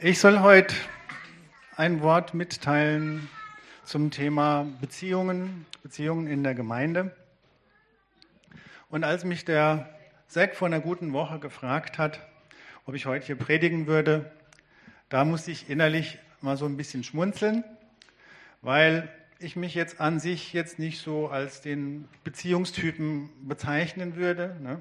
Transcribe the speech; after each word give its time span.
Ich 0.00 0.20
soll 0.20 0.38
heute 0.38 0.76
ein 1.74 2.02
Wort 2.02 2.32
mitteilen 2.32 3.28
zum 3.82 4.12
Thema 4.12 4.64
Beziehungen, 4.80 5.66
Beziehungen 5.82 6.28
in 6.28 6.44
der 6.44 6.54
Gemeinde. 6.54 7.16
Und 8.90 9.02
als 9.02 9.24
mich 9.24 9.44
der 9.44 9.92
Zack 10.28 10.54
vor 10.54 10.68
einer 10.68 10.78
guten 10.78 11.12
Woche 11.12 11.40
gefragt 11.40 11.98
hat, 11.98 12.20
ob 12.84 12.94
ich 12.94 13.06
heute 13.06 13.26
hier 13.26 13.34
predigen 13.34 13.88
würde, 13.88 14.30
da 15.08 15.24
musste 15.24 15.50
ich 15.50 15.68
innerlich 15.68 16.20
mal 16.42 16.56
so 16.56 16.66
ein 16.66 16.76
bisschen 16.76 17.02
schmunzeln, 17.02 17.64
weil 18.62 19.12
ich 19.40 19.56
mich 19.56 19.74
jetzt 19.74 20.00
an 20.00 20.20
sich 20.20 20.52
jetzt 20.52 20.78
nicht 20.78 21.00
so 21.00 21.26
als 21.26 21.60
den 21.60 22.08
Beziehungstypen 22.22 23.30
bezeichnen 23.48 24.14
würde. 24.14 24.56
Ne? 24.62 24.78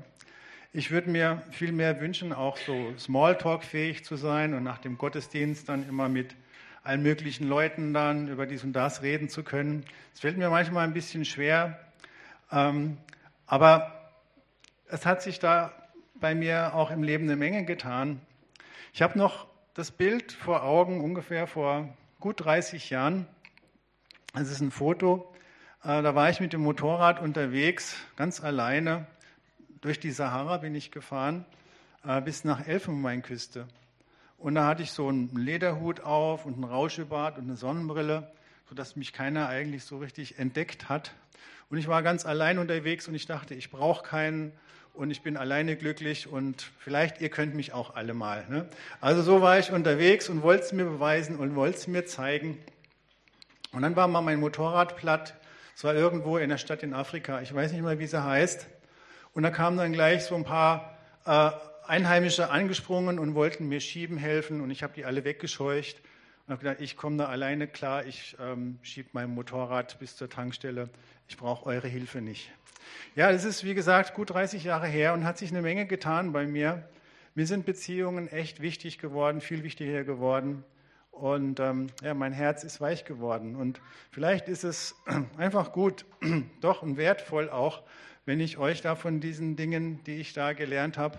Ich 0.77 0.91
würde 0.91 1.09
mir 1.09 1.41
viel 1.49 1.71
mehr 1.71 1.99
wünschen, 2.01 2.31
auch 2.31 2.55
so 2.55 2.93
Smalltalk-fähig 2.99 4.05
zu 4.05 4.15
sein 4.15 4.53
und 4.53 4.61
nach 4.61 4.77
dem 4.77 4.99
Gottesdienst 4.99 5.67
dann 5.67 5.89
immer 5.89 6.07
mit 6.07 6.35
allen 6.83 7.01
möglichen 7.01 7.47
Leuten 7.47 7.95
dann 7.95 8.27
über 8.27 8.45
dies 8.45 8.63
und 8.63 8.73
das 8.73 9.01
reden 9.01 9.27
zu 9.27 9.41
können. 9.41 9.83
Es 10.13 10.19
fällt 10.19 10.37
mir 10.37 10.51
manchmal 10.51 10.83
ein 10.83 10.93
bisschen 10.93 11.25
schwer, 11.25 11.79
ähm, 12.51 12.99
aber 13.47 14.11
es 14.87 15.07
hat 15.07 15.23
sich 15.23 15.39
da 15.39 15.73
bei 16.13 16.35
mir 16.35 16.75
auch 16.75 16.91
im 16.91 17.01
Leben 17.01 17.23
eine 17.23 17.37
Menge 17.37 17.65
getan. 17.65 18.21
Ich 18.93 19.01
habe 19.01 19.17
noch 19.17 19.47
das 19.73 19.89
Bild 19.89 20.31
vor 20.31 20.61
Augen, 20.61 21.01
ungefähr 21.01 21.47
vor 21.47 21.89
gut 22.19 22.45
30 22.45 22.91
Jahren. 22.91 23.25
Es 24.35 24.51
ist 24.51 24.61
ein 24.61 24.69
Foto. 24.69 25.33
Äh, 25.83 26.03
da 26.03 26.13
war 26.13 26.29
ich 26.29 26.39
mit 26.39 26.53
dem 26.53 26.61
Motorrad 26.61 27.19
unterwegs, 27.19 27.97
ganz 28.15 28.43
alleine. 28.43 29.07
Durch 29.87 30.01
die 30.01 30.11
Sahara 30.11 30.57
bin 30.57 30.75
ich 30.75 30.91
gefahren, 30.91 31.45
äh, 32.05 32.19
bis 32.19 32.43
nach 32.43 32.67
Elfenbeinküste. 32.67 33.69
Und 34.37 34.55
da 34.55 34.67
hatte 34.67 34.83
ich 34.83 34.91
so 34.91 35.07
einen 35.07 35.33
Lederhut 35.33 36.01
auf 36.01 36.45
und 36.45 36.55
einen 36.55 36.65
Rauschebart 36.65 37.37
und 37.37 37.45
eine 37.45 37.55
Sonnenbrille, 37.55 38.29
sodass 38.67 38.97
mich 38.97 39.13
keiner 39.13 39.47
eigentlich 39.47 39.85
so 39.85 39.99
richtig 39.99 40.39
entdeckt 40.39 40.89
hat. 40.89 41.13
Und 41.69 41.77
ich 41.77 41.87
war 41.87 42.03
ganz 42.03 42.25
allein 42.25 42.59
unterwegs 42.59 43.07
und 43.07 43.15
ich 43.15 43.27
dachte, 43.27 43.53
ich 43.53 43.71
brauche 43.71 44.03
keinen 44.03 44.51
und 44.93 45.09
ich 45.09 45.21
bin 45.21 45.37
alleine 45.37 45.77
glücklich 45.77 46.27
und 46.27 46.69
vielleicht 46.79 47.21
ihr 47.21 47.29
könnt 47.29 47.55
mich 47.55 47.71
auch 47.71 47.95
alle 47.95 48.13
mal. 48.13 48.45
Ne? 48.49 48.67
Also 48.99 49.21
so 49.21 49.41
war 49.41 49.57
ich 49.57 49.71
unterwegs 49.71 50.27
und 50.27 50.41
wollte 50.41 50.65
es 50.65 50.73
mir 50.73 50.83
beweisen 50.83 51.37
und 51.37 51.55
wollte 51.55 51.77
es 51.77 51.87
mir 51.87 52.05
zeigen. 52.05 52.57
Und 53.71 53.83
dann 53.83 53.95
war 53.95 54.09
mal 54.09 54.19
mein 54.19 54.41
Motorrad 54.41 54.97
platt. 54.97 55.35
Es 55.77 55.85
war 55.85 55.95
irgendwo 55.95 56.37
in 56.39 56.49
der 56.49 56.57
Stadt 56.57 56.83
in 56.83 56.93
Afrika. 56.93 57.39
Ich 57.39 57.53
weiß 57.53 57.71
nicht 57.71 57.83
mal, 57.83 57.99
wie 57.99 58.07
sie 58.07 58.21
heißt. 58.21 58.67
Und 59.37 59.43
da 59.43 59.51
kamen 59.51 59.77
dann 59.77 59.93
gleich 59.93 60.23
so 60.23 60.33
ein 60.33 60.43
paar 60.43 60.97
äh, 61.23 61.51
Einheimische 61.85 62.49
angesprungen 62.49 63.19
und 63.19 63.35
wollten 63.35 63.67
mir 63.67 63.81
schieben 63.81 64.17
helfen. 64.17 64.61
Und 64.61 64.71
ich 64.71 64.81
habe 64.81 64.93
die 64.95 65.05
alle 65.05 65.25
weggescheucht 65.25 66.01
und 66.47 66.53
habe 66.53 66.63
gedacht, 66.63 66.81
ich 66.81 66.97
komme 66.97 67.17
da 67.17 67.27
alleine 67.27 67.67
klar. 67.67 68.03
Ich 68.07 68.35
ähm, 68.41 68.79
schiebe 68.81 69.09
mein 69.11 69.29
Motorrad 69.29 69.99
bis 69.99 70.15
zur 70.15 70.27
Tankstelle. 70.27 70.89
Ich 71.27 71.37
brauche 71.37 71.67
eure 71.67 71.87
Hilfe 71.87 72.19
nicht. 72.19 72.49
Ja, 73.15 73.31
das 73.31 73.45
ist 73.45 73.63
wie 73.63 73.75
gesagt 73.75 74.15
gut 74.15 74.31
30 74.31 74.63
Jahre 74.63 74.87
her 74.87 75.13
und 75.13 75.23
hat 75.23 75.37
sich 75.37 75.51
eine 75.51 75.61
Menge 75.61 75.85
getan 75.85 76.31
bei 76.31 76.47
mir. 76.47 76.89
Mir 77.35 77.45
sind 77.45 77.63
Beziehungen 77.63 78.27
echt 78.29 78.59
wichtig 78.59 78.97
geworden, 78.97 79.39
viel 79.39 79.61
wichtiger 79.61 80.03
geworden. 80.03 80.63
Und 81.11 81.59
ähm, 81.59 81.91
ja, 82.01 82.15
mein 82.15 82.33
Herz 82.33 82.63
ist 82.63 82.81
weich 82.81 83.05
geworden. 83.05 83.55
Und 83.55 83.81
vielleicht 84.09 84.47
ist 84.47 84.63
es 84.63 84.95
einfach 85.37 85.73
gut, 85.73 86.05
doch 86.61 86.81
und 86.81 86.97
wertvoll 86.97 87.51
auch, 87.51 87.83
wenn 88.27 88.41
ich 88.41 88.57
euch 88.57 88.81
da 88.81 88.95
von 88.95 89.21
diesen 89.21 89.55
Dingen, 89.55 90.03
die 90.03 90.17
ich 90.17 90.33
da 90.33 90.51
gelernt 90.51 90.97
habe, 90.97 91.17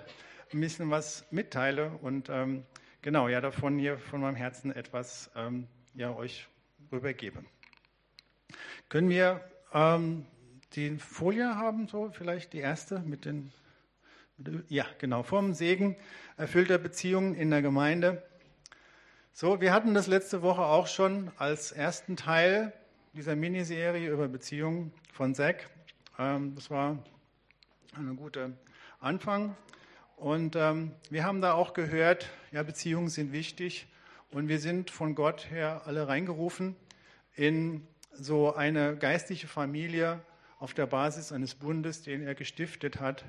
ein 0.53 0.61
bisschen 0.61 0.91
was 0.91 1.25
mitteile 1.31 1.91
und 2.03 2.28
ähm, 2.28 2.65
genau, 3.00 3.28
ja, 3.28 3.41
davon 3.41 3.78
hier 3.78 3.97
von 3.98 4.20
meinem 4.20 4.37
Herzen 4.37 4.77
etwas 4.77 5.31
ähm, 5.34 5.67
ja, 5.95 6.15
euch 6.15 6.47
rübergebe. 6.92 7.42
Können 8.91 9.09
wir 9.09 9.41
ähm, 9.73 10.27
die 10.75 10.98
Folie 10.98 11.56
haben, 11.56 11.88
so 11.88 12.10
vielleicht 12.12 12.53
die 12.53 12.59
erste 12.59 13.00
mit 13.00 13.25
den, 13.25 13.53
ja, 14.69 14.84
genau, 14.99 15.22
vom 15.22 15.54
Segen 15.54 15.97
erfüllter 16.37 16.77
Beziehungen 16.77 17.34
in 17.34 17.50
der 17.50 17.62
Gemeinde. 17.62 18.22
So, 19.33 19.62
wir 19.62 19.72
hatten 19.72 19.94
das 19.94 20.09
letzte 20.09 20.43
Woche 20.43 20.62
auch 20.62 20.88
schon 20.88 21.31
als 21.38 21.72
ersten 21.72 22.16
Teil 22.16 22.75
dieser 23.15 23.34
Miniserie 23.34 24.10
über 24.10 24.28
Beziehungen 24.28 24.93
von 25.10 25.34
Zack. 25.34 25.71
Ähm, 26.19 26.55
das 26.56 26.71
war 26.71 26.99
ein 27.97 28.17
guter 28.17 28.51
Anfang. 29.01 29.56
Und 30.17 30.56
ähm, 30.56 30.93
wir 31.11 31.25
haben 31.25 31.41
da 31.41 31.53
auch 31.53 31.75
gehört, 31.75 32.29
ja, 32.51 32.62
Beziehungen 32.65 33.09
sind 33.09 33.33
wichtig 33.33 33.87
und 34.33 34.49
wir 34.49 34.59
sind 34.59 34.91
von 34.91 35.15
Gott 35.15 35.49
her 35.51 35.83
alle 35.87 36.09
reingerufen 36.09 36.75
in 37.37 37.87
so 38.12 38.53
eine 38.53 38.97
geistliche 38.97 39.47
Familie 39.47 40.21
auf 40.59 40.75
der 40.75 40.87
Basis 40.87 41.31
eines 41.31 41.55
Bundes, 41.55 42.03
den 42.03 42.27
er 42.27 42.34
gestiftet 42.34 42.99
hat. 42.99 43.25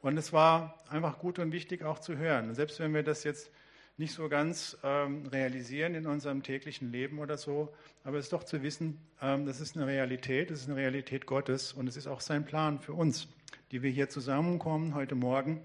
Und 0.00 0.16
es 0.18 0.32
war 0.32 0.76
einfach 0.90 1.20
gut 1.20 1.38
und 1.38 1.52
wichtig 1.52 1.84
auch 1.84 2.00
zu 2.00 2.16
hören. 2.16 2.52
Selbst 2.54 2.80
wenn 2.80 2.92
wir 2.94 3.04
das 3.04 3.22
jetzt 3.22 3.50
nicht 3.98 4.14
so 4.14 4.28
ganz 4.28 4.78
ähm, 4.84 5.26
realisieren 5.26 5.94
in 5.96 6.06
unserem 6.06 6.44
täglichen 6.44 6.92
Leben 6.92 7.18
oder 7.18 7.36
so. 7.36 7.74
Aber 8.04 8.16
es 8.18 8.26
ist 8.26 8.32
doch 8.32 8.44
zu 8.44 8.62
wissen, 8.62 8.98
ähm, 9.20 9.44
das 9.44 9.60
ist 9.60 9.76
eine 9.76 9.86
Realität, 9.86 10.50
das 10.50 10.60
ist 10.60 10.68
eine 10.68 10.76
Realität 10.76 11.26
Gottes 11.26 11.72
und 11.72 11.88
es 11.88 11.96
ist 11.96 12.06
auch 12.06 12.20
sein 12.20 12.44
Plan 12.44 12.78
für 12.78 12.92
uns, 12.92 13.26
die 13.72 13.82
wir 13.82 13.90
hier 13.90 14.08
zusammenkommen 14.08 14.94
heute 14.94 15.16
Morgen 15.16 15.60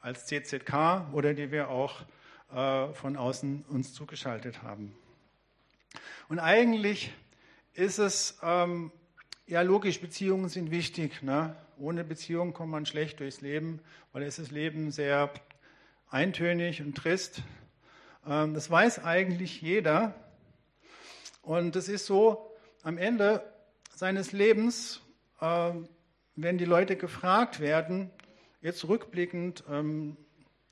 als 0.00 0.26
CZK 0.26 1.12
oder 1.12 1.34
die 1.34 1.52
wir 1.52 1.68
auch 1.68 2.06
äh, 2.52 2.92
von 2.94 3.18
außen 3.18 3.66
uns 3.68 3.92
zugeschaltet 3.92 4.62
haben. 4.62 4.94
Und 6.30 6.38
eigentlich 6.38 7.12
ist 7.74 7.98
es 7.98 8.38
ähm, 8.42 8.90
ja 9.46 9.60
logisch, 9.60 10.00
Beziehungen 10.00 10.48
sind 10.48 10.70
wichtig. 10.70 11.22
Ne? 11.22 11.54
Ohne 11.76 12.02
Beziehung 12.02 12.54
kommt 12.54 12.72
man 12.72 12.86
schlecht 12.86 13.20
durchs 13.20 13.42
Leben, 13.42 13.80
weil 14.12 14.22
es 14.22 14.38
ist 14.38 14.52
Leben 14.52 14.90
sehr 14.90 15.30
eintönig 16.10 16.80
und 16.80 16.96
trist. 16.96 17.42
Ähm, 18.26 18.54
das 18.54 18.70
weiß 18.70 19.04
eigentlich 19.04 19.60
jeder. 19.60 20.14
Und 21.42 21.76
es 21.76 21.88
ist 21.88 22.06
so, 22.06 22.50
am 22.82 22.98
Ende 22.98 23.42
seines 23.94 24.32
Lebens, 24.32 25.00
ähm, 25.40 25.88
wenn 26.36 26.58
die 26.58 26.64
Leute 26.64 26.96
gefragt 26.96 27.60
werden, 27.60 28.10
jetzt 28.60 28.86
rückblickend, 28.86 29.64
ähm, 29.70 30.16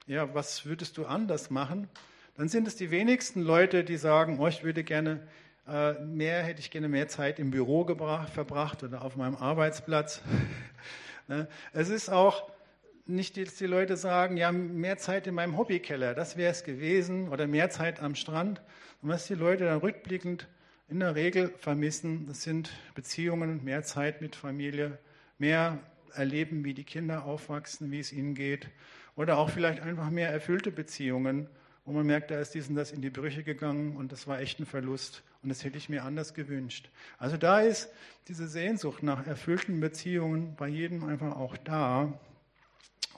ja, 0.06 0.32
was 0.34 0.66
würdest 0.66 0.96
du 0.98 1.06
anders 1.06 1.50
machen, 1.50 1.88
dann 2.36 2.48
sind 2.48 2.68
es 2.68 2.76
die 2.76 2.90
wenigsten 2.90 3.42
Leute, 3.42 3.82
die 3.82 3.96
sagen, 3.96 4.38
oh, 4.38 4.46
ich 4.46 4.62
würde 4.62 4.84
gerne 4.84 5.26
äh, 5.66 5.94
mehr, 5.94 6.42
hätte 6.42 6.60
ich 6.60 6.70
gerne 6.70 6.88
mehr 6.88 7.08
Zeit 7.08 7.38
im 7.38 7.50
Büro 7.50 7.84
gebracht, 7.84 8.32
verbracht 8.32 8.84
oder 8.84 9.02
auf 9.02 9.16
meinem 9.16 9.36
Arbeitsplatz. 9.36 10.22
Ne? 11.28 11.48
Es 11.72 11.88
ist 11.88 12.08
auch 12.08 12.52
nicht, 13.06 13.36
dass 13.36 13.56
die 13.56 13.66
Leute 13.66 13.96
sagen, 13.96 14.36
ja, 14.36 14.50
mehr 14.52 14.98
Zeit 14.98 15.26
in 15.26 15.34
meinem 15.34 15.56
Hobbykeller, 15.56 16.14
das 16.14 16.36
wäre 16.36 16.50
es 16.50 16.64
gewesen, 16.64 17.28
oder 17.28 17.46
mehr 17.46 17.70
Zeit 17.70 18.02
am 18.02 18.14
Strand. 18.14 18.60
Und 19.02 19.08
was 19.08 19.26
die 19.26 19.34
Leute 19.34 19.64
dann 19.64 19.78
rückblickend 19.78 20.48
in 20.88 21.00
der 21.00 21.14
Regel 21.14 21.52
vermissen, 21.58 22.26
das 22.26 22.42
sind 22.42 22.70
Beziehungen, 22.94 23.64
mehr 23.64 23.82
Zeit 23.82 24.20
mit 24.20 24.36
Familie, 24.36 24.98
mehr 25.38 25.78
erleben, 26.14 26.64
wie 26.64 26.74
die 26.74 26.84
Kinder 26.84 27.24
aufwachsen, 27.24 27.90
wie 27.90 28.00
es 28.00 28.12
ihnen 28.12 28.34
geht, 28.34 28.68
oder 29.16 29.38
auch 29.38 29.50
vielleicht 29.50 29.80
einfach 29.80 30.10
mehr 30.10 30.30
erfüllte 30.30 30.70
Beziehungen, 30.70 31.48
wo 31.84 31.92
man 31.92 32.06
merkt, 32.06 32.30
da 32.30 32.40
ist 32.40 32.54
dies 32.54 32.68
und 32.68 32.74
das 32.74 32.90
in 32.90 33.00
die 33.00 33.10
Brüche 33.10 33.44
gegangen 33.44 33.96
und 33.96 34.10
das 34.12 34.26
war 34.26 34.40
echt 34.40 34.58
ein 34.58 34.66
Verlust 34.66 35.22
und 35.42 35.48
das 35.48 35.62
hätte 35.62 35.78
ich 35.78 35.88
mir 35.88 36.04
anders 36.04 36.34
gewünscht. 36.34 36.90
Also 37.16 37.36
da 37.36 37.60
ist 37.60 37.90
diese 38.26 38.48
Sehnsucht 38.48 39.04
nach 39.04 39.26
erfüllten 39.26 39.78
Beziehungen 39.78 40.56
bei 40.56 40.66
jedem 40.66 41.04
einfach 41.04 41.36
auch 41.36 41.56
da. 41.56 42.12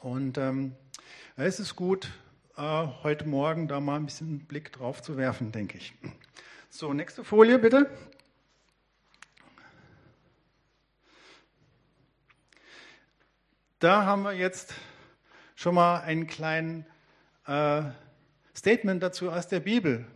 Und 0.00 0.38
ähm, 0.38 0.76
es 1.36 1.59
ist 1.59 1.75
gut, 1.75 2.09
äh, 2.56 2.86
heute 3.03 3.26
Morgen 3.26 3.66
da 3.66 3.81
mal 3.81 3.97
ein 3.97 4.06
bisschen 4.06 4.28
einen 4.28 4.47
Blick 4.47 4.72
drauf 4.72 5.03
zu 5.03 5.16
werfen, 5.16 5.50
denke 5.50 5.76
ich. 5.78 5.93
So, 6.70 6.93
nächste 6.93 7.25
Folie 7.25 7.58
bitte. 7.58 7.90
Da 13.81 14.05
haben 14.05 14.22
wir 14.22 14.34
jetzt 14.34 14.75
schon 15.56 15.75
mal 15.75 16.02
ein 16.02 16.28
kleines 16.28 16.84
äh, 17.46 17.82
Statement 18.56 19.02
dazu 19.02 19.32
aus 19.32 19.49
der 19.49 19.61
Bibel. 19.61 20.06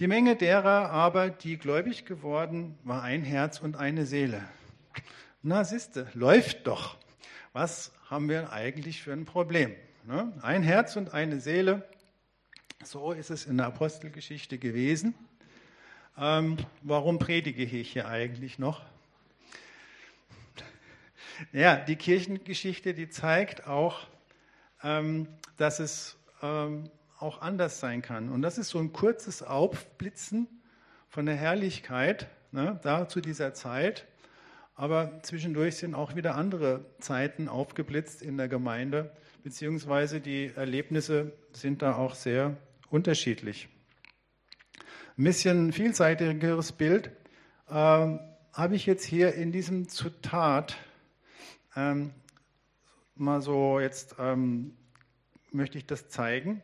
Die 0.00 0.08
Menge 0.08 0.34
derer 0.34 0.90
aber, 0.90 1.30
die 1.30 1.56
gläubig 1.56 2.04
geworden, 2.04 2.76
war 2.82 3.02
ein 3.02 3.22
Herz 3.22 3.60
und 3.60 3.76
eine 3.76 4.06
Seele. 4.06 4.42
Na, 5.42 5.62
siehste, 5.62 6.08
läuft 6.14 6.66
doch. 6.66 6.96
Was 7.52 7.92
haben 8.10 8.28
wir 8.28 8.52
eigentlich 8.52 9.02
für 9.02 9.12
ein 9.12 9.26
Problem. 9.26 9.74
Ne? 10.04 10.32
Ein 10.40 10.62
Herz 10.62 10.96
und 10.96 11.12
eine 11.12 11.40
Seele, 11.40 11.86
so 12.82 13.12
ist 13.12 13.30
es 13.30 13.44
in 13.44 13.58
der 13.58 13.66
Apostelgeschichte 13.66 14.56
gewesen. 14.56 15.14
Ähm, 16.16 16.56
warum 16.82 17.18
predige 17.18 17.62
ich 17.64 17.92
hier 17.92 18.08
eigentlich 18.08 18.58
noch? 18.58 18.82
Ja, 21.52 21.76
die 21.76 21.94
Kirchengeschichte, 21.94 22.94
die 22.94 23.10
zeigt 23.10 23.68
auch, 23.68 24.08
ähm, 24.82 25.28
dass 25.56 25.78
es 25.78 26.16
ähm, 26.42 26.90
auch 27.20 27.40
anders 27.42 27.78
sein 27.78 28.02
kann. 28.02 28.28
Und 28.28 28.42
das 28.42 28.58
ist 28.58 28.70
so 28.70 28.80
ein 28.80 28.92
kurzes 28.92 29.44
Aufblitzen 29.44 30.48
von 31.08 31.26
der 31.26 31.36
Herrlichkeit 31.36 32.26
ne, 32.50 32.80
da 32.82 33.08
zu 33.08 33.20
dieser 33.20 33.54
Zeit. 33.54 34.06
Aber 34.78 35.18
zwischendurch 35.22 35.74
sind 35.74 35.96
auch 35.96 36.14
wieder 36.14 36.36
andere 36.36 36.84
Zeiten 37.00 37.48
aufgeblitzt 37.48 38.22
in 38.22 38.36
der 38.36 38.46
Gemeinde, 38.46 39.10
beziehungsweise 39.42 40.20
die 40.20 40.52
Erlebnisse 40.54 41.32
sind 41.52 41.82
da 41.82 41.96
auch 41.96 42.14
sehr 42.14 42.56
unterschiedlich. 42.88 43.68
Ein 45.16 45.24
bisschen 45.24 45.72
vielseitigeres 45.72 46.70
Bild 46.70 47.10
äh, 47.66 47.72
habe 47.72 48.76
ich 48.76 48.86
jetzt 48.86 49.04
hier 49.04 49.34
in 49.34 49.50
diesem 49.50 49.88
Zitat 49.88 50.76
ähm, 51.74 52.12
mal 53.16 53.40
so 53.40 53.80
jetzt 53.80 54.14
ähm, 54.20 54.76
möchte 55.50 55.76
ich 55.76 55.86
das 55.86 56.08
zeigen. 56.08 56.62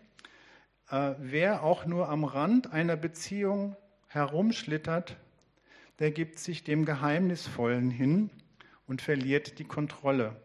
Äh, 0.89 1.15
wer 1.19 1.65
auch 1.65 1.85
nur 1.85 2.09
am 2.11 2.23
Rand 2.23 2.73
einer 2.73 2.95
Beziehung 2.95 3.75
herumschlittert, 4.07 5.17
der 5.99 6.11
gibt 6.11 6.39
sich 6.39 6.65
dem 6.65 6.85
Geheimnisvollen 6.85 7.91
hin 7.91 8.31
und 8.87 9.03
verliert 9.03 9.59
die 9.59 9.65
Kontrolle. 9.65 10.41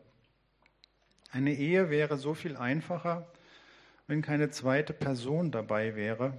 Eine 1.31 1.53
Ehe 1.53 1.89
wäre 1.89 2.17
so 2.17 2.33
viel 2.33 2.57
einfacher, 2.57 3.27
wenn 4.07 4.21
keine 4.21 4.49
zweite 4.49 4.93
Person 4.93 5.51
dabei 5.51 5.95
wäre. 5.95 6.37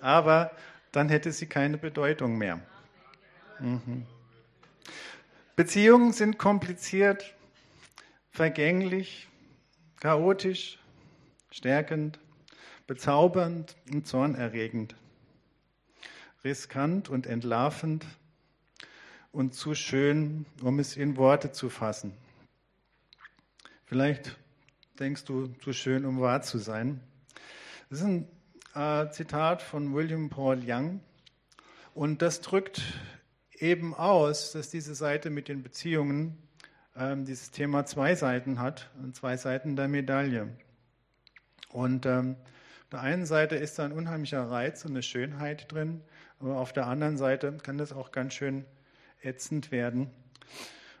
Aber 0.00 0.50
dann 0.92 1.08
hätte 1.08 1.32
sie 1.32 1.46
keine 1.46 1.78
Bedeutung 1.78 2.38
mehr. 2.38 2.60
Mhm. 3.58 4.06
Beziehungen 5.56 6.12
sind 6.12 6.38
kompliziert, 6.38 7.34
vergänglich, 8.30 9.26
chaotisch, 10.00 10.78
stärkend, 11.50 12.20
bezaubernd 12.88 13.76
und 13.92 14.06
zornerregend, 14.06 14.96
riskant 16.42 17.10
und 17.10 17.26
entlarvend 17.26 18.06
und 19.30 19.54
zu 19.54 19.74
schön, 19.74 20.46
um 20.62 20.78
es 20.78 20.96
in 20.96 21.18
Worte 21.18 21.52
zu 21.52 21.68
fassen. 21.68 22.14
Vielleicht 23.84 24.38
denkst 24.98 25.24
du, 25.26 25.48
zu 25.62 25.74
schön, 25.74 26.06
um 26.06 26.18
wahr 26.20 26.40
zu 26.40 26.58
sein. 26.58 27.00
Das 27.90 28.00
ist 28.00 28.06
ein 28.06 28.28
äh, 28.74 29.10
Zitat 29.10 29.60
von 29.60 29.94
William 29.94 30.30
Paul 30.30 30.62
Young 30.66 31.00
und 31.94 32.22
das 32.22 32.40
drückt 32.40 32.80
eben 33.52 33.94
aus, 33.94 34.52
dass 34.52 34.70
diese 34.70 34.94
Seite 34.94 35.28
mit 35.28 35.48
den 35.48 35.62
Beziehungen 35.62 36.38
ähm, 36.96 37.26
dieses 37.26 37.50
Thema 37.50 37.84
zwei 37.84 38.14
Seiten 38.14 38.60
hat, 38.60 38.90
zwei 39.12 39.36
Seiten 39.36 39.76
der 39.76 39.88
Medaille. 39.88 40.48
Und 41.70 42.06
ähm, 42.06 42.36
der 42.92 43.00
einen 43.00 43.26
Seite 43.26 43.56
ist 43.56 43.78
da 43.78 43.84
ein 43.84 43.92
unheimlicher 43.92 44.50
Reiz 44.50 44.84
und 44.84 44.92
eine 44.92 45.02
Schönheit 45.02 45.70
drin, 45.70 46.00
aber 46.38 46.56
auf 46.58 46.72
der 46.72 46.86
anderen 46.86 47.16
Seite 47.16 47.52
kann 47.62 47.78
das 47.78 47.92
auch 47.92 48.12
ganz 48.12 48.34
schön 48.34 48.64
ätzend 49.22 49.70
werden. 49.70 50.10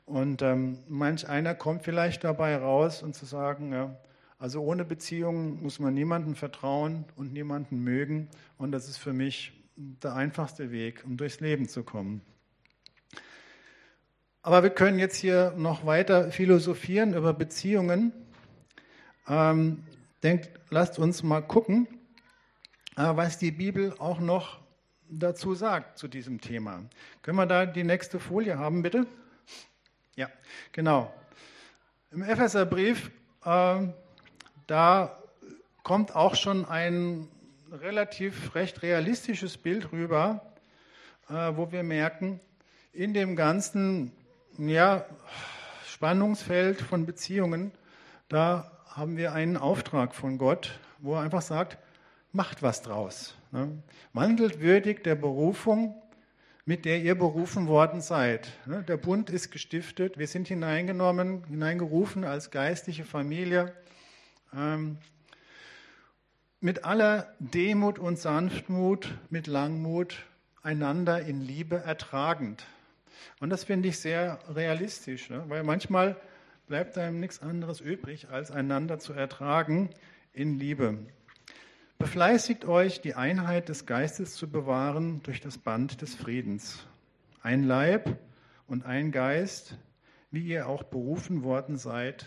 Und 0.04 0.42
ähm, 0.42 0.78
manch 0.88 1.28
einer 1.28 1.54
kommt 1.54 1.82
vielleicht 1.82 2.24
dabei 2.24 2.56
raus 2.56 3.02
und 3.02 3.14
zu 3.14 3.26
sagen, 3.26 3.72
ja, 3.72 3.96
also 4.38 4.62
ohne 4.62 4.84
Beziehungen 4.84 5.62
muss 5.62 5.80
man 5.80 5.94
niemandem 5.94 6.34
vertrauen 6.34 7.04
und 7.16 7.32
niemanden 7.32 7.80
mögen. 7.80 8.28
Und 8.56 8.72
das 8.72 8.88
ist 8.88 8.98
für 8.98 9.12
mich 9.12 9.52
der 9.76 10.14
einfachste 10.14 10.70
Weg, 10.70 11.02
um 11.04 11.16
durchs 11.16 11.40
Leben 11.40 11.68
zu 11.68 11.82
kommen. 11.82 12.22
Aber 14.42 14.62
wir 14.62 14.70
können 14.70 14.98
jetzt 14.98 15.16
hier 15.16 15.52
noch 15.56 15.84
weiter 15.84 16.30
philosophieren 16.30 17.14
über 17.14 17.34
Beziehungen. 17.34 18.12
Ähm, 19.28 19.84
denkt, 20.22 20.50
lasst 20.70 20.98
uns 20.98 21.22
mal 21.22 21.42
gucken, 21.42 21.86
äh, 22.96 23.02
was 23.16 23.38
die 23.38 23.50
Bibel 23.50 23.94
auch 23.98 24.20
noch 24.20 24.60
dazu 25.08 25.54
sagt 25.54 25.98
zu 25.98 26.08
diesem 26.08 26.40
Thema. 26.40 26.84
Können 27.22 27.36
wir 27.36 27.46
da 27.46 27.66
die 27.66 27.84
nächste 27.84 28.20
Folie 28.20 28.58
haben, 28.58 28.82
bitte? 28.82 29.06
Ja, 30.16 30.28
genau. 30.72 31.12
Im 32.10 32.22
Epheserbrief, 32.22 33.10
äh, 33.44 33.86
da 34.66 35.22
kommt 35.82 36.14
auch 36.14 36.34
schon 36.34 36.64
ein 36.64 37.28
relativ 37.70 38.54
recht 38.54 38.82
realistisches 38.82 39.56
Bild 39.56 39.92
rüber, 39.92 40.54
äh, 41.28 41.52
wo 41.54 41.70
wir 41.70 41.82
merken, 41.82 42.40
in 42.92 43.14
dem 43.14 43.36
ganzen 43.36 44.12
ja, 44.58 45.04
Spannungsfeld 45.86 46.80
von 46.80 47.06
Beziehungen, 47.06 47.72
da 48.28 48.77
haben 48.98 49.16
wir 49.16 49.32
einen 49.32 49.56
Auftrag 49.56 50.12
von 50.12 50.38
Gott, 50.38 50.80
wo 50.98 51.14
er 51.14 51.20
einfach 51.20 51.42
sagt, 51.42 51.78
macht 52.32 52.62
was 52.62 52.82
draus. 52.82 53.36
Ne? 53.52 53.70
Wandelt 54.12 54.60
würdig 54.60 55.04
der 55.04 55.14
Berufung, 55.14 55.94
mit 56.64 56.84
der 56.84 57.00
ihr 57.00 57.16
berufen 57.16 57.68
worden 57.68 58.00
seid. 58.00 58.48
Ne? 58.66 58.82
Der 58.82 58.96
Bund 58.96 59.30
ist 59.30 59.52
gestiftet, 59.52 60.18
wir 60.18 60.26
sind 60.26 60.48
hineingenommen, 60.48 61.44
hineingerufen 61.44 62.24
als 62.24 62.50
geistliche 62.50 63.04
Familie. 63.04 63.72
Ähm, 64.52 64.98
mit 66.60 66.84
aller 66.84 67.32
Demut 67.38 68.00
und 68.00 68.18
Sanftmut, 68.18 69.14
mit 69.30 69.46
Langmut, 69.46 70.24
einander 70.60 71.22
in 71.22 71.40
Liebe 71.40 71.76
ertragend. 71.76 72.64
Und 73.38 73.50
das 73.50 73.62
finde 73.62 73.90
ich 73.90 74.00
sehr 74.00 74.40
realistisch, 74.52 75.30
ne? 75.30 75.44
weil 75.46 75.62
manchmal 75.62 76.16
bleibt 76.68 76.98
einem 76.98 77.18
nichts 77.18 77.40
anderes 77.40 77.80
übrig, 77.80 78.28
als 78.28 78.50
einander 78.50 78.98
zu 78.98 79.14
ertragen 79.14 79.88
in 80.34 80.58
Liebe. 80.58 80.98
Befleißigt 81.96 82.66
euch, 82.66 83.00
die 83.00 83.14
Einheit 83.14 83.70
des 83.70 83.86
Geistes 83.86 84.34
zu 84.34 84.50
bewahren 84.50 85.22
durch 85.22 85.40
das 85.40 85.56
Band 85.56 86.02
des 86.02 86.14
Friedens. 86.14 86.86
Ein 87.42 87.64
Leib 87.64 88.18
und 88.66 88.84
ein 88.84 89.12
Geist, 89.12 89.78
wie 90.30 90.42
ihr 90.42 90.68
auch 90.68 90.82
berufen 90.82 91.42
worden 91.42 91.78
seid, 91.78 92.26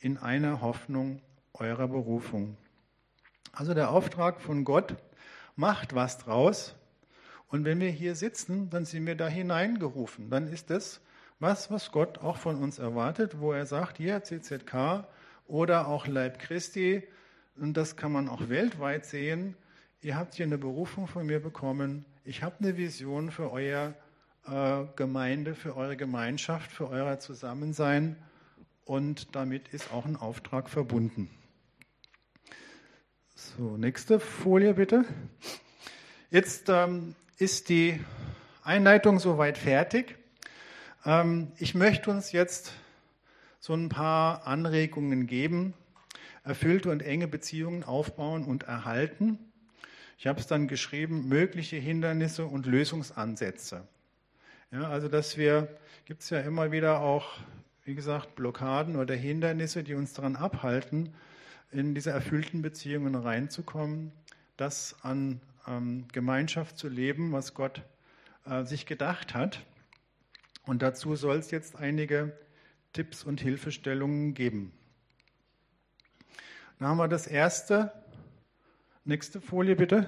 in 0.00 0.18
einer 0.18 0.60
Hoffnung 0.60 1.22
eurer 1.54 1.88
Berufung. 1.88 2.58
Also 3.52 3.72
der 3.72 3.90
Auftrag 3.90 4.42
von 4.42 4.64
Gott, 4.64 4.96
macht 5.56 5.94
was 5.94 6.18
draus, 6.18 6.74
und 7.48 7.64
wenn 7.64 7.80
wir 7.80 7.90
hier 7.90 8.14
sitzen, 8.14 8.70
dann 8.70 8.84
sind 8.84 9.06
wir 9.06 9.14
da 9.14 9.28
hineingerufen. 9.28 10.30
Dann 10.30 10.46
ist 10.46 10.70
das 10.70 11.02
was, 11.42 11.72
was 11.72 11.90
Gott 11.90 12.18
auch 12.18 12.36
von 12.36 12.62
uns 12.62 12.78
erwartet, 12.78 13.40
wo 13.40 13.52
er 13.52 13.66
sagt, 13.66 13.98
hier 13.98 14.22
CZK 14.22 15.04
oder 15.48 15.88
auch 15.88 16.06
Leib 16.06 16.38
Christi, 16.38 17.02
und 17.56 17.76
das 17.76 17.96
kann 17.96 18.12
man 18.12 18.28
auch 18.28 18.48
weltweit 18.48 19.04
sehen, 19.04 19.56
ihr 20.00 20.16
habt 20.16 20.34
hier 20.34 20.46
eine 20.46 20.56
Berufung 20.56 21.08
von 21.08 21.26
mir 21.26 21.40
bekommen, 21.40 22.04
ich 22.24 22.44
habe 22.44 22.54
eine 22.60 22.76
Vision 22.76 23.32
für 23.32 23.50
euer 23.50 23.94
äh, 24.46 24.84
Gemeinde, 24.94 25.56
für 25.56 25.76
eure 25.76 25.96
Gemeinschaft, 25.96 26.70
für 26.70 26.88
euer 26.88 27.18
Zusammensein 27.18 28.16
und 28.84 29.34
damit 29.34 29.68
ist 29.68 29.92
auch 29.92 30.06
ein 30.06 30.16
Auftrag 30.16 30.70
verbunden. 30.70 31.28
So, 33.34 33.76
nächste 33.76 34.20
Folie 34.20 34.74
bitte. 34.74 35.04
Jetzt 36.30 36.68
ähm, 36.68 37.16
ist 37.38 37.68
die 37.68 37.98
Einleitung 38.62 39.18
soweit 39.18 39.58
fertig. 39.58 40.21
Ähm, 41.04 41.52
ich 41.58 41.74
möchte 41.74 42.10
uns 42.10 42.32
jetzt 42.32 42.72
so 43.60 43.74
ein 43.74 43.88
paar 43.88 44.46
Anregungen 44.46 45.26
geben. 45.26 45.74
Erfüllte 46.44 46.90
und 46.90 47.02
enge 47.02 47.28
Beziehungen 47.28 47.84
aufbauen 47.84 48.44
und 48.44 48.64
erhalten. 48.64 49.38
Ich 50.18 50.26
habe 50.26 50.40
es 50.40 50.46
dann 50.46 50.66
geschrieben, 50.66 51.28
mögliche 51.28 51.76
Hindernisse 51.76 52.46
und 52.46 52.66
Lösungsansätze. 52.66 53.86
Ja, 54.72 54.88
also 54.88 55.08
dass 55.08 55.36
wir, 55.36 55.68
gibt 56.04 56.22
es 56.22 56.30
ja 56.30 56.40
immer 56.40 56.72
wieder 56.72 57.00
auch, 57.00 57.38
wie 57.84 57.94
gesagt, 57.94 58.34
Blockaden 58.34 58.96
oder 58.96 59.14
Hindernisse, 59.14 59.84
die 59.84 59.94
uns 59.94 60.14
daran 60.14 60.34
abhalten, 60.34 61.14
in 61.70 61.94
diese 61.94 62.10
erfüllten 62.10 62.62
Beziehungen 62.62 63.14
reinzukommen, 63.14 64.12
das 64.56 64.96
an 65.02 65.40
ähm, 65.66 66.06
Gemeinschaft 66.12 66.78
zu 66.78 66.88
leben, 66.88 67.32
was 67.32 67.54
Gott 67.54 67.82
äh, 68.46 68.64
sich 68.64 68.86
gedacht 68.86 69.34
hat. 69.34 69.60
Und 70.64 70.82
dazu 70.82 71.16
soll 71.16 71.36
es 71.38 71.50
jetzt 71.50 71.76
einige 71.76 72.36
Tipps 72.92 73.24
und 73.24 73.40
Hilfestellungen 73.40 74.34
geben. 74.34 74.72
Dann 76.78 76.88
haben 76.88 76.98
wir 76.98 77.08
das 77.08 77.26
erste, 77.26 77.92
nächste 79.04 79.40
Folie 79.40 79.76
bitte, 79.76 80.06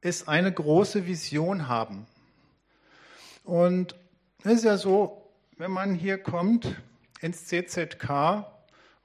ist 0.00 0.28
eine 0.28 0.52
große 0.52 1.06
Vision 1.06 1.68
haben. 1.68 2.06
Und 3.44 3.94
es 4.42 4.52
ist 4.52 4.64
ja 4.64 4.76
so, 4.78 5.30
wenn 5.56 5.70
man 5.70 5.94
hier 5.94 6.18
kommt 6.18 6.80
ins 7.20 7.46
CZK 7.46 8.46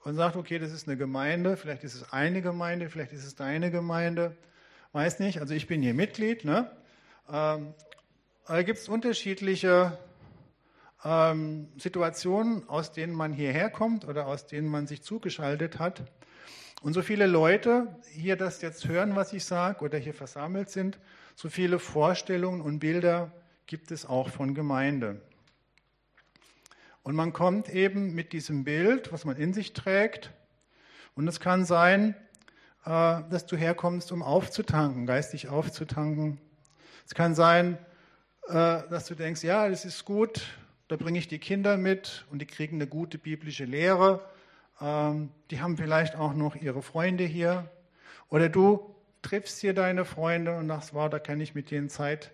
und 0.03 0.15
sagt, 0.15 0.35
okay, 0.35 0.59
das 0.59 0.71
ist 0.71 0.87
eine 0.87 0.97
Gemeinde, 0.97 1.57
vielleicht 1.57 1.83
ist 1.83 1.95
es 1.95 2.13
eine 2.13 2.41
Gemeinde, 2.41 2.89
vielleicht 2.89 3.11
ist 3.11 3.25
es 3.25 3.35
deine 3.35 3.71
Gemeinde, 3.71 4.37
weiß 4.93 5.19
nicht, 5.19 5.41
also 5.41 5.53
ich 5.53 5.67
bin 5.67 5.81
hier 5.81 5.93
Mitglied, 5.93 6.45
ne? 6.45 6.71
Da 8.47 8.61
gibt 8.61 8.77
es 8.77 8.87
unterschiedliche 8.87 9.97
ähm, 11.03 11.67
Situationen, 11.77 12.69
aus 12.69 12.91
denen 12.91 13.15
man 13.15 13.33
hierher 13.33 13.71
kommt 13.71 14.05
oder 14.05 14.27
aus 14.27 14.45
denen 14.45 14.67
man 14.67 14.85
sich 14.85 15.01
zugeschaltet 15.01 15.79
hat. 15.79 16.03
Und 16.83 16.93
so 16.93 17.01
viele 17.01 17.25
Leute 17.25 17.87
hier 18.11 18.35
das 18.35 18.61
jetzt 18.61 18.87
hören, 18.87 19.15
was 19.15 19.33
ich 19.33 19.45
sage, 19.45 19.83
oder 19.83 19.97
hier 19.97 20.13
versammelt 20.13 20.69
sind, 20.69 20.99
so 21.33 21.49
viele 21.49 21.79
Vorstellungen 21.79 22.61
und 22.61 22.77
Bilder 22.77 23.31
gibt 23.65 23.89
es 23.89 24.05
auch 24.05 24.29
von 24.29 24.53
Gemeinde. 24.53 25.19
Und 27.01 27.15
man 27.15 27.33
kommt 27.33 27.69
eben 27.69 28.13
mit 28.13 28.31
diesem 28.31 28.63
Bild, 28.63 29.11
was 29.11 29.25
man 29.25 29.37
in 29.37 29.53
sich 29.53 29.73
trägt, 29.73 30.31
und 31.15 31.27
es 31.27 31.39
kann 31.39 31.65
sein, 31.65 32.13
äh, 32.85 33.23
dass 33.27 33.47
du 33.47 33.57
herkommst, 33.57 34.11
um 34.11 34.21
aufzutanken, 34.21 35.07
geistig 35.07 35.47
aufzutanken. 35.47 36.39
Es 37.07 37.15
kann 37.15 37.33
sein, 37.33 37.73
äh, 37.73 37.94
dass 38.47 39.07
du 39.07 39.15
denkst, 39.15 39.43
ja, 39.43 39.67
das 39.67 39.85
ist 39.85 40.05
gut, 40.05 40.45
da 40.87 40.97
bringe 40.97 41.17
ich 41.17 41.27
die 41.27 41.39
Kinder 41.39 41.77
mit 41.77 42.25
und 42.31 42.39
die 42.39 42.45
kriegen 42.45 42.77
eine 42.77 42.87
gute 42.87 43.17
biblische 43.17 43.65
Lehre. 43.65 44.21
Ähm, 44.79 45.31
die 45.49 45.61
haben 45.61 45.77
vielleicht 45.77 46.15
auch 46.15 46.33
noch 46.33 46.55
ihre 46.55 46.81
Freunde 46.81 47.23
hier. 47.23 47.69
Oder 48.29 48.49
du 48.49 48.95
triffst 49.21 49.59
hier 49.61 49.73
deine 49.73 50.05
Freunde 50.05 50.55
und 50.57 50.67
sagst, 50.67 50.93
wow, 50.93 51.09
da 51.09 51.17
kann 51.17 51.41
ich 51.41 51.55
mit 51.55 51.71
denen 51.71 51.89
Zeit 51.89 52.31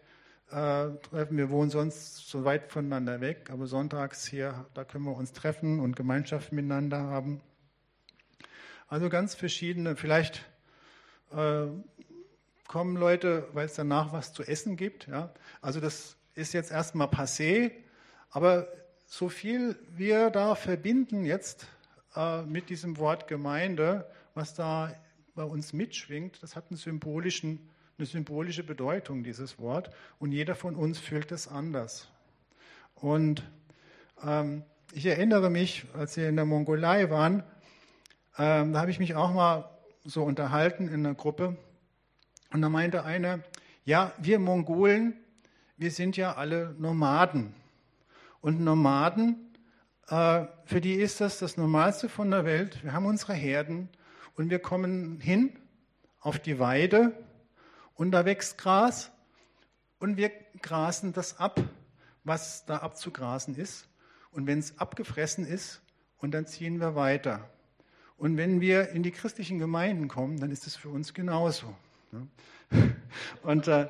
äh, 0.49 0.89
treffen. 1.09 1.37
Wir 1.37 1.49
wohnen 1.49 1.69
sonst 1.69 2.29
so 2.29 2.43
weit 2.43 2.71
voneinander 2.71 3.21
weg, 3.21 3.49
aber 3.51 3.67
sonntags 3.67 4.25
hier, 4.25 4.65
da 4.73 4.83
können 4.83 5.05
wir 5.05 5.15
uns 5.15 5.31
treffen 5.31 5.79
und 5.79 5.95
Gemeinschaft 5.95 6.51
miteinander 6.51 6.99
haben. 6.99 7.41
Also 8.87 9.07
ganz 9.07 9.35
verschiedene, 9.35 9.95
vielleicht 9.95 10.43
äh, 11.31 11.67
kommen 12.71 12.95
Leute, 12.95 13.49
weil 13.51 13.65
es 13.65 13.73
danach 13.73 14.13
was 14.13 14.31
zu 14.31 14.43
essen 14.43 14.77
gibt. 14.77 15.05
Ja? 15.07 15.33
Also 15.59 15.81
das 15.81 16.15
ist 16.35 16.53
jetzt 16.53 16.71
erstmal 16.71 17.07
passé, 17.07 17.71
aber 18.29 18.65
so 19.05 19.27
viel 19.27 19.77
wir 19.89 20.29
da 20.29 20.55
verbinden 20.55 21.25
jetzt 21.25 21.67
äh, 22.15 22.43
mit 22.43 22.69
diesem 22.69 22.97
Wort 22.97 23.27
Gemeinde, 23.27 24.09
was 24.35 24.53
da 24.53 24.95
bei 25.35 25.43
uns 25.43 25.73
mitschwingt, 25.73 26.41
das 26.41 26.55
hat 26.55 26.63
einen 26.69 26.77
symbolischen, 26.77 27.59
eine 27.97 28.07
symbolische 28.07 28.63
Bedeutung, 28.63 29.25
dieses 29.25 29.59
Wort. 29.59 29.89
Und 30.17 30.31
jeder 30.31 30.55
von 30.55 30.77
uns 30.77 30.97
fühlt 30.97 31.33
es 31.33 31.49
anders. 31.49 32.07
Und 32.95 33.43
ähm, 34.23 34.63
ich 34.93 35.05
erinnere 35.05 35.49
mich, 35.49 35.83
als 35.93 36.15
wir 36.15 36.29
in 36.29 36.37
der 36.37 36.45
Mongolei 36.45 37.09
waren, 37.09 37.43
ähm, 38.37 38.71
da 38.71 38.79
habe 38.79 38.91
ich 38.91 38.99
mich 38.99 39.13
auch 39.15 39.33
mal 39.33 39.69
so 40.05 40.23
unterhalten 40.23 40.87
in 40.87 41.05
einer 41.05 41.15
Gruppe. 41.15 41.57
Und 42.51 42.61
da 42.61 42.69
meinte 42.69 43.03
einer, 43.03 43.39
ja, 43.83 44.13
wir 44.19 44.39
Mongolen, 44.39 45.15
wir 45.77 45.91
sind 45.91 46.17
ja 46.17 46.35
alle 46.35 46.75
Nomaden. 46.77 47.53
Und 48.41 48.61
Nomaden, 48.61 49.55
äh, 50.07 50.45
für 50.65 50.81
die 50.81 50.93
ist 50.93 51.21
das 51.21 51.39
das 51.39 51.57
Normalste 51.57 52.09
von 52.09 52.29
der 52.31 52.45
Welt. 52.45 52.83
Wir 52.83 52.93
haben 52.93 53.05
unsere 53.05 53.33
Herden 53.33 53.89
und 54.35 54.49
wir 54.49 54.59
kommen 54.59 55.19
hin 55.19 55.57
auf 56.19 56.39
die 56.39 56.59
Weide 56.59 57.13
und 57.95 58.11
da 58.11 58.25
wächst 58.25 58.57
Gras 58.57 59.11
und 59.99 60.17
wir 60.17 60.31
grasen 60.61 61.13
das 61.13 61.39
ab, 61.39 61.61
was 62.23 62.65
da 62.65 62.77
abzugrasen 62.77 63.55
ist. 63.55 63.87
Und 64.31 64.47
wenn 64.47 64.59
es 64.59 64.77
abgefressen 64.79 65.45
ist, 65.45 65.81
und 66.21 66.31
dann 66.31 66.45
ziehen 66.45 66.79
wir 66.79 66.95
weiter. 66.95 67.49
Und 68.15 68.37
wenn 68.37 68.61
wir 68.61 68.89
in 68.89 69.03
die 69.03 69.11
christlichen 69.11 69.57
Gemeinden 69.57 70.07
kommen, 70.07 70.39
dann 70.39 70.51
ist 70.51 70.67
es 70.67 70.75
für 70.75 70.89
uns 70.89 71.13
genauso. 71.13 71.75
Ne? 72.11 72.27
Und 73.43 73.67
äh, 73.67 73.87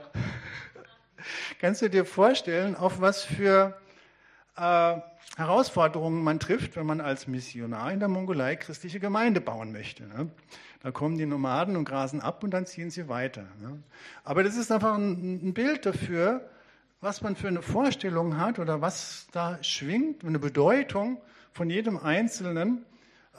kannst 1.59 1.81
du 1.81 1.89
dir 1.89 2.05
vorstellen, 2.05 2.75
auf 2.75 3.01
was 3.01 3.23
für 3.23 3.77
äh, 4.57 4.97
Herausforderungen 5.37 6.23
man 6.23 6.39
trifft, 6.39 6.75
wenn 6.75 6.85
man 6.85 7.01
als 7.01 7.27
Missionar 7.27 7.91
in 7.91 7.99
der 7.99 8.09
Mongolei 8.09 8.55
christliche 8.55 8.99
Gemeinde 8.99 9.39
bauen 9.39 9.71
möchte. 9.71 10.03
Ne? 10.03 10.29
Da 10.83 10.91
kommen 10.91 11.17
die 11.17 11.25
Nomaden 11.25 11.77
und 11.77 11.85
grasen 11.85 12.21
ab 12.21 12.43
und 12.43 12.51
dann 12.51 12.65
ziehen 12.65 12.91
sie 12.91 13.07
weiter. 13.07 13.43
Ne? 13.61 13.81
Aber 14.23 14.43
das 14.43 14.57
ist 14.57 14.71
einfach 14.71 14.95
ein, 14.95 15.47
ein 15.47 15.53
Bild 15.53 15.85
dafür, 15.85 16.49
was 16.99 17.21
man 17.21 17.35
für 17.35 17.47
eine 17.47 17.61
Vorstellung 17.61 18.37
hat 18.37 18.59
oder 18.59 18.81
was 18.81 19.27
da 19.31 19.57
schwingt, 19.63 20.23
eine 20.23 20.39
Bedeutung 20.39 21.21
von 21.53 21.69
jedem 21.69 21.97
Einzelnen 21.97 22.85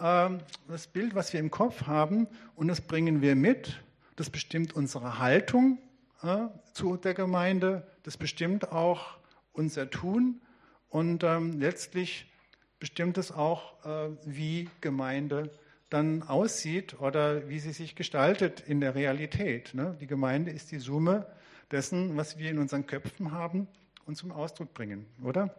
ähm, 0.01 0.39
das 0.69 0.87
Bild, 0.87 1.15
was 1.15 1.33
wir 1.33 1.41
im 1.41 1.51
Kopf 1.51 1.87
haben, 1.87 2.27
und 2.57 2.69
das 2.69 2.81
bringen 2.81 3.21
wir 3.23 3.37
mit. 3.37 3.81
Das 4.17 4.31
bestimmt 4.31 4.75
unsere 4.75 5.19
Haltung 5.19 5.79
äh, 6.23 6.47
zu 6.73 6.97
der 6.97 7.15
Gemeinde, 7.15 7.87
das 8.03 8.17
bestimmt 8.17 8.73
auch 8.73 9.19
unser 9.53 9.91
Tun 9.91 10.41
und 10.89 11.25
ähm, 11.25 11.59
letztlich 11.59 12.31
bestimmt 12.79 13.17
es 13.19 13.33
auch, 13.33 13.85
äh, 13.85 14.11
wie 14.25 14.69
Gemeinde 14.81 15.51
dann 15.89 16.23
aussieht 16.23 17.01
oder 17.01 17.49
wie 17.49 17.59
sie 17.59 17.73
sich 17.73 17.95
gestaltet 17.95 18.61
in 18.61 18.81
der 18.81 18.95
Realität. 18.95 19.75
Ne? 19.75 19.97
Die 20.01 20.07
Gemeinde 20.07 20.51
ist 20.51 20.71
die 20.71 20.79
Summe 20.79 21.27
dessen, 21.71 22.17
was 22.17 22.39
wir 22.39 22.51
in 22.51 22.59
unseren 22.59 22.87
Köpfen 22.87 23.33
haben 23.33 23.69
und 24.07 24.17
zum 24.17 24.33
Ausdruck 24.33 24.75
bringen, 24.75 25.07
oder? 25.23 25.55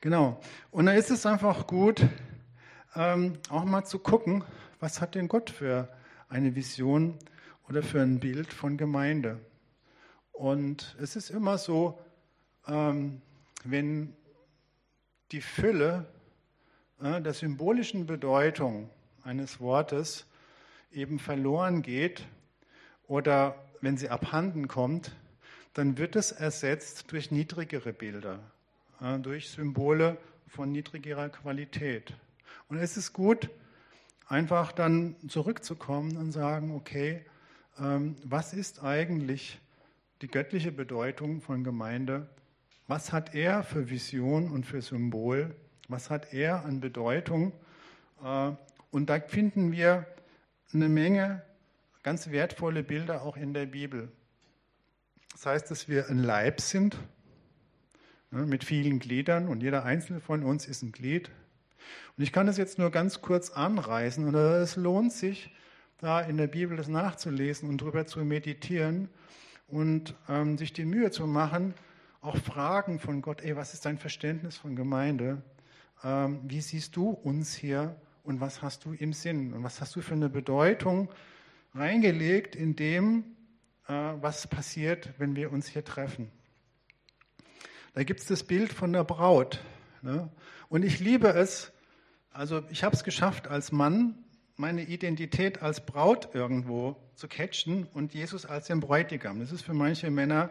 Genau. 0.00 0.40
Und 0.70 0.86
da 0.86 0.92
ist 0.92 1.10
es 1.10 1.24
einfach 1.24 1.66
gut, 1.66 2.04
ähm, 2.94 3.34
auch 3.48 3.64
mal 3.64 3.84
zu 3.84 3.98
gucken, 3.98 4.44
was 4.80 5.00
hat 5.00 5.14
denn 5.14 5.28
Gott 5.28 5.50
für 5.50 5.88
eine 6.28 6.54
Vision 6.54 7.18
oder 7.68 7.82
für 7.82 8.00
ein 8.00 8.20
Bild 8.20 8.52
von 8.52 8.76
Gemeinde. 8.76 9.40
Und 10.32 10.96
es 11.00 11.16
ist 11.16 11.30
immer 11.30 11.58
so, 11.58 11.98
ähm, 12.66 13.22
wenn 13.64 14.14
die 15.32 15.40
Fülle 15.40 16.06
äh, 17.00 17.20
der 17.20 17.34
symbolischen 17.34 18.06
Bedeutung 18.06 18.90
eines 19.22 19.60
Wortes 19.60 20.26
eben 20.92 21.18
verloren 21.18 21.82
geht 21.82 22.26
oder 23.06 23.56
wenn 23.80 23.96
sie 23.96 24.08
abhanden 24.08 24.68
kommt, 24.68 25.14
dann 25.74 25.98
wird 25.98 26.16
es 26.16 26.32
ersetzt 26.32 27.12
durch 27.12 27.30
niedrigere 27.30 27.92
Bilder, 27.92 28.38
äh, 29.00 29.18
durch 29.18 29.50
Symbole 29.50 30.16
von 30.46 30.72
niedrigerer 30.72 31.28
Qualität. 31.28 32.14
Und 32.68 32.78
es 32.78 32.96
ist 32.96 33.12
gut, 33.12 33.50
einfach 34.26 34.72
dann 34.72 35.16
zurückzukommen 35.28 36.16
und 36.16 36.32
sagen, 36.32 36.74
okay, 36.74 37.24
ähm, 37.78 38.16
was 38.24 38.52
ist 38.52 38.82
eigentlich 38.82 39.60
die 40.22 40.28
göttliche 40.28 40.72
Bedeutung 40.72 41.40
von 41.40 41.64
Gemeinde? 41.64 42.28
Was 42.88 43.12
hat 43.12 43.34
er 43.34 43.62
für 43.62 43.90
Vision 43.90 44.50
und 44.50 44.64
für 44.64 44.82
Symbol? 44.82 45.54
Was 45.88 46.10
hat 46.10 46.32
er 46.32 46.64
an 46.64 46.80
Bedeutung? 46.80 47.52
Äh, 48.22 48.52
und 48.90 49.10
da 49.10 49.20
finden 49.20 49.72
wir 49.72 50.06
eine 50.72 50.88
Menge 50.88 51.42
ganz 52.02 52.30
wertvolle 52.30 52.82
Bilder 52.82 53.22
auch 53.22 53.36
in 53.36 53.52
der 53.52 53.66
Bibel. 53.66 54.10
Das 55.32 55.46
heißt, 55.46 55.70
dass 55.70 55.88
wir 55.88 56.08
ein 56.08 56.18
Leib 56.18 56.60
sind 56.60 56.96
ne, 58.30 58.46
mit 58.46 58.64
vielen 58.64 59.00
Gliedern 59.00 59.48
und 59.48 59.62
jeder 59.62 59.84
einzelne 59.84 60.20
von 60.20 60.42
uns 60.42 60.66
ist 60.66 60.82
ein 60.82 60.92
Glied. 60.92 61.30
Und 62.16 62.24
ich 62.24 62.32
kann 62.32 62.46
das 62.46 62.56
jetzt 62.56 62.78
nur 62.78 62.90
ganz 62.90 63.20
kurz 63.20 63.50
anreißen 63.50 64.26
und 64.26 64.34
es 64.34 64.76
lohnt 64.76 65.12
sich, 65.12 65.50
da 65.98 66.20
in 66.20 66.36
der 66.36 66.46
Bibel 66.46 66.76
das 66.76 66.88
nachzulesen 66.88 67.68
und 67.68 67.80
darüber 67.80 68.06
zu 68.06 68.20
meditieren 68.20 69.08
und 69.68 70.14
ähm, 70.28 70.58
sich 70.58 70.72
die 70.72 70.84
Mühe 70.84 71.10
zu 71.10 71.26
machen, 71.26 71.74
auch 72.20 72.36
Fragen 72.36 72.98
von 72.98 73.22
Gott, 73.22 73.42
ey, 73.42 73.56
was 73.56 73.74
ist 73.74 73.84
dein 73.84 73.98
Verständnis 73.98 74.56
von 74.56 74.76
Gemeinde? 74.76 75.42
Ähm, 76.02 76.40
wie 76.44 76.60
siehst 76.60 76.96
du 76.96 77.10
uns 77.10 77.54
hier 77.54 77.96
und 78.24 78.40
was 78.40 78.62
hast 78.62 78.84
du 78.84 78.92
im 78.92 79.12
Sinn? 79.12 79.52
Und 79.52 79.62
was 79.62 79.80
hast 79.80 79.96
du 79.96 80.02
für 80.02 80.14
eine 80.14 80.28
Bedeutung 80.28 81.08
reingelegt 81.74 82.56
in 82.56 82.76
dem, 82.76 83.36
äh, 83.88 83.92
was 83.92 84.46
passiert, 84.46 85.10
wenn 85.18 85.36
wir 85.36 85.52
uns 85.52 85.68
hier 85.68 85.84
treffen? 85.84 86.30
Da 87.94 88.02
gibt 88.04 88.20
es 88.20 88.26
das 88.26 88.42
Bild 88.42 88.72
von 88.72 88.92
der 88.92 89.04
Braut. 89.04 89.62
Ne? 90.02 90.28
Und 90.68 90.84
ich 90.84 91.00
liebe 91.00 91.28
es, 91.28 91.72
also 92.36 92.62
ich 92.70 92.84
habe 92.84 92.94
es 92.94 93.02
geschafft, 93.02 93.48
als 93.48 93.72
Mann 93.72 94.14
meine 94.56 94.82
Identität 94.82 95.62
als 95.62 95.84
Braut 95.84 96.34
irgendwo 96.34 96.96
zu 97.14 97.28
catchen 97.28 97.86
und 97.92 98.14
Jesus 98.14 98.46
als 98.46 98.66
den 98.66 98.80
Bräutigam. 98.80 99.40
Das 99.40 99.52
ist 99.52 99.62
für 99.62 99.74
manche 99.74 100.10
Männer 100.10 100.50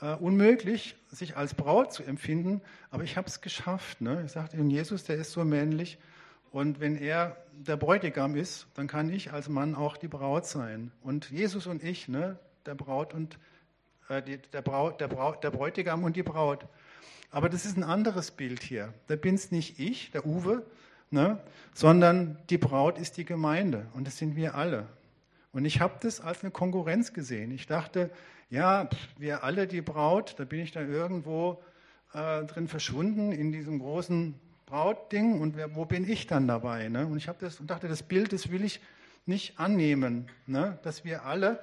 äh, 0.00 0.14
unmöglich, 0.14 0.96
sich 1.10 1.36
als 1.36 1.54
Braut 1.54 1.92
zu 1.92 2.02
empfinden, 2.02 2.62
aber 2.90 3.04
ich 3.04 3.16
habe 3.16 3.28
es 3.28 3.40
geschafft. 3.40 4.00
Ne? 4.00 4.22
Ich 4.26 4.32
sagte, 4.32 4.56
Jesus, 4.56 5.04
der 5.04 5.16
ist 5.16 5.32
so 5.32 5.44
männlich 5.44 5.98
und 6.50 6.80
wenn 6.80 6.96
er 6.96 7.36
der 7.52 7.76
Bräutigam 7.76 8.34
ist, 8.34 8.66
dann 8.74 8.86
kann 8.86 9.12
ich 9.12 9.32
als 9.32 9.48
Mann 9.48 9.74
auch 9.74 9.96
die 9.96 10.08
Braut 10.08 10.46
sein. 10.46 10.90
Und 11.02 11.30
Jesus 11.30 11.66
und 11.66 11.82
ich, 11.82 12.08
ne? 12.08 12.38
der 12.66 12.74
Braut 12.74 13.14
und 13.14 13.38
äh, 14.08 14.22
die, 14.22 14.38
der, 14.38 14.62
Braut, 14.62 15.00
der, 15.00 15.08
Braut, 15.08 15.44
der 15.44 15.50
Bräutigam 15.50 16.04
und 16.04 16.16
die 16.16 16.22
Braut. 16.22 16.66
Aber 17.30 17.48
das 17.48 17.64
ist 17.64 17.76
ein 17.76 17.84
anderes 17.84 18.32
Bild 18.32 18.62
hier. 18.62 18.92
Da 19.06 19.16
bin 19.16 19.36
es 19.36 19.52
nicht 19.52 19.78
ich, 19.78 20.10
der 20.10 20.26
Uwe, 20.26 20.64
ne? 21.10 21.40
sondern 21.74 22.38
die 22.50 22.58
Braut 22.58 22.98
ist 22.98 23.16
die 23.16 23.24
Gemeinde 23.24 23.86
und 23.94 24.06
das 24.06 24.18
sind 24.18 24.36
wir 24.36 24.54
alle. 24.54 24.86
Und 25.52 25.64
ich 25.64 25.80
habe 25.80 25.94
das 26.00 26.20
als 26.20 26.42
eine 26.42 26.52
Konkurrenz 26.52 27.12
gesehen. 27.12 27.50
Ich 27.50 27.66
dachte, 27.66 28.10
ja, 28.50 28.88
wir 29.18 29.42
alle 29.44 29.66
die 29.66 29.80
Braut, 29.80 30.34
da 30.38 30.44
bin 30.44 30.60
ich 30.60 30.72
dann 30.72 30.90
irgendwo 30.90 31.62
äh, 32.12 32.44
drin 32.44 32.68
verschwunden 32.68 33.32
in 33.32 33.52
diesem 33.52 33.78
großen 33.78 34.34
Brautding 34.66 35.40
und 35.40 35.56
wer, 35.56 35.74
wo 35.74 35.84
bin 35.84 36.08
ich 36.08 36.26
dann 36.26 36.46
dabei? 36.46 36.88
Ne? 36.88 37.06
Und 37.06 37.16
ich 37.16 37.28
habe 37.28 37.38
das 37.40 37.58
und 37.58 37.70
dachte, 37.70 37.88
das 37.88 38.02
Bild, 38.02 38.32
das 38.32 38.50
will 38.50 38.64
ich 38.64 38.80
nicht 39.26 39.58
annehmen, 39.58 40.28
ne? 40.46 40.78
dass 40.82 41.04
wir 41.04 41.24
alle, 41.24 41.60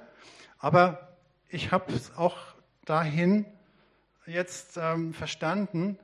aber 0.58 1.16
ich 1.48 1.72
habe 1.72 1.92
es 1.92 2.14
auch 2.16 2.36
dahin 2.84 3.46
jetzt 4.26 4.78
ähm, 4.80 5.14
verstanden, 5.14 5.98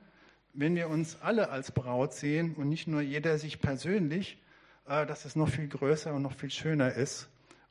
wenn 0.55 0.75
wir 0.75 0.89
uns 0.89 1.17
alle 1.21 1.49
als 1.49 1.71
Braut 1.71 2.13
sehen 2.13 2.55
und 2.55 2.69
nicht 2.69 2.87
nur 2.87 3.01
jeder 3.01 3.37
sich 3.37 3.59
persönlich, 3.59 4.37
äh, 4.87 5.05
dass 5.05 5.25
es 5.25 5.35
noch 5.35 5.49
viel 5.49 5.67
größer 5.67 6.13
und 6.13 6.21
noch 6.21 6.33
viel 6.33 6.49
schöner 6.49 6.93
ist. 6.93 7.27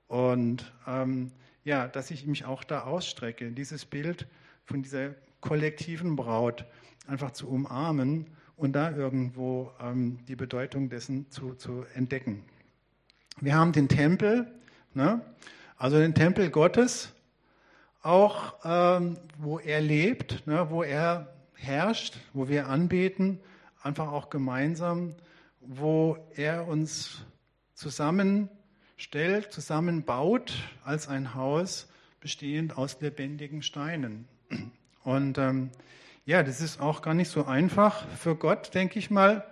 Und 0.07 0.73
ähm, 0.87 1.33
ja, 1.65 1.89
dass 1.89 2.11
ich 2.11 2.27
mich 2.27 2.45
auch 2.45 2.63
da 2.63 2.83
ausstrecke, 2.83 3.51
dieses 3.51 3.85
Bild 3.85 4.27
von 4.65 4.83
dieser 4.83 5.15
kollektiven 5.41 6.17
Braut 6.17 6.67
einfach 7.07 7.33
zu 7.33 7.49
umarmen 7.49 8.27
und 8.57 8.73
da 8.73 8.91
irgendwo 8.91 9.73
ähm, 9.81 10.19
die 10.29 10.37
Bedeutung 10.37 10.89
dessen 10.89 11.31
zu, 11.31 11.55
zu 11.55 11.85
entdecken. 11.95 12.45
Wir 13.41 13.55
haben 13.57 13.73
den 13.73 13.89
Tempel, 13.89 14.47
ne? 14.93 15.21
also 15.77 15.99
den 15.99 16.15
Tempel 16.15 16.51
Gottes, 16.51 17.13
auch 18.03 18.55
ähm, 18.65 19.17
wo 19.39 19.59
er 19.59 19.81
lebt, 19.81 20.47
ne? 20.47 20.67
wo 20.71 20.83
er 20.83 21.34
herrscht, 21.57 22.17
wo 22.33 22.49
wir 22.49 22.69
anbeten, 22.69 23.41
einfach 23.83 24.11
auch 24.11 24.31
gemeinsam, 24.31 25.15
wo 25.61 26.19
er 26.35 26.67
uns 26.67 27.25
zusammenstellt, 27.75 29.53
zusammenbaut 29.53 30.53
als 30.85 31.09
ein 31.09 31.35
Haus 31.35 31.89
bestehend 32.21 32.79
aus 32.79 33.01
lebendigen 33.01 33.63
Steinen. 33.63 34.27
Und 35.05 35.39
ähm, 35.39 35.71
ja, 36.25 36.43
das 36.43 36.61
ist 36.61 36.81
auch 36.81 37.03
gar 37.03 37.13
nicht 37.13 37.29
so 37.29 37.45
einfach 37.45 38.07
für 38.17 38.35
Gott, 38.35 38.75
denke 38.75 38.99
ich 38.99 39.11
mal, 39.11 39.45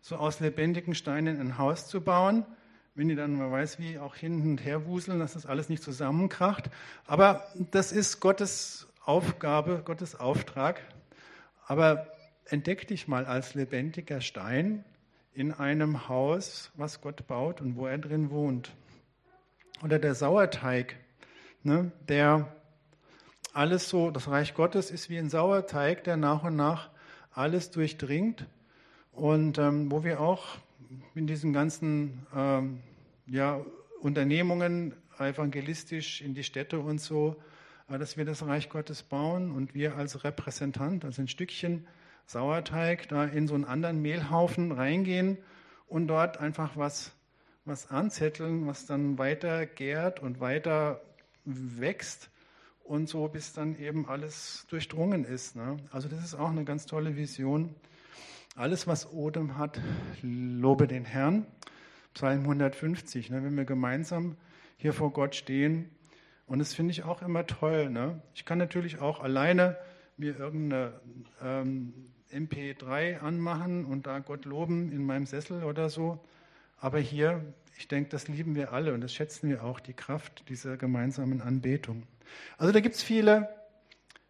so 0.00 0.16
aus 0.16 0.40
lebendigen 0.40 0.94
Steinen 0.94 1.38
ein 1.40 1.58
Haus 1.58 1.86
zu 1.86 2.00
bauen. 2.00 2.46
Wenn 2.94 3.08
die 3.08 3.16
dann, 3.16 3.36
man 3.36 3.50
weiß 3.50 3.78
wie, 3.78 3.98
auch 3.98 4.14
hin 4.14 4.40
und 4.42 4.64
her 4.64 4.86
wuseln, 4.86 5.18
dass 5.18 5.32
das 5.32 5.46
alles 5.46 5.68
nicht 5.68 5.82
zusammenkracht. 5.82 6.70
Aber 7.06 7.46
das 7.72 7.90
ist 7.90 8.20
Gottes 8.20 8.86
Aufgabe, 9.04 9.82
Gottes 9.84 10.18
Auftrag. 10.18 10.80
Aber 11.66 12.06
entdeck 12.46 12.86
dich 12.88 13.08
mal 13.08 13.24
als 13.24 13.54
lebendiger 13.54 14.20
Stein 14.20 14.84
in 15.32 15.52
einem 15.52 16.08
Haus, 16.08 16.70
was 16.74 17.00
Gott 17.00 17.26
baut 17.26 17.60
und 17.60 17.76
wo 17.76 17.86
er 17.86 17.98
drin 17.98 18.30
wohnt. 18.30 18.72
Oder 19.82 19.98
der 19.98 20.14
Sauerteig, 20.14 20.96
ne, 21.62 21.90
der 22.08 22.54
alles 23.52 23.88
so, 23.88 24.10
das 24.10 24.28
Reich 24.28 24.54
Gottes 24.54 24.90
ist 24.90 25.10
wie 25.10 25.18
ein 25.18 25.30
Sauerteig, 25.30 26.04
der 26.04 26.16
nach 26.16 26.44
und 26.44 26.56
nach 26.56 26.90
alles 27.32 27.70
durchdringt 27.70 28.46
und 29.12 29.58
ähm, 29.58 29.90
wo 29.90 30.04
wir 30.04 30.20
auch 30.20 30.58
in 31.14 31.26
diesen 31.26 31.52
ganzen 31.52 32.26
ähm, 32.34 32.80
ja, 33.26 33.60
Unternehmungen 34.00 34.94
evangelistisch 35.18 36.20
in 36.20 36.34
die 36.34 36.44
Städte 36.44 36.78
und 36.78 37.00
so, 37.00 37.36
dass 37.88 38.16
wir 38.16 38.24
das 38.24 38.46
Reich 38.46 38.68
Gottes 38.68 39.02
bauen 39.02 39.50
und 39.50 39.74
wir 39.74 39.96
als 39.96 40.24
Repräsentant, 40.24 41.04
also 41.04 41.22
ein 41.22 41.28
Stückchen 41.28 41.86
Sauerteig, 42.26 43.08
da 43.08 43.24
in 43.24 43.46
so 43.46 43.54
einen 43.54 43.64
anderen 43.66 44.00
Mehlhaufen 44.00 44.72
reingehen 44.72 45.38
und 45.86 46.08
dort 46.08 46.38
einfach 46.38 46.76
was, 46.76 47.12
was 47.64 47.90
anzetteln, 47.90 48.66
was 48.66 48.86
dann 48.86 49.18
weiter 49.18 49.66
gärt 49.66 50.20
und 50.20 50.40
weiter 50.40 51.02
wächst 51.44 52.30
und 52.82 53.08
so, 53.08 53.28
bis 53.28 53.52
dann 53.52 53.78
eben 53.78 54.08
alles 54.08 54.66
durchdrungen 54.68 55.24
ist. 55.24 55.56
Ne? 55.56 55.76
Also 55.90 56.08
das 56.08 56.24
ist 56.24 56.34
auch 56.34 56.50
eine 56.50 56.64
ganz 56.64 56.86
tolle 56.86 57.16
Vision. 57.16 57.74
Alles, 58.56 58.86
was 58.86 59.12
Odem 59.12 59.58
hat, 59.58 59.80
lobe 60.22 60.86
den 60.86 61.04
Herrn. 61.04 61.46
Psalm 62.14 62.42
150, 62.42 63.30
ne? 63.30 63.42
wenn 63.42 63.56
wir 63.56 63.64
gemeinsam 63.64 64.36
hier 64.76 64.92
vor 64.92 65.12
Gott 65.12 65.34
stehen. 65.34 65.90
Und 66.46 66.58
das 66.58 66.74
finde 66.74 66.92
ich 66.92 67.04
auch 67.04 67.22
immer 67.22 67.46
toll. 67.46 67.90
Ne? 67.90 68.20
Ich 68.34 68.44
kann 68.44 68.58
natürlich 68.58 69.00
auch 69.00 69.20
alleine 69.20 69.76
mir 70.16 70.38
irgendeine 70.38 71.00
ähm, 71.42 71.94
MP3 72.32 73.18
anmachen 73.20 73.84
und 73.84 74.06
da 74.06 74.18
Gott 74.18 74.44
loben 74.44 74.92
in 74.92 75.04
meinem 75.04 75.26
Sessel 75.26 75.64
oder 75.64 75.88
so. 75.88 76.20
Aber 76.78 76.98
hier, 76.98 77.44
ich 77.78 77.88
denke, 77.88 78.10
das 78.10 78.28
lieben 78.28 78.54
wir 78.54 78.72
alle 78.72 78.92
und 78.92 79.00
das 79.00 79.14
schätzen 79.14 79.48
wir 79.48 79.64
auch, 79.64 79.80
die 79.80 79.94
Kraft 79.94 80.48
dieser 80.48 80.76
gemeinsamen 80.76 81.40
Anbetung. 81.40 82.04
Also 82.58 82.72
da 82.72 82.80
gibt 82.80 82.96
es 82.96 83.02
viele, 83.02 83.48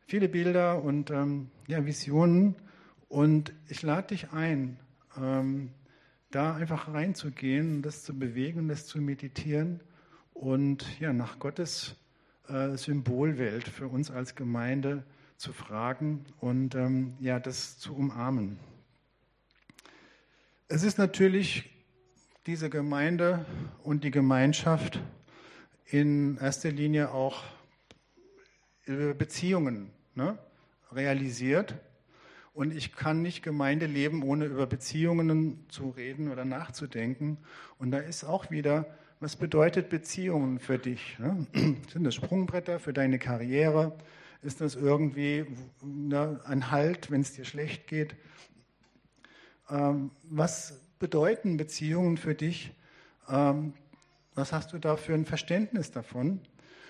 viele 0.07 0.29
Bilder 0.29 0.83
und 0.83 1.11
ähm, 1.11 1.51
ja, 1.67 1.85
Visionen 1.85 2.55
und 3.09 3.53
ich 3.69 3.83
lade 3.83 4.09
dich 4.09 4.33
ein, 4.33 4.79
ähm, 5.21 5.71
da 6.31 6.55
einfach 6.55 6.93
reinzugehen, 6.93 7.83
das 7.83 8.03
zu 8.03 8.19
bewegen, 8.19 8.69
das 8.69 8.87
zu 8.87 9.01
meditieren 9.01 9.81
und 10.33 11.01
ja, 11.01 11.13
nach 11.13 11.39
Gottes 11.39 11.97
äh, 12.49 12.77
Symbolwelt 12.77 13.69
für 13.69 13.89
uns 13.89 14.11
als 14.11 14.35
Gemeinde 14.35 15.05
zu 15.37 15.53
fragen 15.53 16.25
und 16.41 16.75
ähm, 16.75 17.15
ja, 17.21 17.41
das 17.41 17.79
zu 17.79 17.95
umarmen. 17.95 18.59
Es 20.69 20.83
ist 20.83 20.99
natürlich 20.99 21.71
diese 22.47 22.71
Gemeinde 22.71 23.45
und 23.83 24.05
die 24.05 24.11
Gemeinschaft 24.11 25.01
in 25.87 26.37
erster 26.39 26.71
Linie 26.71 27.11
auch 27.13 27.43
Beziehungen 28.87 29.91
ne, 30.15 30.39
realisiert. 30.93 31.75
Und 32.53 32.73
ich 32.73 32.95
kann 32.95 33.23
nicht 33.23 33.43
Gemeinde 33.43 33.87
leben, 33.87 34.23
ohne 34.23 34.45
über 34.45 34.67
Beziehungen 34.67 35.65
zu 35.69 35.91
reden 35.91 36.31
oder 36.31 36.45
nachzudenken. 36.45 37.39
Und 37.79 37.91
da 37.91 37.99
ist 37.99 38.25
auch 38.25 38.51
wieder, 38.51 38.87
was 39.21 39.37
bedeutet 39.37 39.89
Beziehungen 39.89 40.59
für 40.59 40.79
dich? 40.79 41.19
Ne? 41.19 41.47
Sind 41.93 42.05
das 42.05 42.15
Sprungbretter 42.15 42.79
für 42.79 42.93
deine 42.93 43.19
Karriere? 43.19 43.97
Ist 44.43 44.61
das 44.61 44.75
irgendwie 44.75 45.47
ne, 45.83 46.41
ein 46.45 46.71
Halt, 46.71 47.11
wenn 47.11 47.23
es 47.23 47.33
dir 47.33 47.45
schlecht 47.45 47.87
geht? 47.87 48.17
Ähm, 49.71 50.11
was 50.25 50.81
bedeuten 50.99 51.57
Beziehungen 51.57 52.19
für 52.19 52.35
dich? 52.35 52.73
Ähm, 53.29 53.73
was 54.35 54.53
hast 54.53 54.73
du 54.73 54.79
da 54.79 54.97
für 54.97 55.15
ein 55.15 55.25
Verständnis 55.25 55.91
davon? 55.91 56.41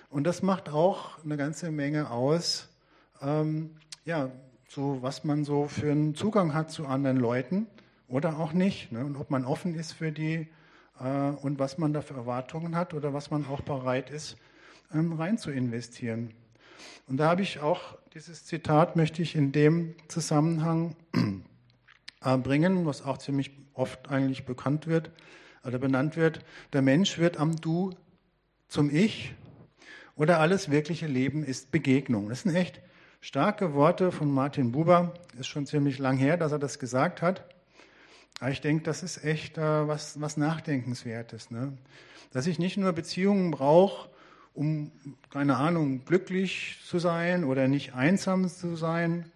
Und 0.08 0.24
das 0.24 0.42
macht 0.42 0.68
auch 0.68 1.22
eine 1.24 1.36
ganze 1.36 1.70
Menge 1.70 2.10
aus, 2.10 2.68
ähm, 3.20 3.76
ja, 4.04 4.30
so 4.68 5.02
was 5.02 5.24
man 5.24 5.44
so 5.44 5.68
für 5.68 5.90
einen 5.90 6.14
Zugang 6.14 6.54
hat 6.54 6.70
zu 6.70 6.86
anderen 6.86 7.18
Leuten 7.18 7.66
oder 8.08 8.38
auch 8.38 8.52
nicht. 8.52 8.92
Ne? 8.92 9.04
Und 9.04 9.16
ob 9.16 9.30
man 9.30 9.44
offen 9.44 9.74
ist 9.74 9.92
für 9.92 10.12
die 10.12 10.48
und 10.98 11.58
was 11.58 11.76
man 11.78 11.92
da 11.92 12.02
für 12.02 12.14
Erwartungen 12.14 12.76
hat 12.76 12.94
oder 12.94 13.12
was 13.12 13.30
man 13.30 13.46
auch 13.46 13.62
bereit 13.62 14.10
ist, 14.10 14.36
ähm, 14.92 15.12
rein 15.12 15.38
zu 15.38 15.50
investieren. 15.50 16.32
Und 17.08 17.16
da 17.18 17.28
habe 17.28 17.42
ich 17.42 17.60
auch 17.60 17.98
dieses 18.14 18.44
Zitat, 18.44 18.96
möchte 18.96 19.22
ich 19.22 19.34
in 19.34 19.52
dem 19.52 19.94
Zusammenhang 20.08 20.96
äh, 22.24 22.38
bringen, 22.38 22.86
was 22.86 23.02
auch 23.02 23.18
ziemlich 23.18 23.50
oft 23.74 24.08
eigentlich 24.08 24.44
bekannt 24.44 24.86
wird 24.86 25.10
oder 25.64 25.78
benannt 25.78 26.16
wird. 26.16 26.44
Der 26.72 26.82
Mensch 26.82 27.18
wird 27.18 27.38
am 27.38 27.56
Du 27.56 27.90
zum 28.68 28.88
Ich 28.94 29.34
oder 30.16 30.38
alles 30.38 30.70
wirkliche 30.70 31.06
Leben 31.06 31.44
ist 31.44 31.72
Begegnung. 31.72 32.28
Das 32.28 32.42
sind 32.42 32.54
echt 32.54 32.80
starke 33.20 33.74
Worte 33.74 34.12
von 34.12 34.30
Martin 34.30 34.72
Buber. 34.72 35.14
Ist 35.38 35.48
schon 35.48 35.66
ziemlich 35.66 35.98
lang 35.98 36.16
her, 36.16 36.36
dass 36.36 36.52
er 36.52 36.58
das 36.58 36.78
gesagt 36.78 37.20
hat. 37.20 37.53
Aber 38.40 38.50
ich 38.50 38.60
denke, 38.60 38.84
das 38.84 39.02
ist 39.02 39.24
echt 39.24 39.58
äh, 39.58 39.88
was, 39.88 40.20
was 40.20 40.36
Nachdenkenswertes. 40.36 41.50
Ne? 41.50 41.76
Dass 42.32 42.46
ich 42.46 42.58
nicht 42.58 42.76
nur 42.76 42.92
Beziehungen 42.92 43.50
brauche, 43.50 44.08
um, 44.54 44.92
keine 45.30 45.56
Ahnung, 45.56 46.04
glücklich 46.04 46.78
zu 46.84 46.98
sein 46.98 47.44
oder 47.44 47.68
nicht 47.68 47.94
einsam 47.94 48.48
zu 48.48 48.76
sein, 48.76 49.30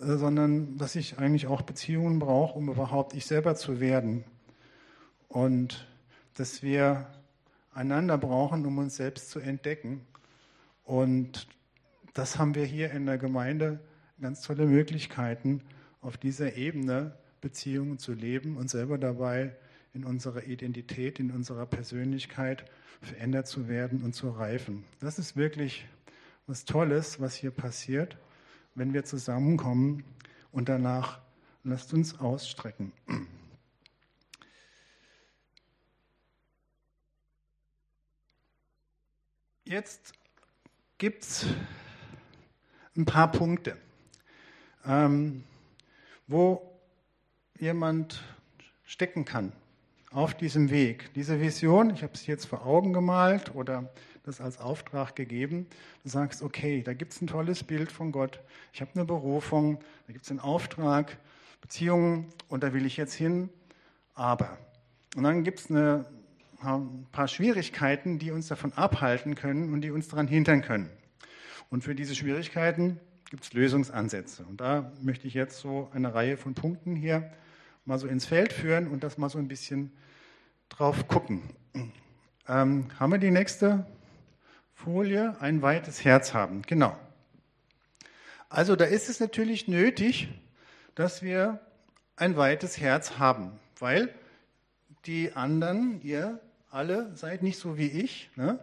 äh, 0.00 0.16
sondern 0.16 0.76
dass 0.78 0.96
ich 0.96 1.18
eigentlich 1.18 1.46
auch 1.46 1.62
Beziehungen 1.62 2.18
brauche, 2.18 2.58
um 2.58 2.68
überhaupt 2.68 3.14
ich 3.14 3.26
selber 3.26 3.54
zu 3.54 3.80
werden. 3.80 4.24
Und 5.28 5.86
dass 6.34 6.62
wir 6.62 7.06
einander 7.72 8.18
brauchen, 8.18 8.64
um 8.66 8.78
uns 8.78 8.96
selbst 8.96 9.30
zu 9.30 9.40
entdecken. 9.40 10.06
Und 10.84 11.46
das 12.14 12.38
haben 12.38 12.54
wir 12.54 12.64
hier 12.64 12.90
in 12.90 13.06
der 13.06 13.18
Gemeinde 13.18 13.80
ganz 14.20 14.40
tolle 14.42 14.66
Möglichkeiten, 14.66 15.62
auf 16.00 16.16
dieser 16.16 16.56
Ebene 16.56 17.16
Beziehungen 17.46 17.96
zu 18.00 18.12
leben 18.12 18.56
und 18.56 18.68
selber 18.68 18.98
dabei 18.98 19.54
in 19.94 20.02
unserer 20.02 20.48
Identität, 20.48 21.20
in 21.20 21.30
unserer 21.30 21.64
Persönlichkeit 21.64 22.68
verändert 23.00 23.46
zu 23.46 23.68
werden 23.68 24.02
und 24.02 24.14
zu 24.14 24.30
reifen. 24.30 24.84
Das 24.98 25.20
ist 25.20 25.36
wirklich 25.36 25.86
was 26.48 26.64
Tolles, 26.64 27.20
was 27.20 27.36
hier 27.36 27.52
passiert, 27.52 28.18
wenn 28.74 28.92
wir 28.94 29.04
zusammenkommen 29.04 30.02
und 30.50 30.68
danach 30.68 31.20
lasst 31.62 31.94
uns 31.94 32.18
ausstrecken. 32.18 32.90
Jetzt 39.62 40.14
gibt 40.98 41.22
es 41.22 41.46
ein 42.96 43.04
paar 43.04 43.30
Punkte. 43.30 43.76
ähm, 44.84 45.44
wo 46.26 46.75
jemand 47.60 48.22
stecken 48.84 49.24
kann 49.24 49.52
auf 50.10 50.34
diesem 50.34 50.70
Weg. 50.70 51.12
Diese 51.14 51.40
Vision, 51.40 51.90
ich 51.90 52.02
habe 52.02 52.14
es 52.14 52.26
jetzt 52.26 52.46
vor 52.46 52.66
Augen 52.66 52.92
gemalt 52.92 53.54
oder 53.54 53.90
das 54.24 54.40
als 54.40 54.58
Auftrag 54.58 55.14
gegeben. 55.14 55.66
Du 56.02 56.08
sagst, 56.08 56.42
okay, 56.42 56.82
da 56.82 56.94
gibt 56.94 57.12
es 57.12 57.20
ein 57.20 57.26
tolles 57.26 57.64
Bild 57.64 57.92
von 57.92 58.12
Gott. 58.12 58.40
Ich 58.72 58.80
habe 58.80 58.90
eine 58.94 59.04
Berufung, 59.04 59.78
da 60.06 60.12
gibt 60.12 60.24
es 60.24 60.30
einen 60.30 60.40
Auftrag, 60.40 61.18
Beziehungen 61.60 62.26
und 62.48 62.62
da 62.62 62.72
will 62.72 62.86
ich 62.86 62.96
jetzt 62.96 63.14
hin. 63.14 63.50
Aber. 64.14 64.58
Und 65.16 65.24
dann 65.24 65.44
gibt 65.44 65.60
es 65.60 65.70
ein 65.70 66.04
paar 67.12 67.28
Schwierigkeiten, 67.28 68.18
die 68.18 68.30
uns 68.30 68.48
davon 68.48 68.72
abhalten 68.72 69.34
können 69.34 69.72
und 69.72 69.80
die 69.82 69.90
uns 69.90 70.08
daran 70.08 70.26
hindern 70.26 70.62
können. 70.62 70.90
Und 71.70 71.84
für 71.84 71.94
diese 71.94 72.14
Schwierigkeiten 72.14 73.00
gibt 73.30 73.44
es 73.44 73.52
Lösungsansätze. 73.52 74.44
Und 74.44 74.60
da 74.60 74.92
möchte 75.02 75.26
ich 75.26 75.34
jetzt 75.34 75.58
so 75.58 75.90
eine 75.92 76.14
Reihe 76.14 76.36
von 76.36 76.54
Punkten 76.54 76.96
hier 76.96 77.30
mal 77.86 77.98
so 77.98 78.06
ins 78.08 78.26
Feld 78.26 78.52
führen 78.52 78.88
und 78.88 79.02
das 79.02 79.16
mal 79.16 79.30
so 79.30 79.38
ein 79.38 79.48
bisschen 79.48 79.92
drauf 80.68 81.08
gucken. 81.08 81.42
Ähm, 82.48 82.88
haben 82.98 83.12
wir 83.12 83.18
die 83.18 83.30
nächste 83.30 83.86
Folie? 84.74 85.36
Ein 85.40 85.62
weites 85.62 86.04
Herz 86.04 86.34
haben. 86.34 86.62
Genau. 86.62 86.96
Also 88.48 88.76
da 88.76 88.84
ist 88.84 89.08
es 89.08 89.20
natürlich 89.20 89.68
nötig, 89.68 90.28
dass 90.94 91.22
wir 91.22 91.60
ein 92.16 92.36
weites 92.36 92.78
Herz 92.78 93.18
haben, 93.18 93.52
weil 93.78 94.14
die 95.06 95.32
anderen, 95.32 96.00
ihr 96.02 96.40
alle 96.70 97.14
seid 97.16 97.42
nicht 97.42 97.58
so 97.58 97.78
wie 97.78 97.88
ich. 97.88 98.30
Ne? 98.36 98.58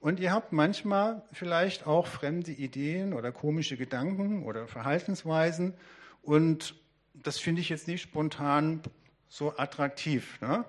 Und 0.00 0.20
ihr 0.20 0.32
habt 0.32 0.52
manchmal 0.52 1.22
vielleicht 1.32 1.86
auch 1.86 2.06
fremde 2.06 2.50
Ideen 2.50 3.12
oder 3.12 3.32
komische 3.32 3.76
Gedanken 3.76 4.44
oder 4.44 4.66
Verhaltensweisen. 4.66 5.74
Und 6.22 6.74
das 7.22 7.38
finde 7.38 7.60
ich 7.60 7.68
jetzt 7.68 7.88
nicht 7.88 8.02
spontan 8.02 8.80
so 9.28 9.56
attraktiv. 9.56 10.40
Ne? 10.40 10.64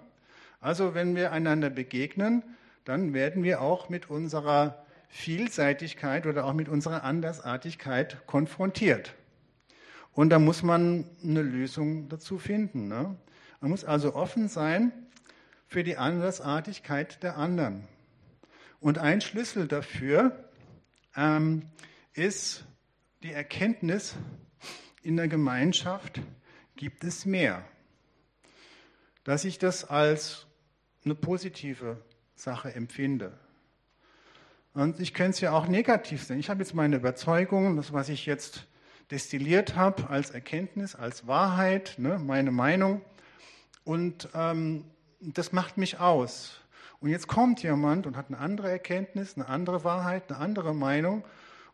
Also 0.59 0.93
wenn 0.93 1.15
wir 1.15 1.31
einander 1.31 1.69
begegnen, 1.69 2.43
dann 2.85 3.13
werden 3.13 3.43
wir 3.43 3.61
auch 3.61 3.89
mit 3.89 4.09
unserer 4.09 4.85
Vielseitigkeit 5.09 6.25
oder 6.25 6.45
auch 6.45 6.53
mit 6.53 6.69
unserer 6.69 7.03
Andersartigkeit 7.03 8.25
konfrontiert. 8.25 9.13
Und 10.11 10.29
da 10.29 10.39
muss 10.39 10.63
man 10.63 11.09
eine 11.23 11.41
Lösung 11.41 12.09
dazu 12.09 12.37
finden. 12.37 12.87
Ne? 12.87 13.15
Man 13.61 13.71
muss 13.71 13.83
also 13.83 14.15
offen 14.15 14.47
sein 14.47 14.91
für 15.67 15.83
die 15.83 15.97
Andersartigkeit 15.97 17.23
der 17.23 17.37
anderen. 17.37 17.87
Und 18.79 18.97
ein 18.97 19.21
Schlüssel 19.21 19.67
dafür 19.67 20.49
ähm, 21.15 21.63
ist 22.13 22.65
die 23.23 23.31
Erkenntnis, 23.31 24.15
in 25.03 25.17
der 25.17 25.27
Gemeinschaft 25.27 26.21
gibt 26.75 27.03
es 27.03 27.25
mehr. 27.25 27.63
Dass 29.23 29.45
ich 29.45 29.57
das 29.57 29.86
als 29.86 30.47
eine 31.05 31.15
positive 31.15 32.01
Sache 32.36 32.73
empfinde. 32.73 33.38
Und 34.73 34.99
ich 34.99 35.13
könnte 35.13 35.31
es 35.31 35.41
ja 35.41 35.51
auch 35.51 35.67
negativ 35.67 36.23
sehen. 36.23 36.39
Ich 36.39 36.49
habe 36.49 36.62
jetzt 36.62 36.73
meine 36.73 36.95
Überzeugungen, 36.95 37.75
das, 37.77 37.93
was 37.93 38.09
ich 38.09 38.25
jetzt 38.25 38.65
destilliert 39.12 39.75
habe, 39.75 40.09
als 40.09 40.31
Erkenntnis, 40.31 40.95
als 40.95 41.27
Wahrheit, 41.27 41.95
ne, 41.97 42.17
meine 42.17 42.51
Meinung. 42.51 43.01
Und 43.83 44.29
ähm, 44.33 44.86
das 45.19 45.51
macht 45.51 45.77
mich 45.77 45.99
aus. 45.99 46.59
Und 46.99 47.09
jetzt 47.09 47.27
kommt 47.27 47.62
jemand 47.62 48.07
und 48.07 48.17
hat 48.17 48.27
eine 48.29 48.39
andere 48.39 48.71
Erkenntnis, 48.71 49.36
eine 49.36 49.47
andere 49.47 49.83
Wahrheit, 49.83 50.31
eine 50.31 50.39
andere 50.39 50.73
Meinung. 50.73 51.23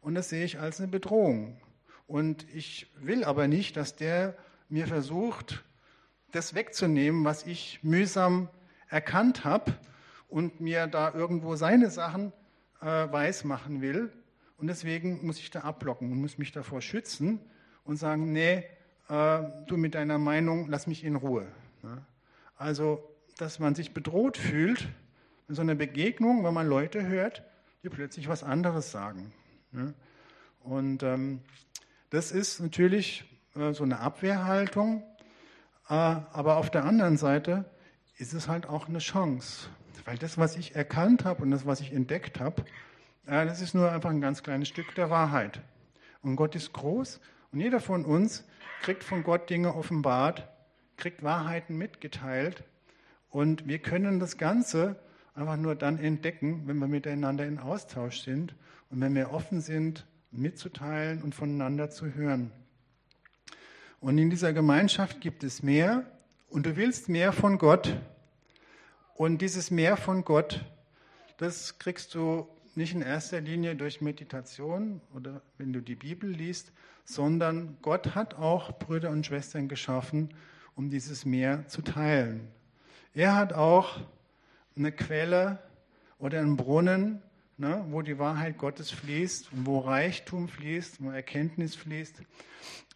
Und 0.01 0.15
das 0.15 0.29
sehe 0.29 0.43
ich 0.43 0.59
als 0.59 0.79
eine 0.79 0.89
Bedrohung. 0.89 1.61
Und 2.07 2.45
ich 2.53 2.91
will 2.99 3.23
aber 3.23 3.47
nicht, 3.47 3.77
dass 3.77 3.95
der 3.95 4.35
mir 4.69 4.87
versucht, 4.87 5.63
das 6.31 6.53
wegzunehmen, 6.53 7.25
was 7.25 7.45
ich 7.45 7.79
mühsam 7.83 8.49
erkannt 8.87 9.43
habe 9.43 9.73
und 10.27 10.61
mir 10.61 10.87
da 10.87 11.13
irgendwo 11.13 11.55
seine 11.55 11.89
Sachen 11.89 12.31
äh, 12.81 12.85
weiß 12.85 13.43
machen 13.43 13.81
will. 13.81 14.11
Und 14.57 14.67
deswegen 14.67 15.25
muss 15.25 15.39
ich 15.39 15.51
da 15.51 15.61
abblocken 15.61 16.11
und 16.11 16.21
muss 16.21 16.37
mich 16.37 16.51
davor 16.51 16.81
schützen 16.81 17.39
und 17.83 17.97
sagen, 17.97 18.31
nee, 18.31 18.63
äh, 19.09 19.41
du 19.67 19.77
mit 19.77 19.95
deiner 19.95 20.17
Meinung, 20.17 20.67
lass 20.69 20.85
mich 20.85 21.03
in 21.03 21.15
Ruhe. 21.15 21.47
Ne? 21.81 22.05
Also, 22.55 23.03
dass 23.37 23.59
man 23.59 23.73
sich 23.73 23.93
bedroht 23.93 24.37
fühlt 24.37 24.87
in 25.47 25.55
so 25.55 25.61
einer 25.61 25.75
Begegnung, 25.75 26.43
wenn 26.43 26.53
man 26.53 26.67
Leute 26.67 27.07
hört, 27.07 27.43
die 27.83 27.89
plötzlich 27.89 28.27
was 28.27 28.43
anderes 28.43 28.91
sagen. 28.91 29.33
Ne? 29.71 29.93
Und 30.59 31.03
ähm, 31.03 31.41
das 32.09 32.31
ist 32.31 32.59
natürlich 32.59 33.25
so 33.73 33.83
eine 33.83 33.99
Abwehrhaltung, 33.99 35.03
äh, 35.89 35.93
aber 35.93 36.57
auf 36.57 36.69
der 36.69 36.85
anderen 36.85 37.17
Seite 37.17 37.65
ist 38.17 38.33
es 38.33 38.47
halt 38.47 38.67
auch 38.67 38.87
eine 38.87 38.99
Chance. 38.99 39.69
Weil 40.05 40.17
das, 40.17 40.37
was 40.37 40.55
ich 40.55 40.75
erkannt 40.75 41.25
habe 41.25 41.43
und 41.43 41.51
das, 41.51 41.65
was 41.65 41.81
ich 41.81 41.93
entdeckt 41.93 42.39
habe, 42.39 42.63
äh, 43.25 43.45
das 43.45 43.61
ist 43.61 43.75
nur 43.75 43.91
einfach 43.91 44.09
ein 44.09 44.21
ganz 44.21 44.43
kleines 44.43 44.67
Stück 44.67 44.95
der 44.95 45.09
Wahrheit. 45.09 45.61
Und 46.21 46.35
Gott 46.35 46.55
ist 46.55 46.73
groß 46.73 47.19
und 47.51 47.59
jeder 47.59 47.79
von 47.79 48.05
uns 48.05 48.43
kriegt 48.81 49.03
von 49.03 49.23
Gott 49.23 49.49
Dinge 49.49 49.75
offenbart, 49.75 50.47
kriegt 50.97 51.23
Wahrheiten 51.23 51.77
mitgeteilt 51.77 52.63
und 53.29 53.67
wir 53.67 53.79
können 53.79 54.19
das 54.19 54.37
Ganze 54.37 54.95
einfach 55.35 55.57
nur 55.57 55.75
dann 55.75 55.99
entdecken, 55.99 56.63
wenn 56.65 56.77
wir 56.77 56.87
miteinander 56.87 57.45
in 57.45 57.59
Austausch 57.59 58.21
sind 58.21 58.55
und 58.89 59.01
wenn 59.01 59.15
wir 59.15 59.31
offen 59.31 59.61
sind, 59.61 60.05
mitzuteilen 60.31 61.21
und 61.21 61.35
voneinander 61.35 61.89
zu 61.89 62.13
hören. 62.13 62.51
Und 64.01 64.17
in 64.17 64.29
dieser 64.29 64.53
Gemeinschaft 64.53 65.19
gibt 65.19 65.43
es 65.43 65.61
mehr 65.61 66.03
und 66.49 66.65
du 66.65 66.77
willst 66.77 67.09
mehr 67.09 67.33
von 67.33 67.57
Gott. 67.57 67.97
Und 69.15 69.41
dieses 69.41 69.71
mehr 69.71 69.97
von 69.97 70.23
Gott, 70.23 70.63
das 71.37 71.79
kriegst 71.79 72.15
du 72.15 72.47
nicht 72.75 72.93
in 72.93 73.01
erster 73.01 73.41
Linie 73.41 73.75
durch 73.75 73.99
Meditation 73.99 75.01
oder 75.13 75.41
wenn 75.57 75.73
du 75.73 75.81
die 75.81 75.95
Bibel 75.95 76.29
liest, 76.29 76.71
sondern 77.03 77.77
Gott 77.81 78.15
hat 78.15 78.35
auch 78.35 78.79
Brüder 78.79 79.09
und 79.09 79.25
Schwestern 79.25 79.67
geschaffen, 79.67 80.33
um 80.75 80.89
dieses 80.89 81.25
Meer 81.25 81.67
zu 81.67 81.81
teilen. 81.81 82.47
Er 83.13 83.35
hat 83.35 83.51
auch 83.51 83.99
eine 84.77 84.93
Quelle 84.93 85.59
oder 86.19 86.39
einen 86.39 86.55
Brunnen, 86.55 87.21
ne, 87.57 87.83
wo 87.89 88.01
die 88.01 88.17
Wahrheit 88.17 88.57
Gottes 88.57 88.91
fließt, 88.91 89.49
wo 89.51 89.79
Reichtum 89.79 90.47
fließt, 90.47 91.03
wo 91.03 91.11
Erkenntnis 91.11 91.75
fließt. 91.75 92.21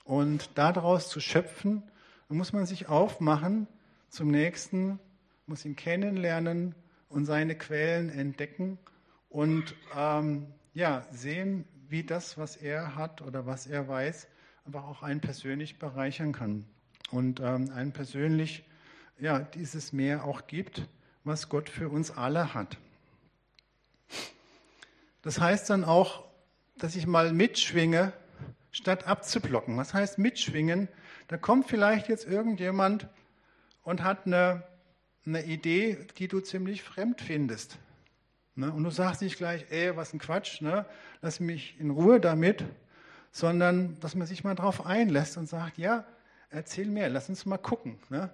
Und 0.04 0.50
daraus 0.56 1.10
zu 1.10 1.20
schöpfen 1.20 1.84
muss 2.30 2.54
man 2.54 2.66
sich 2.66 2.88
aufmachen 2.88 3.68
zum 4.10 4.30
Nächsten, 4.30 5.00
muss 5.46 5.66
ihn 5.66 5.76
kennenlernen 5.76 6.76
und 7.10 7.26
seine 7.26 7.56
Quellen 7.56 8.10
entdecken 8.10 8.78
und 9.30 9.76
ähm, 9.96 10.48
ja, 10.74 11.06
sehen, 11.12 11.66
wie 11.88 12.04
das, 12.04 12.38
was 12.38 12.56
er 12.56 12.96
hat 12.96 13.22
oder 13.22 13.46
was 13.46 13.68
er 13.68 13.88
weiß, 13.88 14.28
aber 14.66 14.86
auch 14.86 15.04
einen 15.04 15.22
persönlich 15.22 15.80
bereichern 15.80 16.32
kann 16.34 16.66
und 17.12 17.40
ähm, 17.40 17.70
einen 17.72 17.92
persönlich 17.92 18.64
ja, 19.20 19.40
dieses 19.40 19.94
Mehr 19.94 20.26
auch 20.26 20.48
gibt, 20.48 20.88
was 21.24 21.50
Gott 21.50 21.70
für 21.70 21.90
uns 21.90 22.12
alle 22.12 22.54
hat. 22.54 22.78
Das 25.22 25.40
heißt 25.40 25.70
dann 25.70 25.84
auch, 25.84 26.26
dass 26.78 26.96
ich 26.96 27.08
mal 27.08 27.32
mitschwinge, 27.32 28.12
statt 28.74 29.08
abzublocken. 29.08 29.78
Was 29.78 29.94
heißt 29.94 30.18
mitschwingen? 30.18 30.90
Da 31.30 31.38
kommt 31.38 31.70
vielleicht 31.70 32.10
jetzt 32.10 32.28
irgendjemand 32.28 33.08
und 33.84 34.04
hat 34.04 34.26
eine, 34.26 34.64
eine 35.26 35.46
Idee, 35.46 36.06
die 36.18 36.28
du 36.28 36.42
ziemlich 36.42 36.84
fremd 36.84 37.22
findest. 37.22 37.78
Ne? 38.56 38.72
Und 38.74 38.84
du 38.84 38.90
sagst 38.90 39.22
nicht 39.22 39.38
gleich, 39.38 39.66
ey, 39.70 39.96
was 39.96 40.14
ein 40.14 40.20
Quatsch, 40.20 40.62
ne? 40.62 40.86
lass 41.22 41.40
mich 41.40 41.80
in 41.80 41.92
Ruhe 41.92 42.20
damit, 42.20 42.66
sondern 43.32 43.98
dass 44.02 44.16
man 44.16 44.28
sich 44.28 44.44
mal 44.44 44.56
darauf 44.56 44.86
einlässt 44.86 45.38
und 45.38 45.48
sagt, 45.48 45.78
ja, 45.78 46.04
erzähl 46.50 46.88
mir, 46.88 47.08
lass 47.10 47.30
uns 47.30 47.46
mal 47.46 47.58
gucken. 47.58 48.00
Ne? 48.10 48.32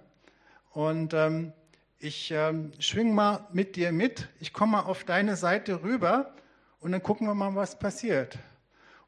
Und 0.72 1.14
ähm, 1.14 1.52
ich 1.98 2.30
ähm, 2.30 2.72
schwing 2.78 3.14
mal 3.14 3.46
mit 3.52 3.76
dir 3.76 3.92
mit, 3.92 4.28
ich 4.40 4.54
komme 4.54 4.72
mal 4.72 4.82
auf 4.82 5.04
deine 5.04 5.36
Seite 5.36 5.82
rüber 5.82 6.34
und 6.80 6.92
dann 6.92 7.02
gucken 7.02 7.26
wir 7.26 7.34
mal, 7.34 7.54
was 7.54 7.78
passiert. 7.78 8.38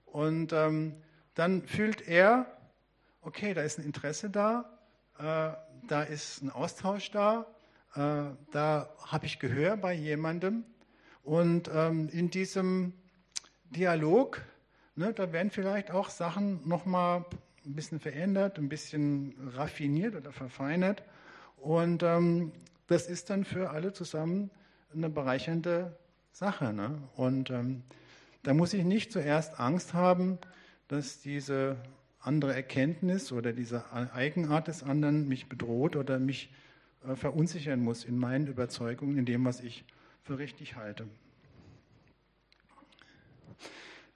Und 0.04 0.52
ähm, 0.52 0.94
dann 1.34 1.66
fühlt 1.66 2.06
er, 2.06 2.46
okay, 3.22 3.54
da 3.54 3.62
ist 3.62 3.78
ein 3.78 3.84
Interesse 3.84 4.30
da, 4.30 4.70
äh, 5.18 5.52
da 5.88 6.02
ist 6.02 6.42
ein 6.42 6.50
Austausch 6.50 7.10
da, 7.10 7.46
äh, 7.94 8.24
da 8.50 8.88
habe 9.06 9.26
ich 9.26 9.38
Gehör 9.38 9.76
bei 9.76 9.92
jemandem. 9.92 10.64
Und 11.22 11.70
ähm, 11.72 12.08
in 12.12 12.30
diesem 12.30 12.94
Dialog, 13.70 14.42
ne, 14.96 15.12
da 15.12 15.32
werden 15.32 15.50
vielleicht 15.50 15.90
auch 15.90 16.10
Sachen 16.10 16.66
nochmal 16.68 17.24
ein 17.64 17.74
bisschen 17.74 18.00
verändert, 18.00 18.58
ein 18.58 18.68
bisschen 18.68 19.34
raffiniert 19.54 20.16
oder 20.16 20.32
verfeinert. 20.32 21.02
Und 21.56 22.02
ähm, 22.02 22.52
das 22.88 23.06
ist 23.06 23.30
dann 23.30 23.44
für 23.44 23.70
alle 23.70 23.92
zusammen 23.92 24.50
eine 24.92 25.08
bereichernde 25.08 25.96
Sache. 26.32 26.72
Ne? 26.72 26.98
Und 27.16 27.50
ähm, 27.50 27.82
da 28.42 28.52
muss 28.52 28.74
ich 28.74 28.84
nicht 28.84 29.12
zuerst 29.12 29.60
Angst 29.60 29.94
haben, 29.94 30.38
dass 30.92 31.22
diese 31.22 31.78
andere 32.20 32.54
Erkenntnis 32.54 33.32
oder 33.32 33.54
diese 33.54 33.90
Eigenart 33.92 34.68
des 34.68 34.82
anderen 34.82 35.26
mich 35.26 35.48
bedroht 35.48 35.96
oder 35.96 36.18
mich 36.18 36.52
äh, 37.08 37.16
verunsichern 37.16 37.80
muss 37.80 38.04
in 38.04 38.18
meinen 38.18 38.46
Überzeugungen, 38.46 39.16
in 39.16 39.24
dem, 39.24 39.42
was 39.46 39.60
ich 39.60 39.86
für 40.22 40.36
richtig 40.36 40.76
halte. 40.76 41.08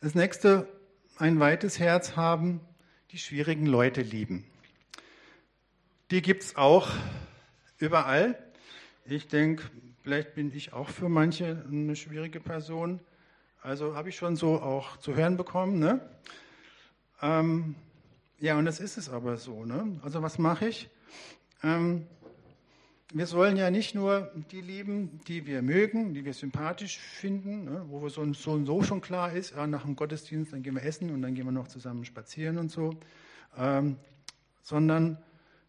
Das 0.03 0.15
nächste, 0.15 0.69
ein 1.17 1.41
weites 1.41 1.79
Herz 1.79 2.15
haben, 2.15 2.61
die 3.11 3.19
schwierigen 3.19 3.65
Leute 3.65 4.03
lieben. 4.03 4.45
Die 6.11 6.21
gibt 6.21 6.43
es 6.43 6.57
auch 6.57 6.91
überall. 7.79 8.39
Ich 9.07 9.29
denke, 9.29 9.65
vielleicht 10.03 10.35
bin 10.35 10.55
ich 10.55 10.75
auch 10.75 10.91
für 10.91 11.09
manche 11.09 11.65
eine 11.71 11.97
schwierige 11.97 12.39
Person. 12.39 13.01
Also 13.63 13.97
habe 13.97 14.11
ich 14.11 14.17
schon 14.17 14.37
so 14.37 14.61
auch 14.61 14.99
zu 14.99 15.17
hören 15.17 15.39
bekommen. 15.39 15.79
Ne? 15.79 16.07
Ähm, 17.23 17.75
ja, 18.39 18.59
und 18.59 18.67
das 18.67 18.81
ist 18.81 18.99
es 18.99 19.09
aber 19.09 19.37
so. 19.39 19.65
Ne? 19.65 19.99
Also 20.03 20.23
was 20.23 20.39
mache 20.39 20.69
ich? 20.69 20.91
Ähm, 21.63 22.07
wir 23.13 23.27
sollen 23.27 23.57
ja 23.57 23.71
nicht 23.71 23.95
nur 23.95 24.31
die 24.51 24.61
lieben, 24.61 25.21
die 25.29 25.47
wir 25.47 25.63
mögen, 25.63 26.13
die 26.13 26.25
wir 26.25 26.35
sympathisch 26.35 26.99
finden, 26.99 27.65
ne? 27.65 27.85
wo 27.89 28.03
wir 28.03 28.11
so, 28.11 28.31
so 28.35 28.53
und 28.53 28.67
so 28.67 28.83
schon 28.83 29.01
klar 29.01 29.33
ist, 29.33 29.55
ja, 29.55 29.67
nach 29.67 29.83
dem 29.83 29.97
Gottesdienst, 29.97 30.53
dann 30.53 30.63
gehen 30.63 30.75
wir 30.75 30.83
essen 30.83 31.11
und 31.11 31.23
dann 31.23 31.35
gehen 31.35 31.45
wir 31.45 31.53
noch 31.53 31.69
zusammen 31.69 32.05
spazieren 32.05 32.59
und 32.59 32.71
so, 32.71 32.91
ähm, 33.57 33.97
sondern 34.61 35.19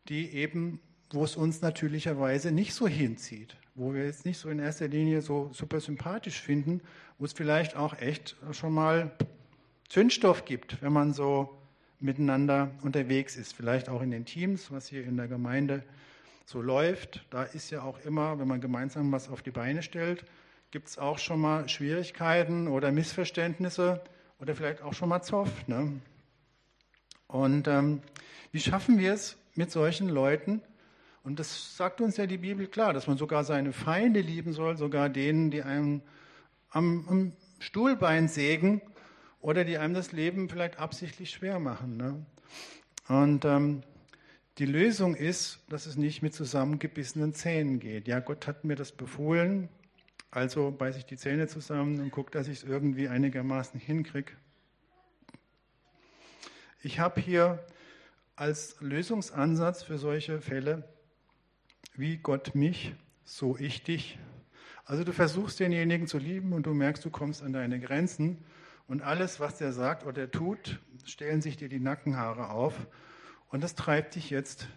die 0.09 0.31
eben, 0.33 0.81
wo 1.11 1.23
es 1.23 1.35
uns 1.35 1.61
natürlicherweise 1.61 2.51
nicht 2.51 2.73
so 2.73 2.87
hinzieht, 2.87 3.55
wo 3.75 3.93
wir 3.93 4.05
jetzt 4.05 4.25
nicht 4.25 4.39
so 4.39 4.49
in 4.49 4.59
erster 4.59 4.87
Linie 4.87 5.21
so 5.21 5.51
super 5.53 5.79
sympathisch 5.79 6.41
finden, 6.41 6.81
wo 7.19 7.25
es 7.25 7.33
vielleicht 7.33 7.75
auch 7.75 7.97
echt 7.99 8.35
schon 8.51 8.73
mal 8.73 9.15
Zündstoff 9.89 10.45
gibt, 10.45 10.81
wenn 10.81 10.93
man 10.93 11.13
so 11.13 11.57
miteinander 11.99 12.71
unterwegs 12.81 13.35
ist, 13.37 13.53
vielleicht 13.53 13.89
auch 13.89 14.01
in 14.01 14.11
den 14.11 14.25
Teams, 14.25 14.71
was 14.71 14.87
hier 14.87 15.03
in 15.03 15.17
der 15.17 15.27
Gemeinde 15.27 15.83
so 16.45 16.61
läuft. 16.61 17.25
Da 17.29 17.43
ist 17.43 17.71
ja 17.71 17.81
auch 17.81 17.99
immer, 17.99 18.39
wenn 18.39 18.47
man 18.47 18.61
gemeinsam 18.61 19.11
was 19.11 19.29
auf 19.29 19.41
die 19.41 19.51
Beine 19.51 19.81
stellt, 19.81 20.25
gibt 20.71 20.87
es 20.87 20.97
auch 20.97 21.17
schon 21.17 21.39
mal 21.39 21.67
Schwierigkeiten 21.69 22.67
oder 22.67 22.91
Missverständnisse 22.91 24.01
oder 24.39 24.55
vielleicht 24.55 24.81
auch 24.81 24.93
schon 24.93 25.09
mal 25.09 25.21
Zoff. 25.21 25.67
Ne? 25.67 25.99
Und 27.27 27.67
ähm, 27.67 28.01
wie 28.51 28.59
schaffen 28.59 28.99
wir 28.99 29.13
es 29.13 29.37
mit 29.55 29.71
solchen 29.71 30.09
Leuten? 30.09 30.61
Und 31.23 31.39
das 31.39 31.75
sagt 31.75 31.99
uns 31.99 32.17
ja 32.17 32.25
die 32.25 32.37
Bibel 32.37 32.67
klar, 32.67 32.93
dass 32.93 33.07
man 33.07 33.17
sogar 33.17 33.43
seine 33.43 33.73
Feinde 33.73 34.21
lieben 34.21 34.53
soll, 34.53 34.77
sogar 34.77 35.09
denen, 35.09 35.51
die 35.51 35.63
einem 35.63 36.01
am, 36.69 37.05
am 37.09 37.33
Stuhlbein 37.59 38.27
sägen 38.27 38.81
oder 39.47 39.63
die 39.63 39.77
einem 39.77 39.93
das 39.93 40.11
Leben 40.11 40.49
vielleicht 40.49 40.77
absichtlich 40.77 41.29
schwer 41.29 41.57
machen. 41.57 41.95
Ne? 41.95 42.25
Und 43.07 43.45
ähm, 43.45 43.81
die 44.57 44.65
Lösung 44.65 45.15
ist, 45.15 45.61
dass 45.69 45.85
es 45.85 45.95
nicht 45.95 46.21
mit 46.21 46.33
zusammengebissenen 46.33 47.33
Zähnen 47.33 47.79
geht. 47.79 48.09
Ja, 48.09 48.19
Gott 48.19 48.45
hat 48.45 48.65
mir 48.65 48.75
das 48.75 48.91
befohlen, 48.91 49.69
also 50.31 50.71
beiße 50.71 50.97
ich 50.97 51.05
die 51.05 51.15
Zähne 51.15 51.47
zusammen 51.47 52.01
und 52.01 52.11
gucke, 52.11 52.29
dass 52.31 52.49
ich 52.49 52.57
es 52.57 52.63
irgendwie 52.65 53.07
einigermaßen 53.07 53.79
hinkriege. 53.79 54.33
Ich 56.83 56.99
habe 56.99 57.21
hier 57.21 57.65
als 58.35 58.75
Lösungsansatz 58.81 59.81
für 59.81 59.97
solche 59.97 60.41
Fälle, 60.41 60.83
wie 61.95 62.17
Gott 62.17 62.53
mich, 62.53 62.95
so 63.23 63.55
ich 63.57 63.81
dich. 63.81 64.19
Also 64.83 65.05
du 65.05 65.13
versuchst 65.13 65.61
denjenigen 65.61 66.05
zu 66.05 66.17
lieben 66.17 66.51
und 66.51 66.65
du 66.65 66.73
merkst, 66.73 67.05
du 67.05 67.09
kommst 67.09 67.41
an 67.43 67.53
deine 67.53 67.79
Grenzen 67.79 68.43
und 68.87 69.01
alles, 69.01 69.39
was 69.39 69.57
der 69.57 69.73
sagt 69.73 70.05
oder 70.05 70.31
tut, 70.31 70.79
stellen 71.05 71.41
sich 71.41 71.57
dir 71.57 71.69
die 71.69 71.79
Nackenhaare 71.79 72.49
auf 72.49 72.87
und 73.49 73.63
das 73.63 73.75
treibt 73.75 74.15
dich 74.15 74.29
jetzt 74.29 74.67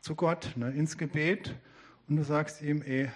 zu 0.00 0.14
Gott, 0.14 0.52
ne, 0.56 0.70
ins 0.70 0.98
Gebet. 0.98 1.56
Und 2.08 2.16
du 2.16 2.24
sagst 2.24 2.62
ihm, 2.62 2.82
ey, 2.82 3.10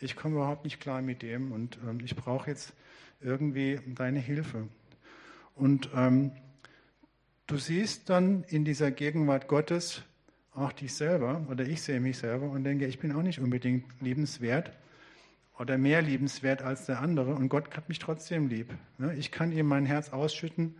ich 0.00 0.16
komme 0.16 0.36
überhaupt 0.36 0.64
nicht 0.64 0.80
klar 0.80 1.00
mit 1.02 1.22
dem 1.22 1.52
und 1.52 1.78
ähm, 1.88 2.00
ich 2.04 2.16
brauche 2.16 2.50
jetzt 2.50 2.72
irgendwie 3.20 3.80
deine 3.86 4.18
Hilfe. 4.18 4.68
Und 5.54 5.88
ähm, 5.94 6.32
du 7.46 7.56
siehst 7.56 8.10
dann 8.10 8.44
in 8.44 8.64
dieser 8.64 8.90
Gegenwart 8.90 9.48
Gottes 9.48 10.02
auch 10.52 10.72
dich 10.72 10.94
selber 10.94 11.46
oder 11.50 11.64
ich 11.64 11.82
sehe 11.82 12.00
mich 12.00 12.18
selber 12.18 12.50
und 12.50 12.64
denke, 12.64 12.86
ich 12.86 12.98
bin 12.98 13.12
auch 13.12 13.22
nicht 13.22 13.40
unbedingt 13.40 13.84
liebenswert 14.00 14.72
oder 15.58 15.78
mehr 15.78 16.02
liebenswert 16.02 16.62
als 16.62 16.86
der 16.86 17.00
andere 17.00 17.34
und 17.34 17.48
Gott 17.48 17.76
hat 17.76 17.88
mich 17.88 17.98
trotzdem 17.98 18.48
lieb. 18.48 18.74
Ne. 18.98 19.14
Ich 19.14 19.30
kann 19.30 19.52
ihm 19.52 19.66
mein 19.66 19.86
Herz 19.86 20.10
ausschütten 20.10 20.74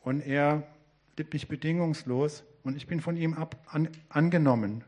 und 0.00 0.20
er 0.20 0.66
liebt 1.16 1.32
mich 1.32 1.48
bedingungslos 1.48 2.44
und 2.62 2.76
ich 2.76 2.86
bin 2.86 3.00
von 3.00 3.16
ihm 3.16 3.34
ab, 3.34 3.56
an, 3.66 3.88
angenommen, 4.08 4.84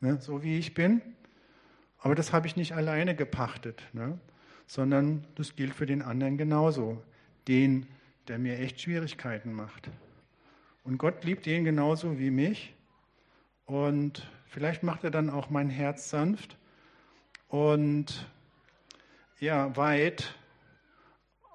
ne, 0.00 0.20
so 0.20 0.42
wie 0.42 0.58
ich 0.58 0.74
bin. 0.74 1.02
Aber 1.98 2.14
das 2.14 2.32
habe 2.32 2.46
ich 2.46 2.56
nicht 2.56 2.74
alleine 2.74 3.14
gepachtet, 3.14 3.82
ne, 3.92 4.18
sondern 4.66 5.26
das 5.34 5.56
gilt 5.56 5.74
für 5.74 5.86
den 5.86 6.02
anderen 6.02 6.38
genauso. 6.38 7.02
Den, 7.48 7.86
der 8.28 8.38
mir 8.38 8.58
echt 8.58 8.80
Schwierigkeiten 8.80 9.52
macht. 9.52 9.90
Und 10.84 10.98
Gott 10.98 11.24
liebt 11.24 11.46
den 11.46 11.64
genauso 11.64 12.18
wie 12.18 12.30
mich. 12.30 12.74
Und 13.64 14.30
vielleicht 14.46 14.82
macht 14.82 15.04
er 15.04 15.10
dann 15.10 15.30
auch 15.30 15.50
mein 15.50 15.70
Herz 15.70 16.10
sanft 16.10 16.56
und 17.48 18.26
ja, 19.40 19.74
weit, 19.76 20.34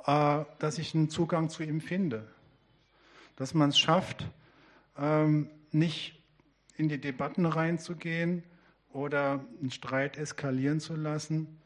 äh, 0.06 0.44
dass 0.60 0.78
ich 0.80 0.94
einen 0.96 1.10
Zugang 1.10 1.50
zu 1.50 1.64
ihm 1.64 1.80
finde. 1.80 2.28
Dass 3.36 3.54
man 3.54 3.70
es 3.70 3.80
schafft, 3.80 4.30
ähm, 4.98 5.50
nicht 5.72 6.22
in 6.76 6.90
die 6.90 7.00
Debatten 7.00 7.46
reinzugehen 7.46 8.44
oder 8.92 9.46
einen 9.62 9.72
Streit 9.72 10.18
eskalieren 10.18 10.80
zu 10.80 10.96
lassen 10.96 11.60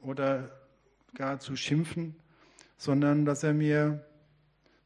oder 0.00 0.50
gar 1.14 1.40
zu 1.40 1.56
schimpfen, 1.56 2.14
sondern 2.76 3.24
dass 3.24 3.42
er 3.42 3.54
mir 3.54 4.06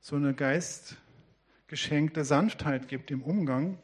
so 0.01 0.17
eine 0.17 0.35
geistgeschenkte 0.35 2.25
Sanftheit 2.25 2.89
gibt 2.89 3.11
im 3.11 3.23
Umgang 3.23 3.79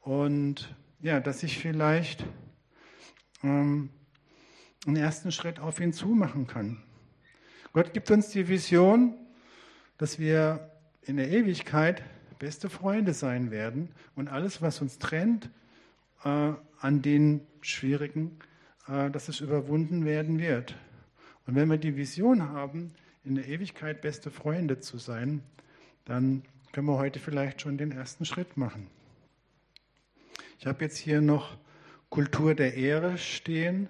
und 0.00 0.74
ja, 1.00 1.20
dass 1.20 1.42
ich 1.42 1.58
vielleicht 1.58 2.24
ähm, 3.42 3.90
einen 4.86 4.96
ersten 4.96 5.32
Schritt 5.32 5.58
auf 5.58 5.80
ihn 5.80 5.92
zumachen 5.92 6.46
kann. 6.46 6.82
Gott 7.72 7.92
gibt 7.92 8.10
uns 8.10 8.30
die 8.30 8.48
Vision, 8.48 9.14
dass 9.98 10.18
wir 10.18 10.70
in 11.02 11.16
der 11.16 11.30
Ewigkeit 11.30 12.02
beste 12.38 12.70
Freunde 12.70 13.14
sein 13.14 13.50
werden 13.50 13.90
und 14.14 14.28
alles, 14.28 14.62
was 14.62 14.80
uns 14.80 14.98
trennt, 14.98 15.50
äh, 16.24 16.52
an 16.80 17.02
den 17.02 17.40
Schwierigen, 17.60 18.38
äh, 18.86 19.10
dass 19.10 19.28
es 19.28 19.40
überwunden 19.40 20.04
werden 20.04 20.38
wird. 20.38 20.76
Und 21.46 21.54
wenn 21.54 21.68
wir 21.68 21.78
die 21.78 21.96
Vision 21.96 22.50
haben, 22.50 22.94
in 23.24 23.34
der 23.34 23.48
Ewigkeit 23.48 24.00
beste 24.00 24.30
Freunde 24.30 24.80
zu 24.80 24.98
sein, 24.98 25.42
dann 26.04 26.42
können 26.72 26.86
wir 26.86 26.98
heute 26.98 27.18
vielleicht 27.18 27.60
schon 27.60 27.78
den 27.78 27.92
ersten 27.92 28.24
Schritt 28.24 28.56
machen. 28.56 28.86
Ich 30.58 30.66
habe 30.66 30.84
jetzt 30.84 30.96
hier 30.96 31.20
noch 31.20 31.56
Kultur 32.10 32.54
der 32.54 32.74
Ehre 32.74 33.18
stehen. 33.18 33.88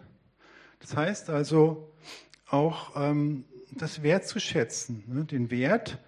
Das 0.81 0.97
heißt 0.97 1.31
also 1.31 1.93
auch 2.49 2.93
ähm, 2.97 3.45
das 3.73 4.03
wertzuschätzen, 4.03 5.05
ne? 5.07 5.25
den 5.25 5.51
Wert, 5.51 5.99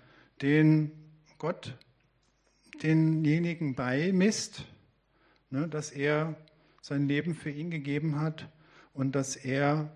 den 0.42 0.92
Gott 1.38 1.76
denjenigen 2.83 3.74
beimisst, 3.74 4.64
ne, 5.50 5.68
dass 5.68 5.90
er 5.90 6.35
sein 6.80 7.09
Leben 7.09 7.35
für 7.35 7.50
ihn 7.50 7.70
gegeben 7.70 8.20
hat 8.20 8.48
und 8.94 9.14
dass 9.14 9.37
er 9.37 9.90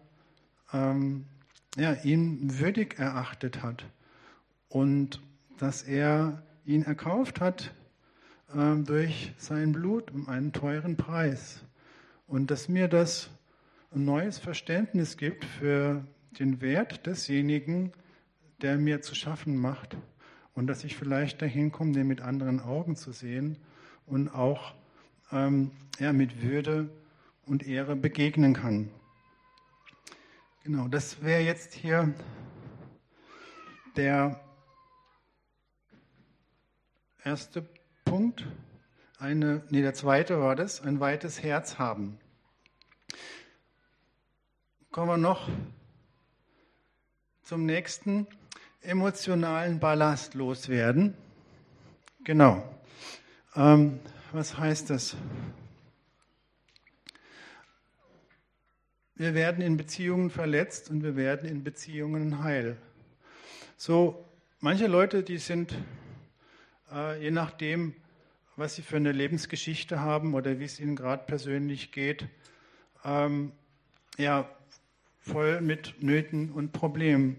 ähm, 0.72 1.24
ja, 1.76 1.94
ihn 2.04 2.58
würdig 2.58 2.98
erachtet 2.98 3.62
hat 3.62 3.84
und 4.68 5.20
dass 5.58 5.82
er 5.82 6.42
ihn 6.66 6.82
erkauft 6.82 7.40
hat 7.40 7.74
äh, 8.54 8.76
durch 8.76 9.32
sein 9.38 9.72
Blut 9.72 10.10
um 10.10 10.28
einen 10.28 10.52
teuren 10.52 10.96
Preis 10.96 11.62
und 12.26 12.50
dass 12.50 12.68
mir 12.68 12.88
das 12.88 13.30
ein 13.94 14.04
neues 14.04 14.38
Verständnis 14.38 15.16
gibt 15.16 15.44
für 15.44 16.04
den 16.38 16.60
Wert 16.60 17.06
desjenigen, 17.06 17.92
der 18.60 18.76
mir 18.76 19.02
zu 19.02 19.14
schaffen 19.14 19.56
macht 19.56 19.96
und 20.54 20.66
dass 20.66 20.84
ich 20.84 20.96
vielleicht 20.96 21.42
dahin 21.42 21.70
komme, 21.70 21.92
den 21.92 22.06
mit 22.06 22.20
anderen 22.20 22.60
Augen 22.60 22.96
zu 22.96 23.12
sehen 23.12 23.58
und 24.06 24.28
auch 24.28 24.74
ähm, 25.30 25.70
ja, 25.98 26.12
mit 26.12 26.42
Würde 26.42 26.90
und 27.46 27.66
Ehre 27.66 27.94
begegnen 27.94 28.54
kann. 28.54 28.90
Genau, 30.64 30.88
das 30.88 31.22
wäre 31.22 31.42
jetzt 31.42 31.74
hier 31.74 32.12
der 33.96 34.40
erste 37.22 37.64
Punkt. 38.04 38.46
Eine, 39.18 39.62
nee, 39.70 39.82
der 39.82 39.94
zweite 39.94 40.40
war 40.40 40.56
das, 40.56 40.80
ein 40.80 41.00
weites 41.00 41.42
Herz 41.42 41.78
haben. 41.78 42.18
Kommen 44.94 45.08
wir 45.08 45.16
noch 45.16 45.48
zum 47.42 47.66
nächsten 47.66 48.28
emotionalen 48.80 49.80
Ballast 49.80 50.34
loswerden. 50.34 51.16
Genau. 52.22 52.62
Ähm, 53.56 53.98
was 54.30 54.56
heißt 54.56 54.90
das? 54.90 55.16
Wir 59.16 59.34
werden 59.34 59.64
in 59.64 59.76
Beziehungen 59.76 60.30
verletzt 60.30 60.90
und 60.90 61.02
wir 61.02 61.16
werden 61.16 61.48
in 61.48 61.64
Beziehungen 61.64 62.44
heil. 62.44 62.76
So, 63.76 64.24
manche 64.60 64.86
Leute, 64.86 65.24
die 65.24 65.38
sind, 65.38 65.74
äh, 66.92 67.20
je 67.20 67.32
nachdem, 67.32 67.96
was 68.54 68.76
sie 68.76 68.82
für 68.82 68.98
eine 68.98 69.10
Lebensgeschichte 69.10 69.98
haben 69.98 70.34
oder 70.34 70.60
wie 70.60 70.64
es 70.66 70.78
ihnen 70.78 70.94
gerade 70.94 71.24
persönlich 71.24 71.90
geht, 71.90 72.28
ähm, 73.04 73.50
ja, 74.18 74.48
voll 75.24 75.62
mit 75.62 75.94
Nöten 76.02 76.52
und 76.52 76.72
Problemen. 76.72 77.36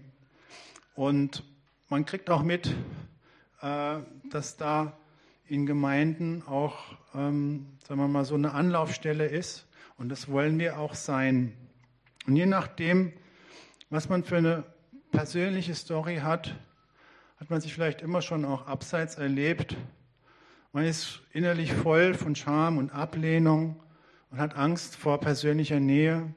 Und 0.94 1.44
man 1.88 2.04
kriegt 2.04 2.30
auch 2.30 2.42
mit, 2.42 2.74
äh, 3.62 3.98
dass 4.30 4.56
da 4.56 4.98
in 5.46 5.66
Gemeinden 5.66 6.42
auch, 6.46 6.96
ähm, 7.14 7.66
sagen 7.86 8.00
wir 8.00 8.08
mal, 8.08 8.24
so 8.24 8.34
eine 8.34 8.52
Anlaufstelle 8.52 9.26
ist. 9.26 9.68
Und 9.98 10.08
das 10.08 10.28
wollen 10.28 10.58
wir 10.58 10.80
auch 10.80 10.94
sein. 10.94 11.52
Und 12.26 12.34
je 12.34 12.46
nachdem, 12.46 13.12
was 13.88 14.08
man 14.08 14.24
für 14.24 14.38
eine 14.38 14.64
persönliche 15.12 15.76
Story 15.76 16.16
hat, 16.16 16.56
hat 17.38 17.50
man 17.50 17.60
sich 17.60 17.72
vielleicht 17.72 18.02
immer 18.02 18.20
schon 18.20 18.44
auch 18.44 18.66
abseits 18.66 19.14
erlebt. 19.14 19.76
Man 20.72 20.84
ist 20.84 21.22
innerlich 21.32 21.72
voll 21.72 22.14
von 22.14 22.34
Scham 22.34 22.78
und 22.78 22.90
Ablehnung 22.90 23.80
und 24.32 24.38
hat 24.38 24.56
Angst 24.56 24.96
vor 24.96 25.20
persönlicher 25.20 25.78
Nähe, 25.78 26.34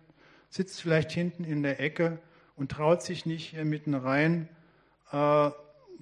sitzt 0.49 0.81
vielleicht 0.81 1.12
hinten 1.12 1.43
in 1.43 1.63
der 1.63 1.79
Ecke 1.79 2.19
und 2.55 2.71
traut 2.71 3.01
sich 3.01 3.25
nicht 3.25 3.51
hier 3.51 3.65
mitten 3.65 3.93
rein, 3.93 4.49
äh, 5.12 5.51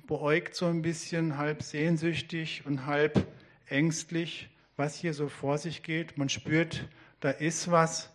beäugt 0.08 0.56
so 0.56 0.66
ein 0.66 0.82
bisschen, 0.82 1.38
halb 1.38 1.62
sehnsüchtig 1.62 2.66
und 2.66 2.86
halb 2.86 3.28
ängstlich, 3.68 4.50
was 4.76 4.96
hier 4.96 5.14
so 5.14 5.28
vor 5.28 5.58
sich 5.58 5.84
geht. 5.84 6.18
Man 6.18 6.30
spürt, 6.30 6.88
da 7.20 7.30
ist 7.30 7.70
was, 7.70 8.10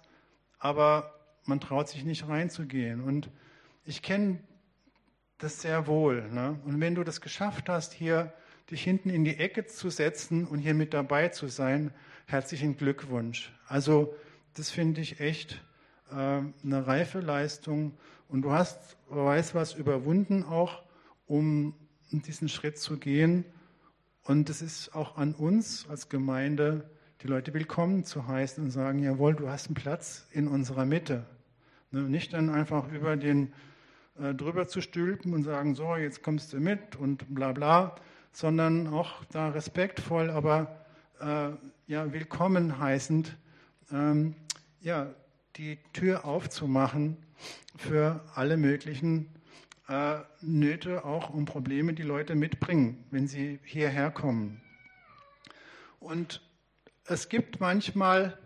aber 0.59 1.15
man 1.45 1.61
traut 1.61 1.89
sich 1.89 2.05
nicht 2.05 2.29
reinzugehen. 2.29 3.03
Und 3.03 3.31
ich 3.85 4.03
kenne 4.03 4.39
das 5.39 5.61
sehr 5.61 5.87
wohl. 5.87 6.29
Ne? 6.31 6.59
Und 6.65 6.81
wenn 6.81 6.95
du 6.95 7.05
das 7.05 7.21
geschafft 7.21 7.69
hast, 7.69 7.93
hier 7.93 8.33
dich 8.71 8.83
hinten 8.83 9.11
in 9.11 9.25
die 9.25 9.39
Ecke 9.39 9.67
zu 9.67 9.91
setzen 9.91 10.47
und 10.47 10.59
hier 10.59 10.75
mit 10.75 10.95
dabei 10.95 11.29
zu 11.29 11.49
sein, 11.49 11.93
herzlichen 12.27 12.77
Glückwunsch. 12.77 13.53
Also 13.67 14.15
das 14.55 14.71
finde 14.71 15.01
ich 15.01 15.21
echt 15.21 15.63
eine 16.13 16.87
reife 16.87 17.21
Leistung. 17.21 17.93
Und 18.29 18.43
du 18.43 18.53
hast, 18.53 18.97
weißt 19.09 19.55
was, 19.55 19.75
überwunden 19.75 20.45
auch, 20.45 20.83
um 21.27 21.75
diesen 22.11 22.49
Schritt 22.49 22.79
zu 22.79 22.99
gehen. 22.99 23.45
Und 24.25 24.49
es 24.51 24.63
ist 24.63 24.95
auch 24.95 25.17
an 25.17 25.35
uns 25.35 25.87
als 25.89 26.09
Gemeinde, 26.09 26.89
die 27.23 27.27
Leute 27.27 27.55
willkommen 27.55 28.05
zu 28.05 28.27
heißen 28.27 28.65
und 28.65 28.71
sagen, 28.71 28.99
jawohl, 28.99 29.35
du 29.35 29.49
hast 29.49 29.67
einen 29.67 29.75
Platz 29.75 30.27
in 30.33 30.49
unserer 30.49 30.85
Mitte. 30.85 31.25
Ne, 31.91 32.03
nicht 32.03 32.33
dann 32.33 32.51
einfach 32.51 32.91
über 32.93 33.17
den 33.17 33.53
äh, 34.19 34.35
drüber 34.35 34.67
zu 34.69 34.81
stülpen 34.81 35.33
und 35.33 35.43
sagen, 35.43 35.75
so, 35.75 35.97
jetzt 35.97 36.23
kommst 36.23 36.53
du 36.53 36.61
mit 36.61 36.97
und 36.97 37.35
bla 37.35 37.53
bla, 37.53 37.97
sondern 38.33 38.89
auch 38.89 39.25
da 39.27 39.51
respektvoll, 39.51 40.31
aber 40.31 40.85
äh, 41.21 41.51
ja, 41.87 42.13
willkommen 42.13 42.79
heißend, 42.79 43.37
ähm, 43.93 44.35
ja, 44.81 45.15
die 45.57 45.79
Tür 45.93 46.25
aufzumachen 46.25 47.17
für 47.77 48.25
alle 48.35 48.57
möglichen 48.57 49.29
äh, 49.89 50.21
Nöte, 50.41 51.05
auch 51.05 51.31
um 51.31 51.45
Probleme, 51.45 51.93
die 51.93 52.03
Leute 52.03 52.35
mitbringen, 52.35 53.05
wenn 53.11 53.27
sie 53.27 53.59
hierher 53.65 54.11
kommen. 54.11 54.61
Und 56.01 56.41
es 57.05 57.29
gibt 57.29 57.61
manchmal 57.61 58.39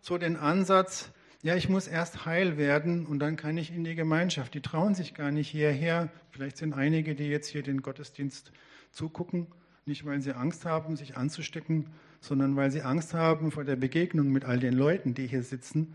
so 0.00 0.18
den 0.18 0.36
Ansatz, 0.36 1.10
ja, 1.42 1.54
ich 1.54 1.68
muss 1.68 1.86
erst 1.86 2.26
heil 2.26 2.56
werden 2.56 3.06
und 3.06 3.20
dann 3.20 3.36
kann 3.36 3.56
ich 3.56 3.72
in 3.72 3.84
die 3.84 3.94
Gemeinschaft. 3.94 4.54
Die 4.54 4.60
trauen 4.60 4.94
sich 4.94 5.14
gar 5.14 5.30
nicht 5.30 5.48
hierher. 5.48 6.08
Vielleicht 6.30 6.56
sind 6.56 6.72
einige, 6.74 7.14
die 7.14 7.28
jetzt 7.28 7.48
hier 7.48 7.62
den 7.62 7.80
Gottesdienst 7.80 8.52
zugucken, 8.90 9.46
nicht 9.86 10.04
weil 10.04 10.20
sie 10.20 10.32
Angst 10.32 10.64
haben, 10.64 10.96
sich 10.96 11.16
anzustecken, 11.16 11.86
sondern 12.20 12.56
weil 12.56 12.70
sie 12.70 12.82
Angst 12.82 13.14
haben 13.14 13.50
vor 13.50 13.64
der 13.64 13.76
Begegnung 13.76 14.30
mit 14.30 14.44
all 14.44 14.58
den 14.58 14.74
Leuten, 14.74 15.14
die 15.14 15.26
hier 15.26 15.42
sitzen. 15.42 15.94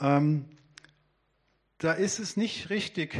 Ähm, 0.00 0.44
da 1.78 1.92
ist 1.92 2.18
es 2.18 2.36
nicht 2.36 2.70
richtig 2.70 3.14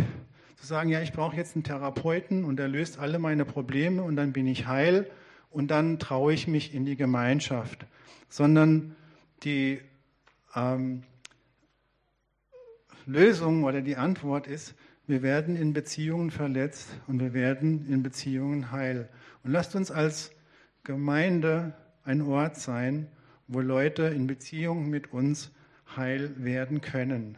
zu 0.57 0.67
sagen, 0.67 0.91
ja, 0.91 1.01
ich 1.01 1.13
brauche 1.13 1.37
jetzt 1.37 1.55
einen 1.55 1.63
Therapeuten 1.63 2.45
und 2.45 2.59
er 2.59 2.69
löst 2.69 2.99
alle 2.99 3.19
meine 3.19 3.45
Probleme 3.45 4.03
und 4.03 4.17
dann 4.17 4.33
bin 4.33 4.47
ich 4.47 4.67
heil 4.67 5.09
und 5.51 5.71
dann 5.71 5.99
traue 5.99 6.33
ich 6.33 6.49
mich 6.49 6.75
in 6.75 6.85
die 6.85 6.97
Gemeinschaft, 6.97 7.87
sondern 8.29 8.97
die 9.45 9.81
ähm, 10.57 11.05
Lösung 13.07 13.65
oder 13.65 13.81
die 13.81 13.97
Antwort 13.97 14.47
ist, 14.47 14.75
wir 15.07 15.23
werden 15.23 15.57
in 15.57 15.73
Beziehungen 15.73 16.31
verletzt 16.31 16.89
und 17.07 17.21
wir 17.21 17.33
werden 17.33 17.89
in 17.89 18.03
Beziehungen 18.03 18.73
heil. 18.73 19.09
Und 19.43 19.53
lasst 19.53 19.75
uns 19.75 19.91
als 19.91 20.33
Gemeinde 20.85 21.73
ein 22.09 22.23
Ort 22.23 22.57
sein, 22.57 23.07
wo 23.47 23.61
Leute 23.61 24.05
in 24.05 24.27
Beziehungen 24.27 24.89
mit 24.89 25.13
uns 25.13 25.53
heil 25.97 26.33
werden 26.37 26.81
können. 26.81 27.37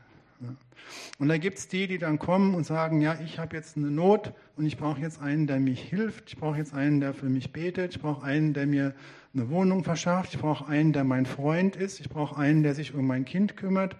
Und 1.19 1.29
da 1.29 1.37
gibt 1.37 1.59
es 1.59 1.69
die, 1.69 1.87
die 1.87 1.99
dann 1.99 2.19
kommen 2.19 2.55
und 2.55 2.65
sagen, 2.65 3.03
ja, 3.03 3.19
ich 3.23 3.39
habe 3.39 3.57
jetzt 3.57 3.77
eine 3.77 3.91
Not 3.91 4.33
und 4.57 4.65
ich 4.65 4.79
brauche 4.79 5.01
jetzt 5.01 5.21
einen, 5.21 5.47
der 5.47 5.61
mich 5.61 5.83
hilft, 5.83 6.31
ich 6.31 6.37
brauche 6.39 6.57
jetzt 6.57 6.73
einen, 6.73 7.01
der 7.01 7.13
für 7.13 7.29
mich 7.29 7.53
betet, 7.53 7.97
ich 7.97 8.01
brauche 8.01 8.25
einen, 8.25 8.55
der 8.55 8.67
mir 8.67 8.95
eine 9.35 9.51
Wohnung 9.51 9.85
verschafft, 9.85 10.35
ich 10.35 10.41
brauche 10.41 10.67
einen, 10.67 10.93
der 10.93 11.05
mein 11.05 11.27
Freund 11.27 11.77
ist, 11.77 12.01
ich 12.01 12.09
brauche 12.09 12.39
einen, 12.41 12.63
der 12.63 12.75
sich 12.75 12.95
um 12.95 13.07
mein 13.07 13.25
Kind 13.25 13.57
kümmert. 13.57 13.97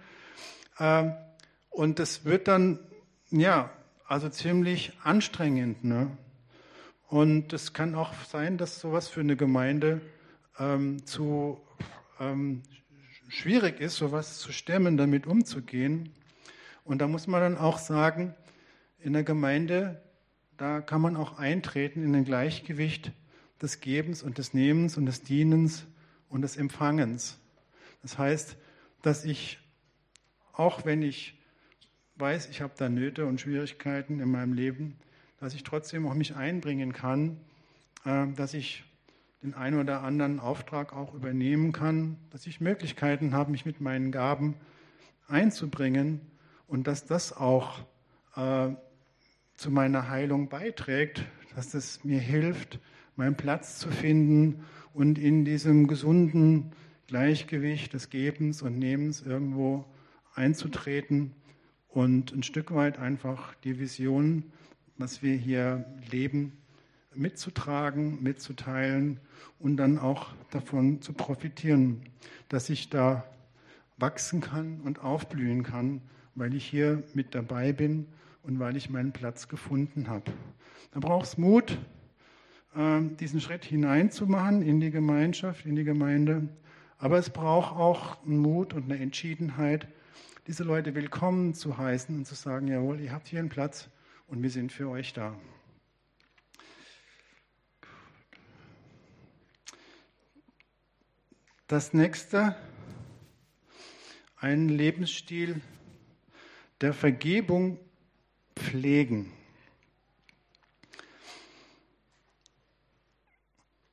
Ähm, 0.79 1.13
und 1.69 1.99
das 1.99 2.25
wird 2.25 2.47
dann, 2.47 2.79
ja, 3.29 3.69
also 4.07 4.29
ziemlich 4.29 4.93
anstrengend. 5.03 5.83
Ne? 5.83 6.07
Und 7.07 7.53
es 7.53 7.73
kann 7.73 7.93
auch 7.93 8.13
sein, 8.27 8.57
dass 8.57 8.79
sowas 8.79 9.07
für 9.07 9.21
eine 9.21 9.35
Gemeinde 9.35 10.01
ähm, 10.59 11.05
zu 11.05 11.61
ähm, 12.19 12.63
schwierig 13.27 13.79
ist, 13.79 13.95
sowas 13.95 14.39
zu 14.39 14.51
stemmen, 14.51 14.97
damit 14.97 15.25
umzugehen. 15.25 16.09
Und 16.83 16.99
da 16.99 17.07
muss 17.07 17.27
man 17.27 17.41
dann 17.41 17.57
auch 17.57 17.77
sagen, 17.77 18.35
in 18.99 19.13
der 19.13 19.23
Gemeinde, 19.23 20.01
da 20.57 20.81
kann 20.81 21.01
man 21.01 21.15
auch 21.15 21.37
eintreten 21.37 22.03
in 22.03 22.15
ein 22.15 22.25
Gleichgewicht 22.25 23.11
des 23.61 23.79
Gebens 23.79 24.23
und 24.23 24.37
des 24.37 24.53
Nehmens 24.53 24.97
und 24.97 25.05
des 25.05 25.21
Dienens 25.23 25.85
und 26.29 26.41
des 26.41 26.57
Empfangens. 26.57 27.39
Das 28.01 28.17
heißt, 28.17 28.57
dass 29.01 29.25
ich, 29.25 29.59
auch 30.53 30.85
wenn 30.85 31.01
ich 31.01 31.37
weiß, 32.15 32.49
ich 32.49 32.61
habe 32.61 32.73
da 32.77 32.89
Nöte 32.89 33.25
und 33.25 33.41
Schwierigkeiten 33.41 34.19
in 34.19 34.29
meinem 34.29 34.53
Leben, 34.53 34.97
dass 35.39 35.53
ich 35.53 35.63
trotzdem 35.63 36.07
auch 36.07 36.13
mich 36.13 36.35
einbringen 36.35 36.93
kann, 36.93 37.39
äh, 38.05 38.27
dass 38.35 38.53
ich 38.53 38.83
den 39.43 39.53
einen 39.53 39.79
oder 39.79 40.03
anderen 40.03 40.39
Auftrag 40.39 40.93
auch 40.93 41.13
übernehmen 41.13 41.71
kann, 41.71 42.17
dass 42.29 42.45
ich 42.45 42.61
Möglichkeiten 42.61 43.33
habe, 43.33 43.51
mich 43.51 43.65
mit 43.65 43.81
meinen 43.81 44.11
Gaben 44.11 44.55
einzubringen 45.27 46.21
und 46.67 46.87
dass 46.87 47.05
das 47.05 47.35
auch 47.35 47.79
äh, 48.35 48.69
zu 49.55 49.71
meiner 49.71 50.09
Heilung 50.09 50.49
beiträgt, 50.49 51.25
dass 51.55 51.73
es 51.73 52.03
mir 52.03 52.19
hilft, 52.19 52.79
meinen 53.15 53.35
Platz 53.35 53.79
zu 53.79 53.89
finden 53.89 54.63
und 54.93 55.17
in 55.17 55.43
diesem 55.43 55.87
gesunden 55.87 56.71
Gleichgewicht 57.07 57.93
des 57.93 58.09
Gebens 58.09 58.61
und 58.61 58.77
Nehmens 58.77 59.21
irgendwo 59.21 59.85
einzutreten 60.33 61.33
und 61.89 62.31
ein 62.31 62.43
Stück 62.43 62.73
weit 62.73 62.99
einfach 62.99 63.53
die 63.63 63.79
Vision, 63.79 64.51
was 64.97 65.21
wir 65.21 65.35
hier 65.35 65.85
leben, 66.09 66.60
mitzutragen, 67.13 68.21
mitzuteilen 68.23 69.19
und 69.59 69.77
dann 69.77 69.97
auch 69.97 70.27
davon 70.49 71.01
zu 71.01 71.13
profitieren, 71.13 72.01
dass 72.49 72.69
ich 72.69 72.89
da 72.89 73.23
wachsen 73.97 74.41
kann 74.41 74.81
und 74.81 75.03
aufblühen 75.03 75.63
kann, 75.63 76.01
weil 76.35 76.53
ich 76.53 76.65
hier 76.65 77.03
mit 77.13 77.35
dabei 77.35 77.73
bin 77.73 78.07
und 78.43 78.59
weil 78.59 78.75
ich 78.75 78.89
meinen 78.89 79.11
Platz 79.11 79.47
gefunden 79.47 80.07
habe. 80.07 80.31
Da 80.91 80.99
braucht 80.99 81.25
es 81.25 81.37
Mut, 81.37 81.77
ähm, 82.75 83.17
diesen 83.17 83.41
Schritt 83.41 83.65
hineinzumachen 83.65 84.61
in 84.61 84.79
die 84.79 84.91
Gemeinschaft, 84.91 85.65
in 85.65 85.75
die 85.75 85.83
Gemeinde. 85.83 86.47
Aber 86.97 87.17
es 87.17 87.29
braucht 87.29 87.75
auch 87.75 88.23
einen 88.25 88.39
Mut 88.39 88.73
und 88.73 88.91
eine 88.91 89.01
Entschiedenheit, 89.01 89.87
diese 90.47 90.63
Leute 90.63 90.95
willkommen 90.95 91.53
zu 91.53 91.77
heißen 91.77 92.15
und 92.15 92.25
zu 92.25 92.35
sagen, 92.35 92.67
jawohl, 92.67 92.99
ihr 92.99 93.11
habt 93.11 93.27
hier 93.27 93.39
einen 93.39 93.49
Platz 93.49 93.89
und 94.27 94.41
wir 94.41 94.49
sind 94.49 94.71
für 94.71 94.89
euch 94.89 95.13
da. 95.13 95.35
Das 101.71 101.93
nächste, 101.93 102.53
einen 104.35 104.67
Lebensstil 104.67 105.61
der 106.81 106.93
Vergebung 106.93 107.79
pflegen. 108.57 109.31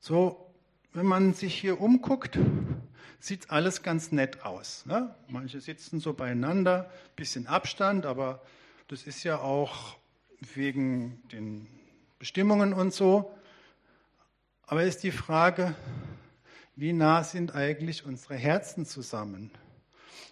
So, 0.01 0.53
wenn 0.93 1.07
man 1.07 1.35
sich 1.35 1.55
hier 1.55 1.81
umguckt, 1.81 2.37
sieht 3.21 3.49
alles 3.51 3.85
ganz 3.85 4.11
nett 4.11 4.45
aus. 4.45 4.85
Ne? 4.85 5.15
Manche 5.29 5.61
sitzen 5.61 6.01
so 6.01 6.15
beieinander, 6.15 6.91
bisschen 7.15 7.47
Abstand, 7.47 8.07
aber 8.07 8.43
das 8.89 9.05
ist 9.05 9.23
ja 9.23 9.39
auch 9.39 9.97
wegen 10.57 11.23
den 11.31 11.69
Bestimmungen 12.19 12.73
und 12.73 12.93
so. 12.93 13.33
Aber 14.67 14.83
ist 14.83 15.05
die 15.05 15.13
Frage, 15.13 15.77
wie 16.79 16.93
nah 16.93 17.25
sind 17.25 17.57
eigentlich 17.57 18.07
unsere 18.07 18.37
Herzen 18.37 18.87
zusammen? 18.87 19.51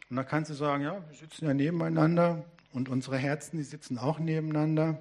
Und 0.08 0.16
da 0.16 0.22
kannst 0.22 0.48
du 0.48 0.54
sagen, 0.54 0.84
ja, 0.84 1.02
wir 1.08 1.18
sitzen 1.18 1.44
ja 1.44 1.52
nebeneinander 1.52 2.44
und 2.72 2.88
unsere 2.88 3.18
Herzen, 3.18 3.56
die 3.56 3.64
sitzen 3.64 3.98
auch 3.98 4.20
nebeneinander. 4.20 5.00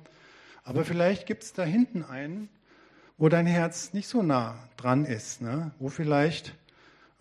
Aber 0.63 0.83
vielleicht 0.83 1.27
gibt 1.27 1.43
es 1.43 1.53
da 1.53 1.63
hinten 1.63 2.03
einen, 2.03 2.49
wo 3.19 3.29
dein 3.29 3.45
Herz 3.45 3.93
nicht 3.93 4.07
so 4.07 4.23
nah 4.23 4.57
dran 4.75 5.05
ist, 5.05 5.43
ne? 5.43 5.69
wo 5.77 5.89
vielleicht 5.89 6.55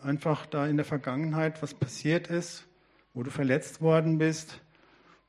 einfach 0.03 0.47
da 0.47 0.67
in 0.67 0.79
der 0.79 0.87
Vergangenheit 0.87 1.63
was 1.63 1.75
passiert 1.75 2.29
ist, 2.29 2.65
wo 3.13 3.23
du 3.23 3.31
verletzt 3.31 3.83
worden 3.83 4.17
bist, 4.17 4.59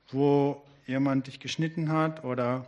wo 0.07 0.63
jemand 0.87 1.27
dich 1.27 1.41
geschnitten 1.41 1.91
hat 1.91 2.23
oder, 2.23 2.65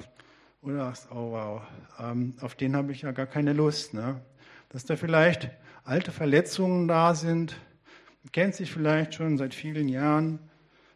oder 0.61 0.93
oh 1.09 1.32
wow, 1.32 1.61
ähm, 1.99 2.34
auf 2.41 2.55
den 2.55 2.75
habe 2.75 2.91
ich 2.91 3.03
ja 3.03 3.13
gar 3.13 3.28
keine 3.28 3.53
Lust. 3.53 3.93
Ne? 3.93 4.19
Dass 4.67 4.84
da 4.84 4.97
vielleicht 4.97 5.49
alte 5.88 6.11
Verletzungen 6.11 6.89
da 6.89 7.15
sind, 7.15 7.55
kennt 8.33 8.55
sich 8.55 8.73
vielleicht 8.73 9.13
schon 9.13 9.38
seit 9.38 9.53
vielen 9.55 9.88
Jahren. 9.88 10.39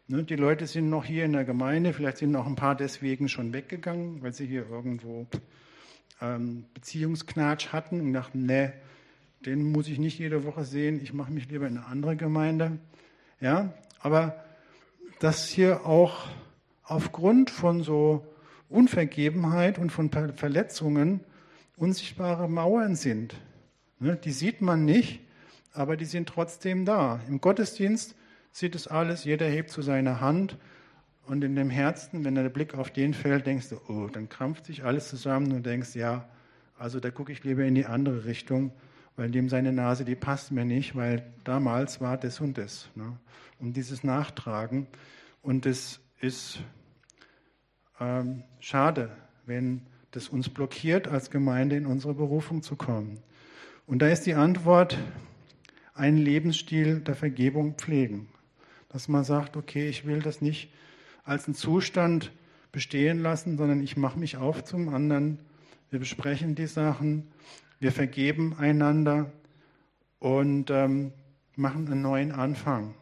Ne? 0.06 0.22
Die 0.22 0.36
Leute 0.36 0.66
sind 0.66 0.90
noch 0.90 1.06
hier 1.06 1.24
in 1.24 1.32
der 1.32 1.44
Gemeinde, 1.44 1.94
vielleicht 1.94 2.18
sind 2.18 2.30
noch 2.30 2.46
ein 2.46 2.56
paar 2.56 2.74
deswegen 2.74 3.30
schon 3.30 3.54
weggegangen, 3.54 4.22
weil 4.22 4.34
sie 4.34 4.46
hier 4.46 4.68
irgendwo 4.68 5.26
ähm, 6.20 6.66
Beziehungsknatsch 6.74 7.72
hatten 7.72 8.02
und 8.02 8.12
dachten, 8.12 8.44
nee, 8.44 8.70
den 9.46 9.72
muss 9.72 9.88
ich 9.88 9.98
nicht 9.98 10.18
jede 10.18 10.44
Woche 10.44 10.64
sehen, 10.64 11.00
ich 11.02 11.14
mache 11.14 11.32
mich 11.32 11.48
lieber 11.48 11.66
in 11.66 11.78
eine 11.78 11.86
andere 11.86 12.16
Gemeinde. 12.16 12.78
Ja, 13.40 13.72
aber 13.98 14.44
dass 15.20 15.48
hier 15.48 15.86
auch 15.86 16.28
aufgrund 16.82 17.48
von 17.50 17.82
so 17.82 18.26
Unvergebenheit 18.68 19.78
und 19.78 19.90
von 19.90 20.10
Verletzungen 20.10 21.20
unsichtbare 21.76 22.46
Mauern 22.46 22.94
sind. 22.94 23.34
Ne, 24.02 24.16
die 24.16 24.32
sieht 24.32 24.60
man 24.60 24.84
nicht, 24.84 25.20
aber 25.72 25.96
die 25.96 26.06
sind 26.06 26.28
trotzdem 26.28 26.84
da. 26.84 27.20
Im 27.28 27.40
Gottesdienst 27.40 28.16
sieht 28.50 28.74
es 28.74 28.88
alles, 28.88 29.22
jeder 29.22 29.46
hebt 29.46 29.70
zu 29.70 29.80
seiner 29.80 30.20
Hand 30.20 30.58
und 31.26 31.44
in 31.44 31.54
dem 31.54 31.70
Herzen, 31.70 32.24
wenn 32.24 32.34
der 32.34 32.48
Blick 32.48 32.74
auf 32.74 32.90
den 32.90 33.14
fällt, 33.14 33.46
denkst 33.46 33.68
du, 33.68 33.76
oh, 33.86 34.08
dann 34.08 34.28
krampft 34.28 34.66
sich 34.66 34.82
alles 34.82 35.08
zusammen 35.08 35.52
und 35.52 35.64
denkst, 35.64 35.94
ja, 35.94 36.28
also 36.76 36.98
da 36.98 37.12
gucke 37.12 37.30
ich 37.30 37.44
lieber 37.44 37.62
in 37.62 37.76
die 37.76 37.86
andere 37.86 38.24
Richtung, 38.24 38.72
weil 39.14 39.30
dem 39.30 39.48
seine 39.48 39.72
Nase, 39.72 40.04
die 40.04 40.16
passt 40.16 40.50
mir 40.50 40.64
nicht, 40.64 40.96
weil 40.96 41.24
damals 41.44 42.00
war 42.00 42.16
das 42.16 42.40
und 42.40 42.58
das. 42.58 42.88
Ne? 42.96 43.16
Und 43.60 43.76
dieses 43.76 44.02
Nachtragen. 44.02 44.88
Und 45.42 45.64
es 45.64 46.00
ist 46.20 46.58
ähm, 48.00 48.42
schade, 48.58 49.16
wenn 49.46 49.82
das 50.10 50.28
uns 50.28 50.48
blockiert, 50.48 51.06
als 51.06 51.30
Gemeinde 51.30 51.76
in 51.76 51.86
unsere 51.86 52.14
Berufung 52.14 52.64
zu 52.64 52.74
kommen. 52.74 53.22
Und 53.92 53.98
da 53.98 54.08
ist 54.08 54.24
die 54.24 54.32
Antwort, 54.32 54.96
einen 55.92 56.16
Lebensstil 56.16 57.00
der 57.00 57.14
Vergebung 57.14 57.74
pflegen. 57.74 58.26
Dass 58.88 59.06
man 59.06 59.22
sagt, 59.22 59.54
okay, 59.54 59.86
ich 59.86 60.06
will 60.06 60.20
das 60.20 60.40
nicht 60.40 60.72
als 61.24 61.44
einen 61.44 61.54
Zustand 61.54 62.32
bestehen 62.72 63.20
lassen, 63.22 63.58
sondern 63.58 63.82
ich 63.82 63.98
mache 63.98 64.18
mich 64.18 64.38
auf 64.38 64.64
zum 64.64 64.88
anderen. 64.88 65.38
Wir 65.90 65.98
besprechen 65.98 66.54
die 66.54 66.68
Sachen, 66.68 67.30
wir 67.80 67.92
vergeben 67.92 68.56
einander 68.58 69.30
und 70.20 70.70
ähm, 70.70 71.12
machen 71.54 71.86
einen 71.86 72.00
neuen 72.00 72.32
Anfang. 72.32 72.94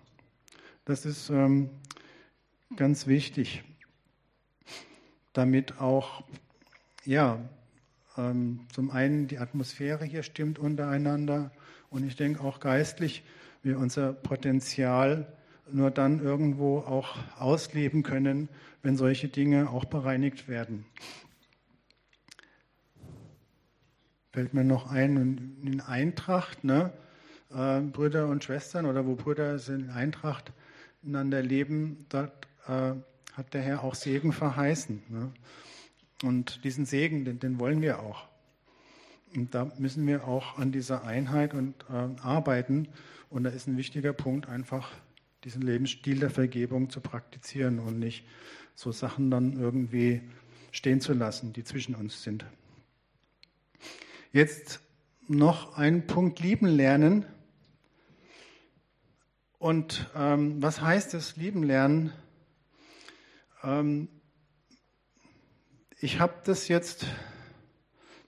Das 0.87 1.07
ist 1.07 1.31
ähm, 1.31 1.71
ganz 2.75 3.07
wichtig, 3.07 3.63
damit 5.35 5.79
auch, 5.79 6.25
ja, 7.05 7.39
ähm, 8.17 8.61
zum 8.73 8.91
einen 8.91 9.29
die 9.29 9.39
Atmosphäre 9.39 10.05
hier 10.05 10.23
stimmt 10.23 10.59
untereinander 10.59 11.51
und 11.91 12.07
ich 12.07 12.17
denke 12.17 12.43
auch 12.43 12.61
geistlich 12.61 13.23
wir 13.63 13.79
unser 13.79 14.13
Potenzial 14.13 15.27
nur 15.71 15.91
dann 15.91 16.21
irgendwo 16.21 16.79
auch 16.79 17.17
ausleben 17.39 18.03
können, 18.03 18.49
wenn 18.83 18.97
solche 18.97 19.29
Dinge 19.29 19.71
auch 19.71 19.85
bereinigt 19.85 20.49
werden. 20.49 20.87
Fällt 24.33 24.55
mir 24.55 24.65
noch 24.65 24.91
ein, 24.91 25.59
in 25.63 25.81
Eintracht, 25.81 26.65
ne? 26.65 26.93
Äh, 27.53 27.81
Brüder 27.81 28.29
und 28.29 28.45
Schwestern 28.45 28.87
oder 28.87 29.07
wo 29.07 29.17
Brüder 29.17 29.59
sind 29.59 29.87
in 29.87 29.91
Eintracht 29.91 30.53
miteinander 31.03 31.43
leben, 31.43 32.07
dort 32.09 32.47
äh, 32.69 32.93
hat 33.33 33.55
der 33.55 33.63
Herr 33.63 33.83
auch 33.83 33.95
Segen 33.95 34.33
verheißen. 34.33 35.03
Ne? 35.09 35.33
Und 36.23 36.65
diesen 36.65 36.85
Segen, 36.85 37.25
den, 37.25 37.39
den, 37.39 37.59
wollen 37.59 37.81
wir 37.81 38.01
auch. 38.01 38.27
Und 39.35 39.55
da 39.55 39.71
müssen 39.79 40.07
wir 40.07 40.27
auch 40.27 40.59
an 40.59 40.73
dieser 40.73 41.05
Einheit 41.05 41.55
und 41.55 41.75
äh, 41.89 42.21
arbeiten. 42.23 42.89
Und 43.31 43.45
da 43.45 43.51
ist 43.51 43.67
ein 43.67 43.77
wichtiger 43.77 44.13
Punkt 44.13 44.49
einfach 44.49 44.91
diesen 45.45 45.63
Lebensstil 45.63 46.19
der 46.19 46.31
Vergebung 46.31 46.91
zu 46.91 47.01
praktizieren 47.01 47.79
und 47.79 47.99
nicht 47.99 48.25
so 48.75 48.93
Sachen 48.93 49.31
dann 49.31 49.59
irgendwie 49.59 50.21
stehen 50.73 51.01
zu 51.01 51.15
lassen, 51.15 51.53
die 51.53 51.65
zwischen 51.65 51.95
uns 51.95 52.23
sind. 52.23 52.45
Jetzt 54.33 54.81
noch 55.27 55.77
ein 55.77 56.07
Punkt 56.07 56.41
lieben 56.41 56.67
lernen. 56.67 57.25
Und 59.59 60.11
ähm, 60.15 60.63
was 60.63 60.81
heißt 60.81 61.15
das 61.15 61.37
lieben 61.37 61.63
lernen? 61.63 62.13
Ähm, 63.63 64.09
ich 66.03 66.19
habe 66.19 66.35
das 66.45 66.69
jetzt 66.69 67.07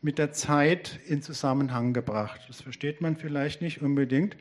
mit 0.02 0.18
der 0.18 0.32
Zeit 0.32 1.00
in 1.06 1.22
Zusammenhang 1.22 1.94
gebracht. 1.94 2.42
Das 2.48 2.60
versteht 2.60 3.00
man 3.00 3.16
vielleicht 3.16 3.62
nicht 3.62 3.80
unbedingt. 3.80 4.36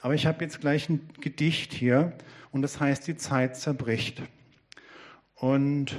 Aber 0.00 0.14
ich 0.14 0.26
habe 0.26 0.42
jetzt 0.42 0.60
gleich 0.60 0.88
ein 0.88 1.06
Gedicht 1.20 1.74
hier 1.74 2.16
und 2.52 2.62
das 2.62 2.80
heißt, 2.80 3.06
die 3.06 3.16
Zeit 3.16 3.56
zerbricht. 3.56 4.22
Und 5.34 5.96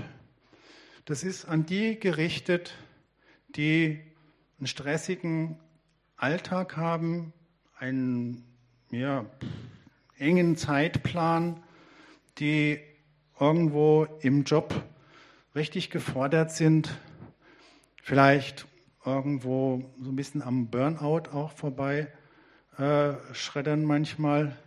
das 1.05 1.23
ist 1.23 1.45
an 1.45 1.67
die 1.67 1.99
gerichtet, 1.99 2.75
die 3.49 3.99
einen 4.57 4.67
stressigen 4.67 5.59
Alltag 6.17 6.77
haben, 6.77 7.31
einen 7.77 8.43
ja, 8.89 9.25
engen 10.17 10.55
Zeitplan, 10.55 11.61
die 12.39 12.79
irgendwo 13.39 14.07
im 14.21 14.45
Job 14.45 14.73
richtig 15.55 15.89
gefordert 15.89 16.51
sind, 16.51 16.93
vielleicht 18.03 18.67
irgendwo 19.05 19.83
so 20.01 20.11
ein 20.11 20.15
bisschen 20.15 20.41
am 20.41 20.67
Burnout 20.67 21.29
auch 21.31 21.51
vorbei 21.51 22.11
äh, 22.77 23.13
schreddern 23.33 23.85
manchmal 23.85 24.57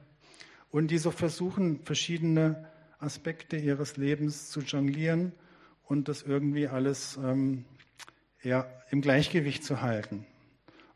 und 0.70 0.90
die 0.90 0.98
so 0.98 1.10
versuchen, 1.10 1.80
verschiedene 1.84 2.68
Aspekte 2.98 3.56
ihres 3.56 3.96
Lebens 3.96 4.50
zu 4.50 4.60
jonglieren 4.60 5.32
und 5.84 6.08
das 6.08 6.22
irgendwie 6.22 6.68
alles 6.68 7.18
ähm, 7.22 7.64
ja, 8.42 8.66
im 8.90 9.00
Gleichgewicht 9.00 9.64
zu 9.64 9.82
halten. 9.82 10.26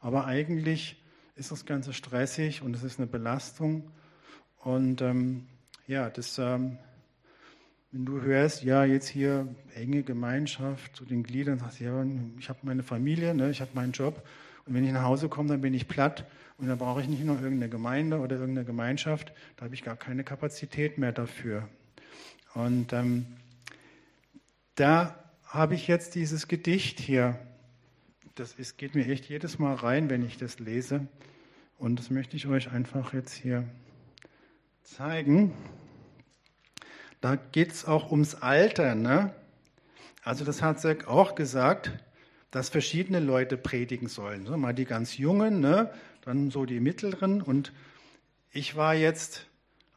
Aber 0.00 0.26
eigentlich 0.26 1.02
ist 1.36 1.50
das 1.50 1.64
Ganze 1.64 1.92
stressig 1.92 2.62
und 2.62 2.74
es 2.74 2.82
ist 2.82 2.98
eine 2.98 3.06
Belastung. 3.06 3.90
Und 4.58 5.00
ähm, 5.00 5.46
ja, 5.86 6.10
das, 6.10 6.38
ähm, 6.38 6.78
wenn 7.92 8.06
du 8.06 8.22
hörst, 8.22 8.64
ja, 8.64 8.84
jetzt 8.84 9.06
hier 9.06 9.46
enge 9.74 10.02
Gemeinschaft 10.02 10.96
zu 10.96 11.04
den 11.04 11.22
Gliedern, 11.22 11.58
sagst 11.58 11.80
du, 11.80 11.84
ja, 11.84 12.04
ich 12.38 12.48
habe 12.48 12.58
meine 12.62 12.82
Familie, 12.82 13.34
ne, 13.34 13.50
ich 13.50 13.60
habe 13.60 13.70
meinen 13.74 13.92
Job 13.92 14.26
und 14.64 14.74
wenn 14.74 14.84
ich 14.84 14.92
nach 14.92 15.02
Hause 15.02 15.28
komme, 15.28 15.50
dann 15.50 15.60
bin 15.60 15.74
ich 15.74 15.88
platt 15.88 16.26
und 16.56 16.68
dann 16.68 16.78
brauche 16.78 17.02
ich 17.02 17.08
nicht 17.08 17.24
noch 17.24 17.40
irgendeine 17.40 17.68
Gemeinde 17.68 18.18
oder 18.20 18.36
irgendeine 18.36 18.64
Gemeinschaft. 18.64 19.32
Da 19.56 19.66
habe 19.66 19.74
ich 19.74 19.82
gar 19.82 19.96
keine 19.96 20.24
Kapazität 20.24 20.96
mehr 20.96 21.12
dafür. 21.12 21.68
Und 22.54 22.92
ähm, 22.92 23.26
da 24.74 25.18
habe 25.44 25.74
ich 25.74 25.86
jetzt 25.86 26.14
dieses 26.14 26.48
Gedicht 26.48 26.98
hier. 26.98 27.38
Das 28.36 28.54
ist, 28.54 28.78
geht 28.78 28.94
mir 28.94 29.06
echt 29.06 29.26
jedes 29.26 29.58
Mal 29.58 29.74
rein, 29.74 30.08
wenn 30.08 30.24
ich 30.24 30.38
das 30.38 30.58
lese. 30.58 31.06
Und 31.78 31.98
das 31.98 32.08
möchte 32.08 32.36
ich 32.36 32.46
euch 32.46 32.70
einfach 32.70 33.12
jetzt 33.12 33.34
hier 33.34 33.64
zeigen. 34.82 35.52
Da 37.22 37.36
geht 37.36 37.72
es 37.72 37.86
auch 37.86 38.10
ums 38.10 38.34
Alter. 38.34 38.94
Ne? 38.94 39.32
Also 40.22 40.44
das 40.44 40.60
hat 40.60 40.80
Zack 40.80 41.08
auch 41.08 41.34
gesagt 41.34 41.90
dass 42.52 42.68
verschiedene 42.68 43.18
Leute 43.18 43.56
predigen 43.56 44.08
sollen. 44.08 44.46
So, 44.46 44.56
mal 44.56 44.74
die 44.74 44.84
ganz 44.84 45.16
Jungen, 45.16 45.60
ne? 45.60 45.90
dann 46.24 46.50
so 46.50 46.66
die 46.66 46.78
Mittleren. 46.78 47.42
Und 47.42 47.72
ich 48.52 48.76
war 48.76 48.94
jetzt 48.94 49.46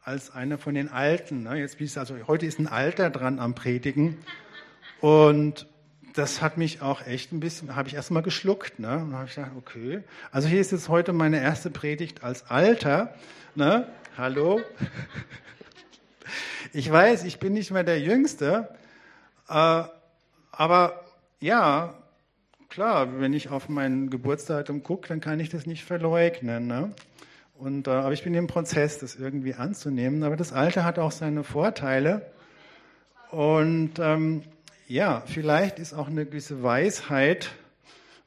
als 0.02 0.30
einer 0.30 0.56
von 0.56 0.74
den 0.74 0.88
Alten. 0.88 1.42
Ne? 1.42 1.58
Jetzt 1.58 1.98
also 1.98 2.16
heute 2.26 2.46
ist 2.46 2.58
ein 2.58 2.66
Alter 2.66 3.10
dran 3.10 3.38
am 3.38 3.54
Predigen. 3.54 4.16
Und 5.02 5.66
das 6.14 6.40
hat 6.40 6.56
mich 6.56 6.80
auch 6.80 7.06
echt 7.06 7.30
ein 7.30 7.40
bisschen, 7.40 7.76
habe 7.76 7.88
ich 7.88 7.94
erstmal 7.94 8.22
geschluckt. 8.22 8.78
Ne? 8.78 8.96
Und 8.96 9.12
habe 9.12 9.28
ich 9.28 9.34
gedacht, 9.34 9.52
okay. 9.58 10.02
Also 10.32 10.48
hier 10.48 10.62
ist 10.62 10.72
jetzt 10.72 10.88
heute 10.88 11.12
meine 11.12 11.42
erste 11.42 11.68
Predigt 11.68 12.24
als 12.24 12.48
Alter. 12.48 13.14
Ne? 13.54 13.86
Hallo. 14.16 14.62
Ich 16.78 16.92
weiß, 16.92 17.24
ich 17.24 17.38
bin 17.38 17.54
nicht 17.54 17.70
mehr 17.70 17.84
der 17.84 17.98
Jüngste, 18.00 18.68
äh, 19.48 19.84
aber 20.52 21.04
ja, 21.40 21.94
klar, 22.68 23.18
wenn 23.18 23.32
ich 23.32 23.48
auf 23.48 23.70
mein 23.70 24.10
Geburtsdatum 24.10 24.82
gucke, 24.82 25.08
dann 25.08 25.22
kann 25.22 25.40
ich 25.40 25.48
das 25.48 25.64
nicht 25.64 25.86
verleugnen. 25.86 26.66
Ne? 26.66 26.92
Und, 27.54 27.86
äh, 27.86 27.92
aber 27.92 28.12
ich 28.12 28.24
bin 28.24 28.34
im 28.34 28.46
Prozess, 28.46 28.98
das 28.98 29.16
irgendwie 29.16 29.54
anzunehmen. 29.54 30.22
Aber 30.22 30.36
das 30.36 30.52
Alter 30.52 30.84
hat 30.84 30.98
auch 30.98 31.12
seine 31.12 31.44
Vorteile. 31.44 32.30
Und 33.30 33.92
ähm, 33.98 34.42
ja, 34.86 35.22
vielleicht 35.24 35.78
ist 35.78 35.94
auch 35.94 36.08
eine 36.08 36.26
gewisse 36.26 36.62
Weisheit 36.62 37.52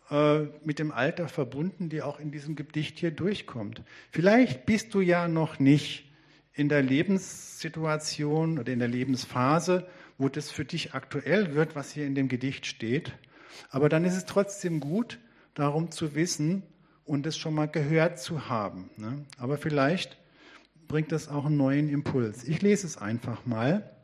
äh, 0.10 0.40
mit 0.66 0.80
dem 0.80 0.92
Alter 0.92 1.28
verbunden, 1.28 1.90
die 1.90 2.02
auch 2.02 2.20
in 2.20 2.32
diesem 2.32 2.56
Gedicht 2.56 2.98
hier 2.98 3.12
durchkommt. 3.12 3.84
Vielleicht 4.10 4.66
bist 4.66 4.96
du 4.96 5.02
ja 5.02 5.28
noch 5.28 5.60
nicht 5.60 6.09
in 6.54 6.70
der 6.70 6.82
Lebenssituation 6.82 8.60
oder 8.60 8.72
in 8.72 8.80
der 8.80 8.88
Lebensphase, 8.88 9.88
wo 10.18 10.30
das 10.30 10.52
für 10.52 10.66
dich 10.66 10.94
aktuell 10.94 11.56
wird, 11.56 11.76
was 11.76 11.92
hier 11.92 12.06
in 12.06 12.16
dem 12.16 12.28
Gedicht 12.28 12.66
steht. 12.66 13.14
Aber 13.70 13.90
dann 13.90 14.06
ist 14.06 14.16
es 14.16 14.26
trotzdem 14.26 14.80
gut, 14.80 15.20
darum 15.54 15.92
zu 15.92 16.16
wissen 16.16 16.64
und 17.06 17.26
es 17.26 17.38
schon 17.38 17.54
mal 17.54 17.68
gehört 17.68 18.20
zu 18.20 18.50
haben. 18.50 18.90
Ne? 18.98 19.26
Aber 19.38 19.58
vielleicht 19.58 20.18
bringt 20.88 21.12
das 21.12 21.28
auch 21.28 21.46
einen 21.46 21.58
neuen 21.58 21.90
Impuls. 21.90 22.44
Ich 22.44 22.62
lese 22.62 22.86
es 22.86 22.98
einfach 22.98 23.46
mal. 23.46 23.96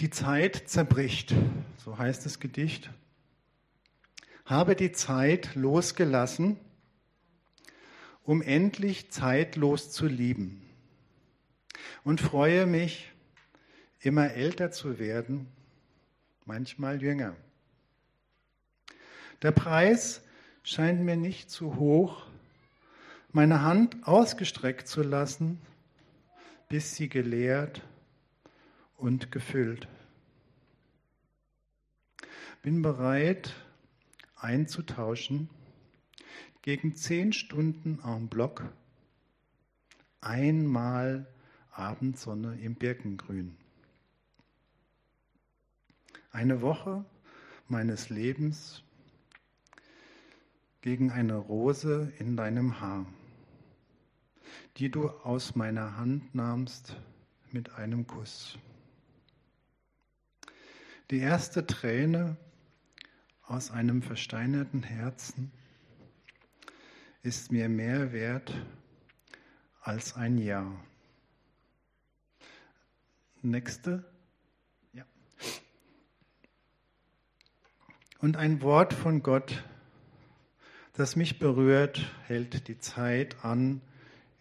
Die 0.00 0.10
Zeit 0.10 0.64
zerbricht, 0.66 1.34
so 1.76 1.98
heißt 1.98 2.26
das 2.26 2.40
Gedicht. 2.40 2.90
Habe 4.44 4.74
die 4.74 4.92
Zeit 4.92 5.54
losgelassen, 5.54 6.58
um 8.24 8.42
endlich 8.42 9.12
zeitlos 9.12 9.92
zu 9.92 10.06
lieben. 10.06 10.63
Und 12.02 12.20
freue 12.20 12.66
mich, 12.66 13.12
immer 14.00 14.32
älter 14.32 14.70
zu 14.70 14.98
werden, 14.98 15.48
manchmal 16.44 17.02
jünger. 17.02 17.34
Der 19.42 19.52
Preis 19.52 20.22
scheint 20.62 21.00
mir 21.02 21.16
nicht 21.16 21.50
zu 21.50 21.76
hoch, 21.76 22.26
meine 23.32 23.62
Hand 23.62 24.06
ausgestreckt 24.06 24.88
zu 24.88 25.02
lassen, 25.02 25.60
bis 26.68 26.96
sie 26.96 27.08
geleert 27.08 27.82
und 28.96 29.32
gefüllt. 29.32 29.88
Bin 32.62 32.80
bereit 32.80 33.54
einzutauschen 34.36 35.50
gegen 36.62 36.94
zehn 36.96 37.32
Stunden 37.32 38.00
en 38.04 38.28
bloc, 38.28 38.62
einmal 40.20 41.26
Abendsonne 41.76 42.58
im 42.60 42.76
Birkengrün. 42.76 43.56
Eine 46.30 46.62
Woche 46.62 47.04
meines 47.68 48.10
Lebens 48.10 48.82
gegen 50.80 51.10
eine 51.10 51.36
Rose 51.36 52.12
in 52.18 52.36
deinem 52.36 52.80
Haar, 52.80 53.06
die 54.76 54.90
du 54.90 55.08
aus 55.08 55.54
meiner 55.54 55.96
Hand 55.96 56.34
nahmst 56.34 56.96
mit 57.50 57.74
einem 57.74 58.06
Kuss. 58.06 58.58
Die 61.10 61.18
erste 61.18 61.66
Träne 61.66 62.36
aus 63.42 63.70
einem 63.70 64.02
versteinerten 64.02 64.82
Herzen 64.82 65.52
ist 67.22 67.52
mir 67.52 67.68
mehr 67.68 68.12
wert 68.12 68.54
als 69.80 70.14
ein 70.14 70.38
Jahr. 70.38 70.72
Nächste. 73.44 74.04
Ja. 74.92 75.04
Und 78.18 78.36
ein 78.36 78.62
Wort 78.62 78.92
von 78.92 79.22
Gott 79.22 79.62
das 80.94 81.16
mich 81.16 81.40
berührt, 81.40 82.00
hält 82.26 82.68
die 82.68 82.78
Zeit 82.78 83.44
an 83.44 83.80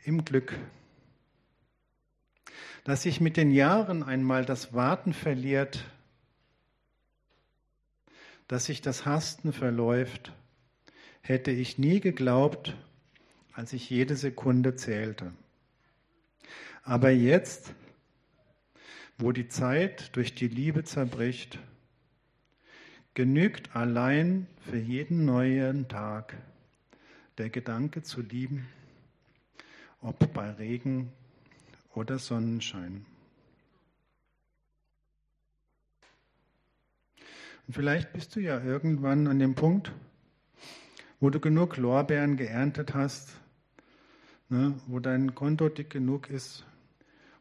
im 0.03 0.23
Glück. 0.23 0.55
Dass 2.83 3.03
sich 3.03 3.19
mit 3.19 3.37
den 3.37 3.49
Jahren 3.51 4.03
einmal 4.03 4.45
das 4.45 4.73
Warten 4.73 5.13
verliert, 5.13 5.83
dass 8.47 8.65
sich 8.65 8.81
das 8.81 9.05
Hasten 9.05 9.51
verläuft, 9.51 10.31
hätte 11.21 11.49
ich 11.49 11.79
nie 11.79 11.99
geglaubt, 11.99 12.75
als 13.53 13.73
ich 13.73 13.89
jede 13.89 14.15
Sekunde 14.15 14.75
zählte. 14.75 15.33
Aber 16.83 17.09
jetzt, 17.09 17.73
wo 19.17 19.31
die 19.31 19.47
Zeit 19.47 20.15
durch 20.15 20.35
die 20.35 20.47
Liebe 20.47 20.83
zerbricht, 20.83 21.59
genügt 23.13 23.75
allein 23.75 24.47
für 24.59 24.77
jeden 24.77 25.25
neuen 25.25 25.87
Tag 25.87 26.35
der 27.37 27.49
Gedanke 27.49 28.01
zu 28.01 28.21
lieben, 28.21 28.67
ob 30.01 30.33
bei 30.33 30.49
Regen 30.51 31.11
oder 31.93 32.17
Sonnenschein. 32.17 33.05
Und 37.67 37.73
vielleicht 37.73 38.11
bist 38.13 38.35
du 38.35 38.41
ja 38.41 38.61
irgendwann 38.61 39.27
an 39.27 39.39
dem 39.39 39.55
Punkt, 39.55 39.91
wo 41.19 41.29
du 41.29 41.39
genug 41.39 41.77
Lorbeeren 41.77 42.35
geerntet 42.35 42.93
hast, 42.93 43.29
ne, 44.49 44.77
wo 44.87 44.99
dein 44.99 45.33
Konto 45.33 45.69
dick 45.69 45.89
genug 45.89 46.29
ist, 46.29 46.65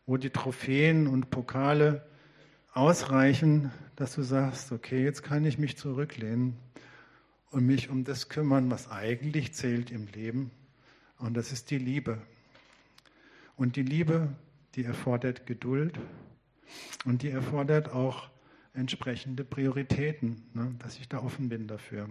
wo 0.07 0.17
die 0.17 0.31
Trophäen 0.31 1.07
und 1.07 1.31
Pokale 1.31 2.05
ausreichen, 2.73 3.71
dass 3.97 4.15
du 4.15 4.23
sagst, 4.23 4.73
okay, 4.73 5.05
jetzt 5.05 5.23
kann 5.23 5.45
ich 5.45 5.59
mich 5.59 5.77
zurücklehnen 5.77 6.57
und 7.51 7.67
mich 7.67 7.91
um 7.91 8.05
das 8.05 8.29
kümmern, 8.29 8.71
was 8.71 8.91
eigentlich 8.91 9.53
zählt 9.53 9.91
im 9.91 10.07
Leben. 10.07 10.51
Und 11.19 11.35
das 11.35 11.53
ist 11.53 11.71
die 11.71 11.79
Liebe. 11.79 12.21
Und 13.57 13.77
die 13.77 13.83
Liebe, 13.83 14.35
die 14.75 14.85
erfordert 14.85 15.47
Geduld 15.47 15.99
und 17.05 17.23
die 17.23 17.31
erfordert 17.31 17.93
auch 17.93 18.31
entsprechende 18.75 19.45
Prioritäten, 19.45 20.43
ne, 20.55 20.75
dass 20.79 20.99
ich 20.99 21.09
da 21.09 21.19
offen 21.19 21.49
bin 21.49 21.69
dafür. 21.69 22.09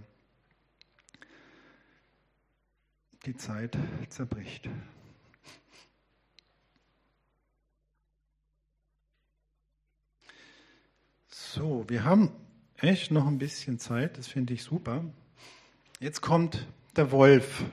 Die 3.25 3.35
Zeit 3.35 3.77
zerbricht. 4.09 4.69
So, 11.53 11.83
wir 11.89 12.05
haben 12.05 12.31
echt 12.77 13.11
noch 13.11 13.27
ein 13.27 13.37
bisschen 13.37 13.77
Zeit, 13.77 14.17
das 14.17 14.27
finde 14.27 14.53
ich 14.53 14.63
super. 14.63 15.03
Jetzt 15.99 16.21
kommt 16.21 16.65
der 16.95 17.11
Wolf. 17.11 17.65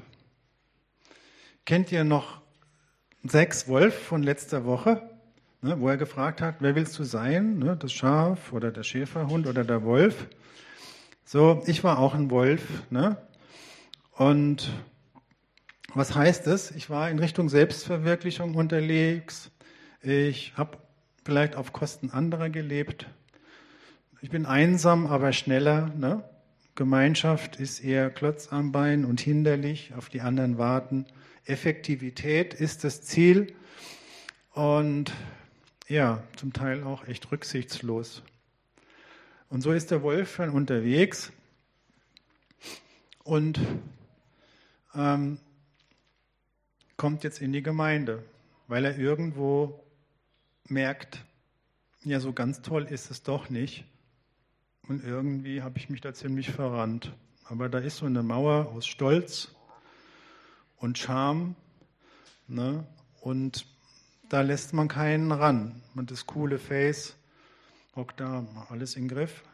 Kennt 1.65 1.93
ihr 1.93 2.03
noch 2.03 2.41
sechs 3.23 3.69
Wolf 3.69 3.97
von 3.97 4.25
letzter 4.25 4.65
Woche, 4.65 5.09
ne, 5.63 5.81
wo 5.81 5.89
er 5.89 5.97
gefragt 5.97 6.43
hat, 6.43 6.57
wer 6.59 6.75
willst 6.75 6.99
du 6.99 7.05
sein? 7.05 7.61
Ne, 7.61 7.77
das 7.77 7.93
Schaf 7.93 8.53
oder 8.53 8.73
der 8.73 8.83
Schäferhund 8.83 9.47
oder 9.47 9.63
der 9.63 9.85
Wolf? 9.85 10.27
So, 11.25 11.63
ich 11.67 11.85
war 11.85 12.01
auch 12.01 12.15
ein 12.15 12.33
Wolf. 12.33 12.91
Ne? 12.91 13.17
Und 14.11 14.73
was 15.95 16.17
heißt 16.17 16.49
es? 16.49 16.73
Ich 16.73 16.91
war 16.91 17.11
in 17.11 17.21
Richtung 17.21 17.49
Selbstverwirklichung 17.49 18.57
unterwegs. 18.57 19.53
Ich 20.03 20.55
habe 20.57 20.79
vielleicht 21.25 21.55
auf 21.55 21.73
Kosten 21.73 22.11
anderer 22.11 22.51
gelebt. 22.51 23.07
Ich 24.21 24.31
bin 24.31 24.47
einsam, 24.47 25.07
aber 25.07 25.33
schneller. 25.33 25.93
Ne? 25.97 26.25
Gemeinschaft 26.75 27.55
ist 27.55 27.79
eher 27.79 28.11
Klotz 28.11 28.53
am 28.53 28.73
Bein 28.73 29.05
und 29.05 29.21
hinderlich, 29.21 29.95
auf 29.97 30.09
die 30.09 30.23
anderen 30.23 30.59
warten. 30.59 31.07
Effektivität 31.45 32.53
ist 32.53 32.83
das 32.83 33.03
Ziel 33.03 33.55
und 34.55 35.13
ja, 35.87 36.25
zum 36.35 36.53
Teil 36.53 36.83
auch 36.83 37.07
echt 37.07 37.31
rücksichtslos. 37.31 38.25
Und 39.51 39.61
so 39.61 39.71
ist 39.71 39.93
der 39.93 40.03
Wolf 40.03 40.37
dann 40.39 40.51
unterwegs 40.51 41.33
und 43.23 43.61
ähm, 44.97 45.39
kommt 46.97 47.23
jetzt 47.23 47.41
in 47.41 47.53
die 47.53 47.63
Gemeinde, 47.63 48.25
weil 48.67 48.85
er 48.85 48.99
irgendwo 48.99 49.81
merkt, 50.65 51.25
ja, 52.03 52.19
so 52.19 52.33
ganz 52.33 52.63
toll 52.63 52.83
ist 52.91 53.13
es 53.13 53.23
doch 53.23 53.49
nicht. 53.49 53.85
Und 54.89 55.05
irgendwie 55.05 55.63
habe 55.63 55.79
ich 55.79 55.91
mich 55.91 56.01
da 56.01 56.15
ziemlich 56.15 56.51
verrannt. 56.51 57.15
Aber 57.45 57.69
da 57.69 57.79
ist 57.79 57.99
so 57.99 58.07
eine 58.07 58.23
Mauer 58.23 58.73
aus 58.75 58.87
Stolz 58.87 59.55
und 60.79 60.97
Scham. 60.97 61.57
Ne? 62.47 62.87
Und 63.21 63.67
da 64.31 64.41
lässt 64.41 64.73
man 64.73 64.89
keinen 64.89 65.31
ran. 65.31 65.83
Und 65.95 66.11
das 66.11 66.27
coole 66.27 66.59
Face 66.59 67.17
hockt 67.97 68.21
da, 68.21 68.47
alles 68.71 68.97
im 68.97 69.09
Griff. 69.09 69.45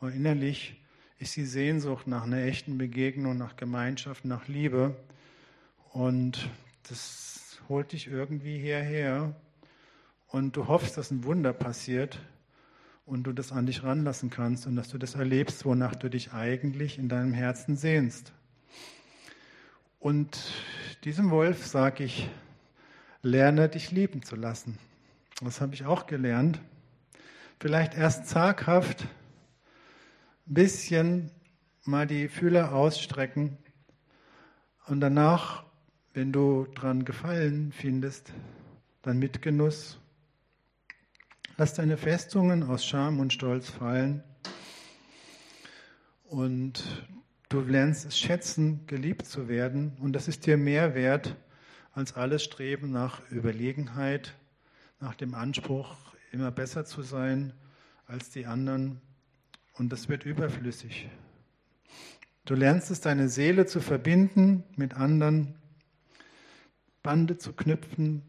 aber 0.00 0.12
innerlich 0.12 0.80
ist 1.18 1.36
die 1.36 1.46
Sehnsucht 1.46 2.06
nach 2.06 2.24
einer 2.24 2.42
echten 2.42 2.76
Begegnung, 2.76 3.38
nach 3.38 3.56
Gemeinschaft, 3.56 4.26
nach 4.26 4.48
Liebe. 4.48 4.96
Und 5.92 6.50
das 6.88 7.58
holt 7.70 7.92
dich 7.92 8.08
irgendwie 8.08 8.58
hierher. 8.58 9.34
Und 10.28 10.56
du 10.56 10.68
hoffst, 10.68 10.98
dass 10.98 11.10
ein 11.10 11.24
Wunder 11.24 11.54
passiert 11.54 12.20
und 13.06 13.24
du 13.24 13.32
das 13.32 13.52
an 13.52 13.66
dich 13.66 13.82
ranlassen 13.82 14.30
kannst 14.30 14.66
und 14.66 14.76
dass 14.76 14.88
du 14.88 14.98
das 14.98 15.14
erlebst, 15.14 15.64
wonach 15.64 15.94
du 15.94 16.08
dich 16.08 16.32
eigentlich 16.32 16.98
in 16.98 17.08
deinem 17.08 17.34
Herzen 17.34 17.76
sehnst. 17.76 18.32
Und 19.98 20.52
diesem 21.04 21.30
Wolf 21.30 21.66
sage 21.66 22.04
ich, 22.04 22.28
lerne 23.22 23.68
dich 23.68 23.90
lieben 23.90 24.22
zu 24.22 24.36
lassen. 24.36 24.78
Das 25.42 25.60
habe 25.60 25.74
ich 25.74 25.84
auch 25.84 26.06
gelernt. 26.06 26.60
Vielleicht 27.60 27.94
erst 27.94 28.26
zaghaft, 28.26 29.02
ein 30.46 30.54
bisschen 30.54 31.30
mal 31.84 32.06
die 32.06 32.28
Fühler 32.28 32.74
ausstrecken 32.74 33.56
und 34.86 35.00
danach, 35.00 35.64
wenn 36.12 36.32
du 36.32 36.66
dran 36.74 37.04
Gefallen 37.04 37.72
findest, 37.72 38.32
dann 39.02 39.18
mit 39.18 39.42
Genuss 39.42 39.98
Lass 41.56 41.72
deine 41.72 41.96
Festungen 41.96 42.64
aus 42.64 42.84
Scham 42.84 43.20
und 43.20 43.32
Stolz 43.32 43.68
fallen 43.68 44.24
und 46.24 46.82
du 47.48 47.60
lernst 47.60 48.06
es 48.06 48.18
schätzen, 48.18 48.84
geliebt 48.88 49.24
zu 49.24 49.46
werden 49.46 49.96
und 50.00 50.14
das 50.14 50.26
ist 50.26 50.46
dir 50.46 50.56
mehr 50.56 50.96
wert 50.96 51.36
als 51.92 52.14
alles 52.14 52.42
Streben 52.42 52.90
nach 52.90 53.20
Überlegenheit, 53.30 54.34
nach 54.98 55.14
dem 55.14 55.36
Anspruch, 55.36 55.96
immer 56.32 56.50
besser 56.50 56.84
zu 56.84 57.02
sein 57.02 57.52
als 58.08 58.30
die 58.30 58.46
anderen 58.46 59.00
und 59.74 59.92
das 59.92 60.08
wird 60.08 60.26
überflüssig. 60.26 61.08
Du 62.46 62.56
lernst 62.56 62.90
es, 62.90 63.00
deine 63.00 63.28
Seele 63.28 63.66
zu 63.66 63.80
verbinden 63.80 64.64
mit 64.74 64.94
anderen, 64.94 65.54
Bande 67.04 67.38
zu 67.38 67.52
knüpfen 67.52 68.22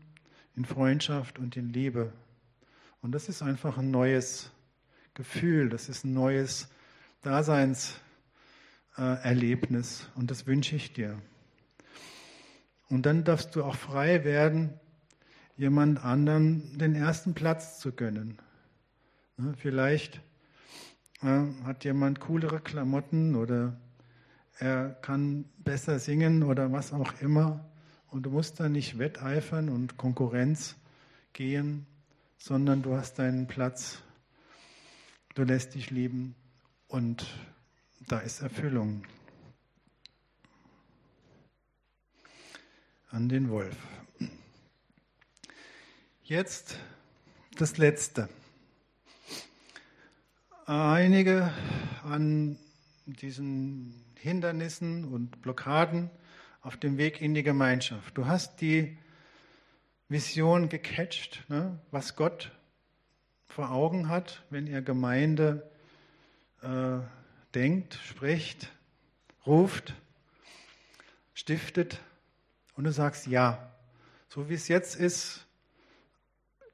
in 0.56 0.66
Freundschaft 0.66 1.40
und 1.40 1.58
in 1.58 1.74
Liebe. 1.74 2.14
Und 3.02 3.14
das 3.14 3.30
ist 3.30 3.42
einfach 3.42 3.78
ein 3.78 3.92
neues 3.92 4.52
Gefühl, 5.14 5.70
das 5.70 5.88
ist 5.90 6.04
ein 6.04 6.14
neues 6.14 6.68
Daseinserlebnis 7.22 10.10
und 10.16 10.32
das 10.32 10.48
wünsche 10.48 10.76
ich 10.76 10.94
dir. 10.94 11.22
Und 12.90 13.06
dann 13.06 13.24
darfst 13.24 13.56
du 13.56 13.64
auch 13.64 13.76
frei 13.76 14.24
werden, 14.24 14.74
jemand 15.58 16.04
anderen 16.04 16.78
den 16.78 16.96
ersten 16.96 17.34
Platz 17.34 17.80
zu 17.80 17.92
gönnen. 17.92 18.38
Ne, 19.38 19.54
vielleicht 19.58 20.22
äh, 21.22 21.42
hat 21.64 21.84
jemand 21.84 22.20
coolere 22.20 22.60
Klamotten 22.60 23.36
oder 23.36 23.80
er 24.60 24.90
kann 25.02 25.46
besser 25.58 26.00
singen 26.00 26.44
oder 26.44 26.72
was 26.72 26.94
auch 26.94 27.14
immer. 27.22 27.66
Und 28.08 28.24
du 28.24 28.30
musst 28.30 28.60
da 28.60 28.70
nicht 28.70 28.98
wetteifern 28.98 29.70
und 29.70 29.98
Konkurrenz 29.98 30.76
gehen, 31.34 31.86
sondern 32.38 32.82
du 32.82 32.96
hast 32.96 33.20
deinen 33.20 33.48
Platz, 33.48 34.02
du 35.34 35.44
lässt 35.44 35.76
dich 35.76 35.90
lieben 35.92 36.36
und 36.88 37.26
da 38.08 38.20
ist 38.20 38.42
Erfüllung. 38.42 39.04
An 43.10 43.30
den 43.30 43.50
Wolf. 43.50 43.78
Jetzt 46.24 46.78
das 47.58 47.78
Letzte. 47.78 48.30
Einige 50.66 51.54
an 52.04 52.58
diesen 53.06 54.04
Hindernissen 54.18 55.06
und 55.06 55.42
Blockaden 55.42 56.10
auf 56.62 56.78
dem 56.78 56.98
Weg 56.98 57.22
in 57.22 57.36
die 57.36 57.44
Gemeinschaft. 57.44 58.18
Du 58.18 58.26
hast 58.26 58.60
die 58.62 58.98
Vision 60.08 60.70
gecatcht, 60.70 61.44
ne? 61.50 61.80
was 61.92 62.16
Gott 62.16 62.52
vor 63.48 63.72
Augen 63.72 64.10
hat, 64.10 64.44
wenn 64.50 64.68
er 64.68 64.82
Gemeinde 64.82 65.70
äh, 66.62 67.00
denkt, 67.56 67.96
spricht, 68.06 68.72
ruft, 69.46 69.96
stiftet 71.34 72.02
und 72.76 72.84
du 72.84 72.92
sagst 72.92 73.28
ja. 73.28 73.72
So 74.28 74.50
wie 74.50 74.54
es 74.54 74.68
jetzt 74.68 74.96
ist, 74.96 75.46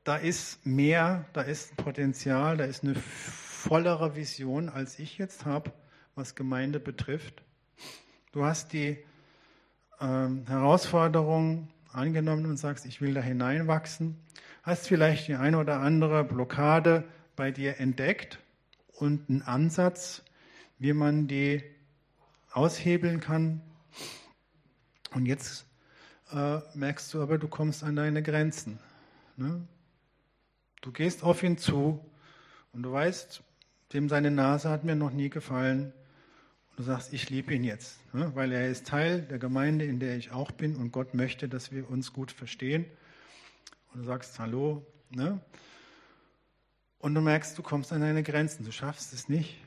da 0.04 0.16
ist 0.16 0.66
mehr, 0.66 1.26
da 1.34 1.42
ist 1.42 1.76
Potenzial, 1.78 2.58
da 2.58 2.66
ist 2.66 2.84
eine 2.84 2.96
vollere 2.96 4.16
Vision, 4.16 4.68
als 4.68 4.98
ich 4.98 5.18
jetzt 5.18 5.46
habe, 5.46 5.72
was 6.16 6.36
Gemeinde 6.36 6.80
betrifft. 6.80 7.44
Du 8.32 8.44
hast 8.44 8.74
die 8.74 8.98
ähm, 10.00 10.46
Herausforderung, 10.48 11.70
angenommen 11.94 12.46
und 12.46 12.58
sagst, 12.58 12.86
ich 12.86 13.02
will 13.02 13.14
da 13.14 13.22
hineinwachsen, 13.22 14.18
hast 14.64 14.88
vielleicht 14.88 15.28
die 15.28 15.36
eine 15.36 15.58
oder 15.58 15.80
andere 15.80 16.24
Blockade 16.24 17.04
bei 17.36 17.52
dir 17.52 17.80
entdeckt 17.80 18.40
und 18.94 19.30
einen 19.30 19.42
Ansatz, 19.42 20.24
wie 20.80 20.94
man 20.94 21.28
die 21.28 21.64
aushebeln 22.52 23.20
kann. 23.20 23.62
Und 25.14 25.26
jetzt 25.26 25.66
äh, 26.32 26.60
merkst 26.74 27.14
du 27.14 27.22
aber, 27.22 27.38
du 27.38 27.48
kommst 27.48 27.84
an 27.84 27.96
deine 27.96 28.24
Grenzen. 28.24 28.80
Ne? 29.38 29.68
Du 30.82 30.92
gehst 30.92 31.24
auf 31.24 31.44
ihn 31.44 31.58
zu 31.58 32.04
und 32.74 32.84
du 32.84 32.92
weißt, 32.92 33.44
dem 33.94 34.10
seine 34.10 34.32
Nase 34.32 34.70
hat 34.70 34.84
mir 34.84 34.96
noch 34.96 35.12
nie 35.12 35.30
gefallen. 35.30 35.94
Du 36.78 36.84
sagst, 36.84 37.14
ich 37.14 37.30
liebe 37.30 37.54
ihn 37.54 37.64
jetzt, 37.64 38.00
ne? 38.14 38.32
weil 38.34 38.52
er 38.52 38.70
ist 38.70 38.88
Teil 38.88 39.22
der 39.22 39.40
Gemeinde, 39.40 39.86
in 39.86 40.00
der 40.00 40.16
ich 40.16 40.32
auch 40.32 40.52
bin 40.52 40.76
und 40.76 40.92
Gott 40.92 41.14
möchte, 41.14 41.50
dass 41.50 41.72
wir 41.72 41.90
uns 41.90 42.14
gut 42.14 42.32
verstehen. 42.32 42.86
Und 43.94 44.02
du 44.02 44.06
sagst, 44.06 44.40
hallo. 44.40 44.86
Ne? 45.10 45.40
Und 47.00 47.16
du 47.16 47.22
merkst, 47.22 47.58
du 47.58 47.62
kommst 47.62 47.92
an 47.92 48.02
deine 48.02 48.24
Grenzen, 48.24 48.64
du 48.64 48.72
schaffst 48.72 49.12
es 49.14 49.28
nicht. 49.28 49.58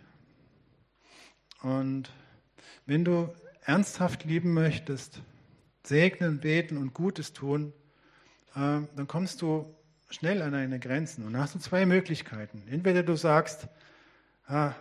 Und 1.62 2.10
wenn 2.86 3.04
du 3.04 3.32
ernsthaft 3.64 4.24
lieben 4.24 4.54
möchtest, 4.54 5.20
segnen, 5.82 6.40
beten 6.40 6.76
und 6.76 6.94
Gutes 6.94 7.32
tun, 7.32 7.72
äh, 8.54 8.80
dann 8.96 9.06
kommst 9.06 9.42
du 9.42 9.74
schnell 10.10 10.42
an 10.42 10.52
deine 10.52 10.78
Grenzen. 10.78 11.24
Und 11.24 11.32
dann 11.32 11.42
hast 11.42 11.54
du 11.54 11.58
zwei 11.58 11.86
Möglichkeiten. 11.86 12.64
Entweder 12.68 13.02
du 13.02 13.16
sagst, 13.16 13.68
ah, 14.46 14.74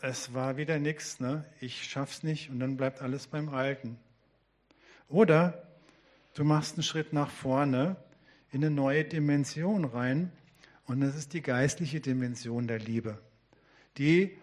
es 0.00 0.34
war 0.34 0.56
wieder 0.56 0.78
nichts, 0.78 1.20
ne? 1.20 1.44
ich 1.60 1.84
schaff's 1.84 2.22
nicht 2.22 2.50
und 2.50 2.60
dann 2.60 2.76
bleibt 2.76 3.02
alles 3.02 3.26
beim 3.26 3.48
Alten. 3.48 3.98
Oder 5.08 5.66
du 6.34 6.44
machst 6.44 6.74
einen 6.74 6.82
Schritt 6.82 7.12
nach 7.12 7.30
vorne 7.30 7.96
in 8.52 8.64
eine 8.64 8.74
neue 8.74 9.04
Dimension 9.04 9.84
rein 9.84 10.32
und 10.86 11.00
das 11.00 11.16
ist 11.16 11.32
die 11.32 11.42
geistliche 11.42 12.00
Dimension 12.00 12.66
der 12.66 12.78
Liebe, 12.78 13.20
die 13.98 14.36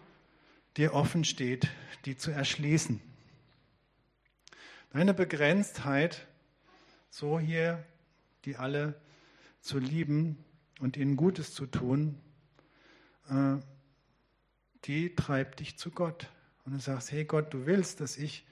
dir 0.76 0.94
offen 0.94 1.24
steht, 1.24 1.68
die 2.04 2.16
zu 2.16 2.30
erschließen. 2.30 3.00
Deine 4.90 5.14
Begrenztheit, 5.14 6.26
so 7.10 7.38
hier 7.40 7.84
die 8.44 8.56
alle 8.56 9.00
zu 9.60 9.78
lieben 9.78 10.44
und 10.80 10.96
ihnen 10.96 11.16
Gutes 11.16 11.52
zu 11.52 11.66
tun, 11.66 12.20
äh, 13.28 13.56
die 14.86 15.14
treibt 15.14 15.60
dich 15.60 15.76
zu 15.76 15.90
Gott. 15.90 16.28
Und 16.64 16.72
du 16.72 16.80
sagst, 16.80 17.12
hey 17.12 17.24
Gott, 17.24 17.52
du 17.54 17.66
willst, 17.66 18.00
dass 18.00 18.16
ich 18.16 18.44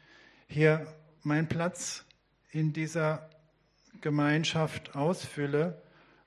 hier 0.47 0.87
meinen 1.22 1.49
Platz 1.49 2.05
in 2.51 2.72
dieser 2.72 3.28
Gemeinschaft 4.01 4.95
ausfülle, 4.95 5.82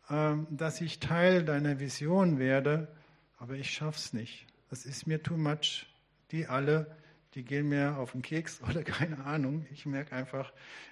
ähm, 0.09 0.47
dass 0.49 0.81
ich 0.81 0.99
Teil 0.99 1.43
deiner 1.43 1.79
Vision 1.79 2.39
werde, 2.39 2.87
aber 3.37 3.53
ich 3.53 3.71
schaff's 3.71 4.13
nicht. 4.13 4.45
Das 4.69 4.85
ist 4.85 5.07
mir 5.07 5.21
too 5.21 5.37
much. 5.37 5.85
Die 6.31 6.47
alle, 6.47 6.95
die 7.35 7.43
gehen 7.43 7.69
mir 7.69 7.97
auf 7.97 8.11
den 8.11 8.21
Keks 8.21 8.61
oder 8.69 8.83
keine 8.83 9.23
Ahnung. 9.25 9.65
Ich 9.71 9.85
merke 9.85 10.15
einfach, 10.15 10.51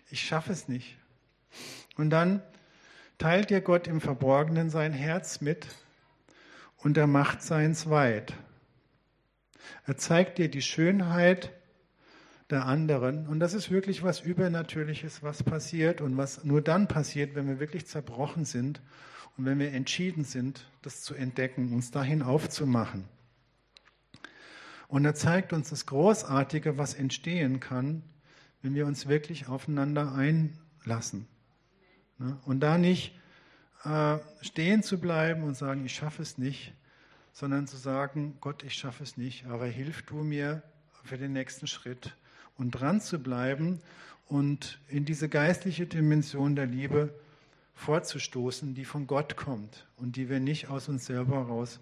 ich 0.09 0.21
schaffe 0.21 0.51
es 0.51 0.67
nicht. 0.67 0.97
Und 1.97 2.09
dann 2.09 2.41
teilt 3.17 3.49
dir 3.49 3.61
Gott 3.61 3.87
im 3.87 4.01
Verborgenen 4.01 4.69
sein 4.69 4.93
Herz 4.93 5.41
mit 5.41 5.67
und 6.77 6.97
er 6.97 7.07
macht 7.07 7.41
seins 7.41 7.89
weit. 7.89 8.33
Er 9.85 9.97
zeigt 9.97 10.37
dir 10.37 10.49
die 10.49 10.61
Schönheit 10.61 11.51
der 12.49 12.65
anderen. 12.65 13.27
Und 13.27 13.39
das 13.39 13.53
ist 13.53 13.71
wirklich 13.71 14.03
was 14.03 14.21
Übernatürliches, 14.21 15.23
was 15.23 15.43
passiert 15.43 16.01
und 16.01 16.17
was 16.17 16.43
nur 16.43 16.61
dann 16.61 16.87
passiert, 16.87 17.35
wenn 17.35 17.47
wir 17.47 17.59
wirklich 17.59 17.87
zerbrochen 17.87 18.45
sind 18.45 18.81
und 19.37 19.45
wenn 19.45 19.59
wir 19.59 19.71
entschieden 19.73 20.23
sind, 20.23 20.69
das 20.81 21.01
zu 21.01 21.15
entdecken, 21.15 21.73
uns 21.73 21.91
dahin 21.91 22.21
aufzumachen. 22.21 23.05
Und 24.87 25.03
er 25.05 25.15
zeigt 25.15 25.51
uns 25.53 25.69
das 25.69 25.87
Großartige, 25.87 26.77
was 26.77 26.93
entstehen 26.93 27.59
kann, 27.59 28.03
wenn 28.61 28.75
wir 28.75 28.85
uns 28.85 29.07
wirklich 29.07 29.47
aufeinander 29.47 30.13
einlassen. 30.13 31.27
Ne? 32.19 32.37
Und 32.45 32.59
da 32.59 32.77
nicht 32.77 33.19
äh, 33.83 34.17
stehen 34.41 34.83
zu 34.83 34.99
bleiben 34.99 35.43
und 35.43 35.55
sagen, 35.55 35.85
ich 35.85 35.95
schaffe 35.95 36.21
es 36.21 36.37
nicht, 36.37 36.73
sondern 37.35 37.67
zu 37.67 37.75
sagen, 37.75 38.37
Gott, 38.39 38.63
ich 38.63 38.75
schaffe 38.75 39.03
es 39.03 39.17
nicht, 39.17 39.45
aber 39.47 39.65
hilf 39.65 40.03
du 40.03 40.15
mir 40.23 40.63
für 41.03 41.17
den 41.17 41.33
nächsten 41.33 41.67
Schritt 41.67 42.15
und 42.57 42.71
dran 42.71 43.01
zu 43.01 43.19
bleiben 43.19 43.81
und 44.25 44.79
in 44.87 45.03
diese 45.03 45.27
geistliche 45.27 45.85
Dimension 45.85 46.55
der 46.55 46.65
Liebe 46.65 47.13
vorzustoßen, 47.73 48.73
die 48.73 48.85
von 48.85 49.05
Gott 49.05 49.35
kommt 49.35 49.85
und 49.97 50.15
die 50.15 50.29
wir 50.29 50.39
nicht 50.39 50.69
aus 50.69 50.87
uns 50.87 51.07
selber 51.07 51.35
heraus 51.35 51.81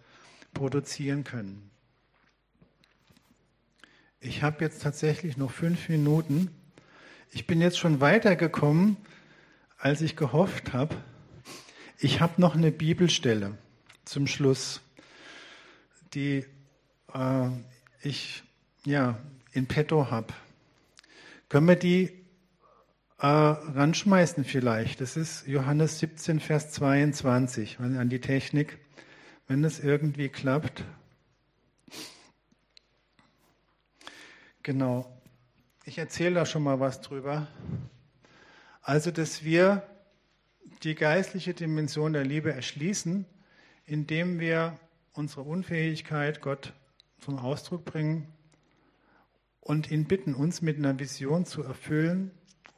produzieren 0.56 1.24
können. 1.24 1.70
Ich 4.22 4.42
habe 4.42 4.66
jetzt 4.66 4.82
tatsächlich 4.82 5.38
noch 5.38 5.52
fünf 5.52 5.88
Minuten. 5.88 6.50
Ich 7.30 7.46
bin 7.46 7.62
jetzt 7.62 7.78
schon 7.78 8.02
weitergekommen, 8.02 8.98
als 9.78 10.02
ich 10.02 10.16
gehofft 10.16 10.74
habe. 10.74 10.96
Ich 12.00 12.22
habe 12.22 12.42
noch 12.42 12.56
eine 12.56 12.72
Bibelstelle 12.72 13.56
zum 14.04 14.26
Schluss, 14.26 14.82
die 16.14 16.46
äh, 17.14 17.50
ich 18.02 18.44
ja, 18.86 19.18
in 19.52 19.68
petto 19.68 20.10
habe. 20.12 20.34
Können 21.50 21.68
wir 21.68 21.76
die 21.76 22.24
äh, 23.20 23.28
ranschmeißen 23.28 24.44
vielleicht. 24.44 25.00
Das 25.02 25.16
ist 25.16 25.48
Johannes 25.48 26.00
17, 26.00 26.40
Vers 26.40 26.72
22, 26.72 27.80
an 27.80 28.10
die 28.10 28.20
Technik, 28.20 28.80
wenn 29.48 29.62
das 29.62 29.80
irgendwie 29.80 30.30
klappt. 30.30 30.84
Genau. 34.64 35.10
Ich 35.86 35.98
erzähle 35.98 36.36
da 36.36 36.46
schon 36.46 36.64
mal 36.64 36.80
was 36.80 37.02
drüber. 37.02 37.48
Also, 38.82 39.12
dass 39.12 39.44
wir 39.44 39.84
die 40.84 40.96
geistliche 40.96 41.54
Dimension 41.54 42.14
der 42.14 42.26
Liebe 42.26 42.54
erschließen, 42.54 43.26
indem 43.86 44.40
wir 44.40 44.78
unsere 45.14 45.42
Unfähigkeit 45.42 46.42
Gott 46.42 46.74
zum 47.20 47.40
Ausdruck 47.40 47.86
bringen 47.86 48.28
und 49.62 49.90
ihn 49.90 50.06
bitten, 50.06 50.34
uns 50.36 50.62
mit 50.62 50.78
einer 50.78 51.00
Vision 51.00 51.46
zu 51.46 51.64
erfüllen, 51.64 52.32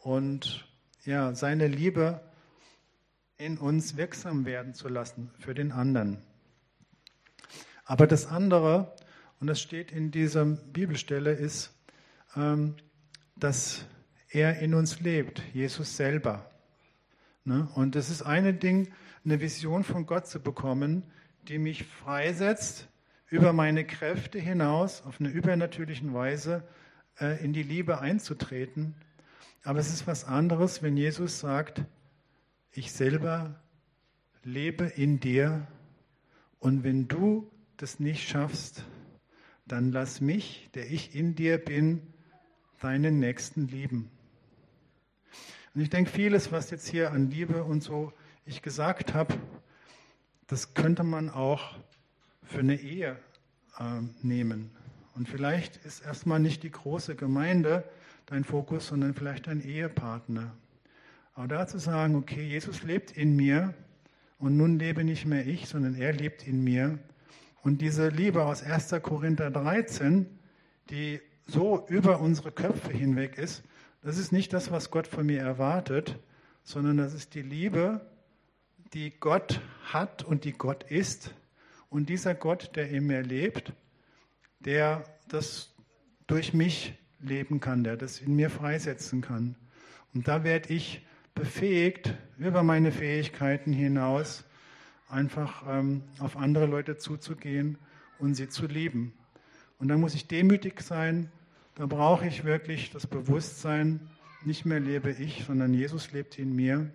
und 0.06 0.68
ja, 1.04 1.34
seine 1.34 1.68
Liebe 1.68 2.22
in 3.38 3.58
uns 3.58 3.98
wirksam 3.98 4.46
werden 4.46 4.76
zu 4.76 4.88
lassen 4.88 5.32
für 5.40 5.56
den 5.56 5.72
anderen. 5.72 6.22
Aber 7.86 8.06
das 8.06 8.28
andere, 8.28 8.96
und 9.40 9.48
das 9.48 9.60
steht 9.60 9.92
in 9.92 10.12
dieser 10.12 10.46
Bibelstelle, 10.46 11.32
ist, 11.32 11.74
ähm, 12.36 12.76
dass 13.36 13.88
er 14.30 14.60
in 14.60 14.76
uns 14.76 15.00
lebt, 15.00 15.42
Jesus 15.54 15.98
selber. 15.98 16.52
Ne? 17.46 17.68
Und 17.74 17.96
das 17.96 18.12
ist 18.12 18.22
eine 18.22 18.54
Ding, 18.54 18.94
eine 19.24 19.42
Vision 19.42 19.84
von 19.84 20.06
Gott 20.06 20.28
zu 20.28 20.40
bekommen, 20.40 21.02
die 21.46 21.58
mich 21.58 21.86
freisetzt, 21.86 22.88
über 23.30 23.54
meine 23.54 23.86
Kräfte 23.86 24.40
hinaus 24.40 25.02
auf 25.04 25.20
eine 25.20 25.30
übernatürliche 25.30 26.14
Weise 26.14 26.64
äh, 27.20 27.44
in 27.44 27.54
die 27.54 27.64
Liebe 27.64 28.00
einzutreten 28.00 28.96
aber 29.66 29.80
es 29.80 29.92
ist 29.92 30.06
was 30.06 30.26
anderes, 30.26 30.84
wenn 30.84 30.96
Jesus 30.96 31.40
sagt, 31.40 31.84
ich 32.72 32.92
selber 32.92 33.60
lebe 34.44 34.86
in 34.86 35.20
dir 35.20 35.66
und 36.60 36.84
wenn 36.84 37.08
du 37.08 37.50
das 37.78 38.00
nicht 38.00 38.30
schaffst, 38.30 38.86
dann 39.66 39.92
lass 39.92 40.22
mich, 40.22 40.70
der 40.76 40.92
ich 40.92 41.16
in 41.16 41.34
dir 41.34 41.58
bin, 41.58 42.14
deinen 42.80 43.18
Nächsten 43.18 43.68
lieben. 43.68 44.12
Und 45.74 45.82
ich 45.82 45.90
denke, 45.90 46.12
vieles, 46.12 46.52
was 46.52 46.70
jetzt 46.70 46.88
hier 46.88 47.12
an 47.12 47.32
Liebe 47.32 47.64
und 47.64 47.82
so 47.82 48.14
ich 48.46 48.62
gesagt 48.62 49.16
habe, 49.16 49.34
das 50.48 50.74
könnte 50.74 51.04
man 51.04 51.30
auch 51.30 51.76
für 52.44 52.60
eine 52.60 52.76
Ehe 52.76 53.18
äh, 53.80 53.84
nehmen. 54.22 54.72
Und 55.16 55.30
vielleicht 55.30 55.78
ist 55.78 56.02
erstmal 56.06 56.40
nicht 56.40 56.64
die 56.64 56.72
große 56.72 57.16
Gemeinde 57.16 57.84
dein 58.26 58.44
Fokus, 58.44 58.88
sondern 58.88 59.14
vielleicht 59.14 59.48
dein 59.48 59.62
Ehepartner. 59.62 60.54
Aber 61.34 61.48
da 61.48 61.68
zu 61.68 61.78
sagen, 61.78 62.16
okay, 62.16 62.44
Jesus 62.44 62.84
lebt 62.84 63.12
in 63.12 63.36
mir 63.36 63.74
und 64.40 64.58
nun 64.58 64.80
lebe 64.80 65.04
nicht 65.04 65.26
mehr 65.26 65.46
ich, 65.46 65.68
sondern 65.68 65.96
er 65.96 66.14
lebt 66.14 66.48
in 66.48 66.64
mir. 66.64 67.00
Und 67.62 67.82
diese 67.82 68.10
Liebe 68.10 68.46
aus 68.46 68.64
1. 68.64 68.94
Korinther 69.02 69.52
13, 69.52 70.28
die 70.90 71.20
so 71.48 71.86
über 71.88 72.20
unsere 72.20 72.52
Köpfe 72.52 72.92
hinweg 72.92 73.38
ist, 73.38 73.64
das 74.02 74.18
ist 74.18 74.32
nicht 74.32 74.54
das, 74.54 74.72
was 74.72 74.92
Gott 74.92 75.08
von 75.08 75.26
mir 75.26 75.42
erwartet, 75.42 76.20
sondern 76.64 76.98
das 76.98 77.14
ist 77.14 77.34
die 77.34 77.42
Liebe, 77.42 78.02
die 78.94 79.12
Gott 79.20 79.62
hat 79.94 80.24
und 80.24 80.44
die 80.44 80.54
Gott 80.54 80.84
ist. 80.84 81.34
Und 81.90 82.10
dieser 82.10 82.36
Gott, 82.36 82.72
der 82.76 82.90
in 82.90 83.08
mir 83.08 83.22
lebt, 83.22 83.74
der 84.60 85.04
das 85.28 85.74
durch 86.28 86.54
mich 86.54 86.94
leben 87.20 87.60
kann, 87.60 87.84
der 87.84 87.98
das 87.98 88.20
in 88.20 88.36
mir 88.36 88.50
freisetzen 88.50 89.22
kann. 89.22 89.56
Und 90.14 90.28
da 90.28 90.44
werde 90.44 90.74
ich 90.74 91.06
befähigt, 91.34 92.14
über 92.38 92.64
meine 92.64 92.92
Fähigkeiten 92.92 93.74
hinaus 93.74 94.44
einfach 95.10 95.64
ähm, 95.68 96.04
auf 96.20 96.38
andere 96.38 96.66
Leute 96.66 96.98
zuzugehen 96.98 97.78
und 98.20 98.36
sie 98.36 98.50
zu 98.50 98.66
lieben. 98.66 99.14
Und 99.78 99.90
da 99.90 99.98
muss 99.98 100.16
ich 100.16 100.28
demütig 100.28 100.82
sein, 100.82 101.32
da 101.76 101.86
brauche 101.86 102.26
ich 102.26 102.46
wirklich 102.46 102.92
das 102.92 103.06
Bewusstsein, 103.06 104.00
nicht 104.46 104.66
mehr 104.66 104.80
lebe 104.80 105.12
ich, 105.12 105.44
sondern 105.46 105.74
Jesus 105.74 106.12
lebt 106.12 106.40
in 106.40 106.56
mir 106.56 106.90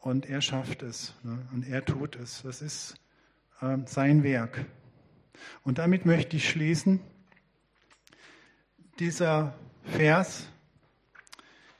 und 0.00 0.28
er 0.28 0.40
schafft 0.40 0.82
es 0.82 1.14
ne? 1.22 1.38
und 1.52 1.68
er 1.68 1.84
tut 1.84 2.16
es. 2.16 2.42
Das 2.42 2.62
ist 2.62 2.94
äh, 3.60 3.78
sein 3.86 4.22
Werk. 4.22 4.64
Und 5.64 5.78
damit 5.78 6.06
möchte 6.06 6.36
ich 6.36 6.48
schließen 6.48 7.00
dieser 8.98 9.54
Vers, 9.84 10.48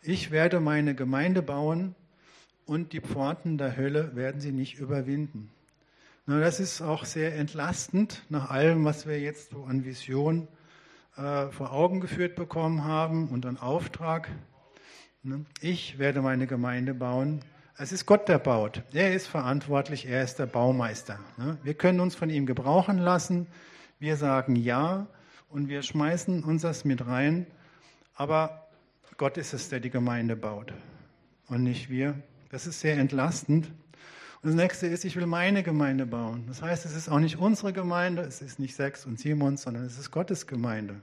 ich 0.03 0.31
werde 0.31 0.61
meine 0.61 0.95
Gemeinde 0.95 1.43
bauen 1.43 1.95
und 2.65 2.93
die 2.93 3.01
Pforten 3.01 3.59
der 3.59 3.77
Hölle 3.77 4.15
werden 4.15 4.41
sie 4.41 4.53
nicht 4.53 4.79
überwinden. 4.79 5.51
Na, 6.27 6.41
das 6.41 6.61
ist 6.61 6.81
auch 6.81 7.05
sehr 7.05 7.35
entlastend 7.37 8.23
nach 8.29 8.51
allem, 8.51 8.85
was 8.85 9.07
wir 9.07 9.21
jetzt 9.21 9.51
so 9.51 9.65
an 9.65 9.85
Vision 9.85 10.47
äh, 11.17 11.49
vor 11.49 11.73
Augen 11.73 12.01
geführt 12.01 12.37
bekommen 12.37 12.85
haben 12.85 13.29
und 13.29 13.47
an 13.47 13.57
Auftrag. 13.57 14.29
Ne? 15.23 15.45
Ich 15.61 15.99
werde 15.99 16.23
meine 16.23 16.47
Gemeinde 16.47 16.95
bauen. 16.95 17.41
Es 17.81 17.93
ist 17.93 18.07
Gott, 18.07 18.29
der 18.29 18.41
baut. 18.41 18.83
Er 18.93 19.15
ist 19.15 19.29
verantwortlich, 19.29 20.07
er 20.07 20.25
ist 20.25 20.41
der 20.41 20.47
Baumeister. 20.47 21.21
Ne? 21.37 21.59
Wir 21.63 21.75
können 21.75 22.01
uns 22.01 22.17
von 22.17 22.29
ihm 22.29 22.45
gebrauchen 22.45 22.99
lassen. 22.99 23.47
Wir 24.01 24.17
sagen 24.17 24.57
Ja 24.57 25.07
und 25.49 25.69
wir 25.69 25.83
schmeißen 25.83 26.43
uns 26.43 26.63
das 26.63 26.85
mit 26.85 27.07
rein. 27.07 27.47
Aber 28.17 28.67
Gott 29.17 29.37
ist 29.37 29.55
es, 29.55 29.69
der 29.69 29.79
die 29.79 29.91
Gemeinde 29.91 30.35
baut 30.35 30.73
und 31.47 31.63
nicht 31.63 31.89
wir. 31.89 32.21
Das 32.51 32.67
ist 32.67 32.81
sehr 32.81 32.99
entlastend. 32.99 33.67
Und 34.43 34.51
das 34.51 34.55
nächste 34.55 34.89
ist, 34.89 35.05
ich 35.05 35.15
will 35.15 35.27
meine 35.27 35.63
Gemeinde 35.63 36.05
bauen. 36.05 36.47
Das 36.49 36.63
heißt, 36.63 36.85
es 36.85 36.97
ist 36.97 37.09
auch 37.09 37.21
nicht 37.21 37.39
unsere 37.39 37.73
Gemeinde, 37.73 38.23
es 38.23 38.43
ist 38.43 38.59
nicht 38.59 38.75
Sex 38.75 39.07
und 39.07 39.21
Simons, 39.21 39.63
sondern 39.63 39.85
es 39.85 39.99
ist 40.01 40.11
Gottes 40.11 40.49
Gemeinde. 40.49 41.01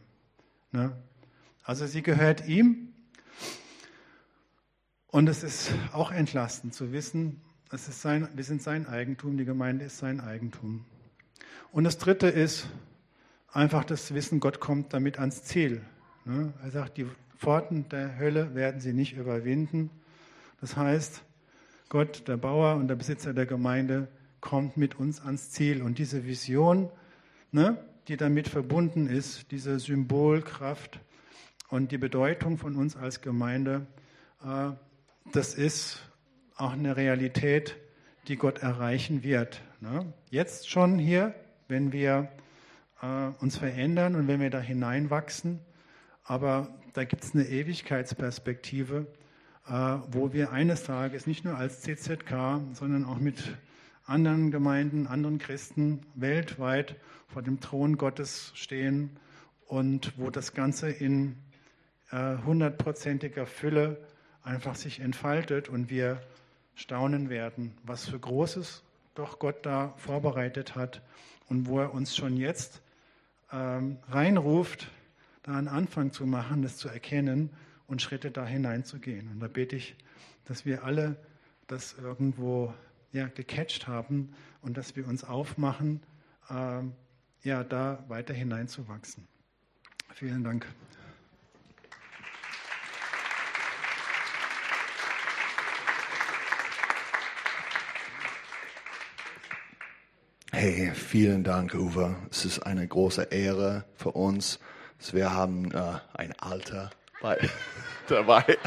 Ne? 0.73 0.91
Also 1.63 1.85
sie 1.85 2.01
gehört 2.01 2.49
ihm. 2.49 2.94
Und 5.15 5.29
es 5.29 5.43
ist 5.43 5.71
auch 5.93 6.11
entlastend 6.11 6.73
zu 6.73 6.91
wissen, 6.91 7.39
es 7.71 7.87
ist 7.87 8.01
sein, 8.01 8.27
wir 8.35 8.43
sind 8.43 8.61
sein 8.61 8.85
Eigentum, 8.85 9.37
die 9.37 9.45
Gemeinde 9.45 9.85
ist 9.85 9.97
sein 9.97 10.19
Eigentum. 10.19 10.83
Und 11.71 11.85
das 11.85 11.97
dritte 11.97 12.27
ist, 12.27 12.67
einfach 13.49 13.85
das 13.85 14.13
Wissen, 14.13 14.41
Gott 14.41 14.59
kommt 14.59 14.93
damit 14.93 15.17
ans 15.17 15.45
Ziel. 15.45 15.79
Ne? 16.25 16.51
Er 16.61 16.69
sagt, 16.69 16.97
die 16.97 17.07
Pforten 17.37 17.87
der 17.87 18.19
Hölle 18.19 18.55
werden 18.55 18.81
sie 18.81 18.91
nicht 18.91 19.15
überwinden. 19.15 19.89
Das 20.59 20.75
heißt, 20.75 21.23
Gott, 21.87 22.27
der 22.27 22.35
Bauer 22.35 22.75
und 22.75 22.89
der 22.89 22.95
Besitzer 22.95 23.33
der 23.33 23.45
Gemeinde, 23.45 24.09
kommt 24.41 24.75
mit 24.75 24.99
uns 24.99 25.21
ans 25.21 25.49
Ziel. 25.49 25.81
Und 25.81 25.97
diese 25.97 26.25
Vision, 26.25 26.89
ne, 27.53 27.77
die 28.09 28.17
damit 28.17 28.49
verbunden 28.49 29.07
ist, 29.07 29.49
diese 29.51 29.79
Symbolkraft 29.79 30.99
und 31.69 31.93
die 31.93 31.97
Bedeutung 31.97 32.57
von 32.57 32.75
uns 32.75 32.97
als 32.97 33.21
Gemeinde, 33.21 33.87
äh, 34.43 34.71
das 35.31 35.53
ist 35.53 36.01
auch 36.55 36.73
eine 36.73 36.95
Realität, 36.97 37.77
die 38.27 38.37
Gott 38.37 38.59
erreichen 38.59 39.23
wird. 39.23 39.61
Ne? 39.81 40.13
Jetzt 40.29 40.69
schon 40.69 40.97
hier, 40.97 41.35
wenn 41.67 41.91
wir 41.91 42.29
äh, 43.01 43.27
uns 43.39 43.57
verändern 43.57 44.15
und 44.15 44.27
wenn 44.27 44.39
wir 44.39 44.49
da 44.49 44.59
hineinwachsen. 44.59 45.59
Aber 46.23 46.69
da 46.93 47.03
gibt 47.03 47.23
es 47.23 47.33
eine 47.33 47.45
Ewigkeitsperspektive, 47.45 49.07
äh, 49.67 49.71
wo 50.11 50.33
wir 50.33 50.51
eines 50.51 50.83
Tages 50.83 51.27
nicht 51.27 51.43
nur 51.43 51.57
als 51.57 51.81
CZK, 51.81 52.61
sondern 52.73 53.05
auch 53.05 53.19
mit 53.19 53.57
anderen 54.05 54.51
Gemeinden, 54.51 55.07
anderen 55.07 55.39
Christen 55.39 56.01
weltweit 56.13 56.95
vor 57.27 57.41
dem 57.41 57.59
Thron 57.59 57.97
Gottes 57.97 58.51
stehen 58.55 59.17
und 59.67 60.13
wo 60.17 60.29
das 60.29 60.53
Ganze 60.53 60.89
in 60.89 61.37
äh, 62.11 62.37
hundertprozentiger 62.45 63.47
Fülle 63.47 63.97
einfach 64.45 64.75
sich 64.75 64.99
entfaltet 64.99 65.67
und 65.67 65.89
wir 65.89 66.21
staunen 66.75 67.29
werden, 67.29 67.73
was 67.83 68.07
für 68.07 68.19
Großes 68.19 68.83
doch 69.15 69.39
Gott 69.39 69.65
da 69.65 69.93
vorbereitet 69.97 70.75
hat 70.75 71.01
und 71.49 71.67
wo 71.67 71.79
er 71.79 71.93
uns 71.93 72.15
schon 72.15 72.37
jetzt 72.37 72.81
ähm, 73.51 73.97
reinruft, 74.09 74.91
da 75.43 75.57
einen 75.57 75.67
Anfang 75.67 76.11
zu 76.11 76.25
machen, 76.25 76.61
das 76.61 76.77
zu 76.77 76.89
erkennen 76.89 77.49
und 77.87 78.01
Schritte 78.01 78.31
da 78.31 78.45
hineinzugehen. 78.45 79.31
Und 79.31 79.39
da 79.39 79.47
bete 79.47 79.75
ich, 79.75 79.95
dass 80.45 80.65
wir 80.65 80.83
alle 80.83 81.15
das 81.67 81.95
irgendwo 81.97 82.73
ja, 83.11 83.27
gecatcht 83.27 83.87
haben 83.87 84.33
und 84.61 84.77
dass 84.77 84.95
wir 84.95 85.07
uns 85.07 85.23
aufmachen, 85.23 86.01
ähm, 86.49 86.93
ja, 87.43 87.63
da 87.63 88.03
weiter 88.07 88.33
hineinzuwachsen. 88.33 89.27
Vielen 90.13 90.43
Dank. 90.43 90.65
Hey, 100.67 100.91
vielen 100.95 101.43
Dank, 101.43 101.75
Uwe. 101.75 102.15
Es 102.31 102.43
ist 102.43 102.57
eine 102.61 102.87
große 102.87 103.27
Ehre 103.29 103.85
für 103.93 104.13
uns. 104.13 104.57
Wir 105.11 105.31
haben 105.31 105.71
äh, 105.71 105.99
ein 106.15 106.33
Alter 106.39 106.89
bei, 107.21 107.37
dabei. 108.07 108.57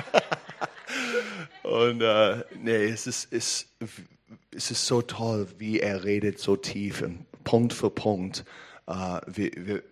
Und 1.65 2.01
äh, 2.01 2.45
nee, 2.55 2.85
es 2.85 3.09
ist, 3.09 3.33
es, 3.33 3.67
es 4.55 4.71
ist 4.71 4.87
so 4.87 5.03
toll, 5.03 5.49
wie 5.59 5.81
er 5.81 6.05
redet, 6.05 6.39
so 6.39 6.55
tief, 6.55 7.03
und 7.03 7.27
Punkt 7.43 7.73
für 7.73 7.91
Punkt. 7.91 8.45
Äh, 8.87 9.19
wir, 9.27 9.51
wir, 9.57 9.83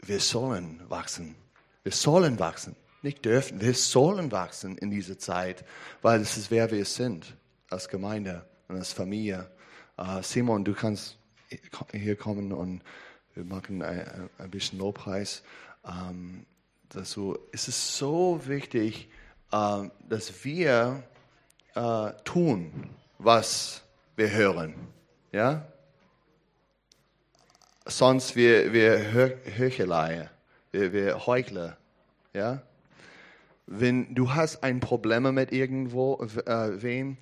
wir 0.00 0.20
sollen 0.20 0.80
wachsen. 0.88 1.34
Wir 1.82 1.90
sollen 1.90 2.38
wachsen. 2.38 2.76
Nicht 3.02 3.24
dürfen, 3.24 3.60
wir 3.60 3.74
sollen 3.74 4.30
wachsen 4.30 4.78
in 4.78 4.92
dieser 4.92 5.18
Zeit, 5.18 5.64
weil 6.02 6.20
es 6.20 6.36
ist, 6.36 6.52
wer 6.52 6.70
wir 6.70 6.84
sind 6.84 7.36
als 7.68 7.88
Gemeinde 7.88 8.46
und 8.68 8.76
als 8.76 8.92
Familie. 8.92 9.50
Uh, 9.98 10.22
Simon, 10.22 10.64
du 10.64 10.72
kannst 10.72 11.18
hier 11.92 12.16
kommen 12.16 12.52
und 12.52 12.82
wir 13.34 13.44
machen 13.44 13.82
ein, 13.82 14.28
ein 14.38 14.50
bisschen 14.50 14.78
Lobpreis. 14.78 15.42
Um, 15.82 16.46
dazu. 16.94 17.38
Es 17.52 17.68
ist 17.68 17.96
so 17.96 18.40
wichtig, 18.46 19.08
uh, 19.52 19.88
dass 20.08 20.44
wir 20.44 21.02
uh, 21.76 22.10
tun, 22.24 22.90
was 23.18 23.82
wir 24.16 24.30
hören. 24.30 24.74
Ja? 25.32 25.66
Sonst 27.86 28.36
wir, 28.36 28.72
wir 28.72 29.12
Heuchelei, 29.58 30.30
wir, 30.70 30.92
wir 30.92 31.26
Heuchler. 31.26 31.76
Ja? 32.32 32.62
Wenn 33.66 34.14
du 34.14 34.34
hast 34.34 34.62
ein 34.62 34.80
Problem 34.80 35.34
mit 35.34 35.52
irgendwo, 35.52 36.22
äh, 36.46 36.82
wem, 36.82 37.16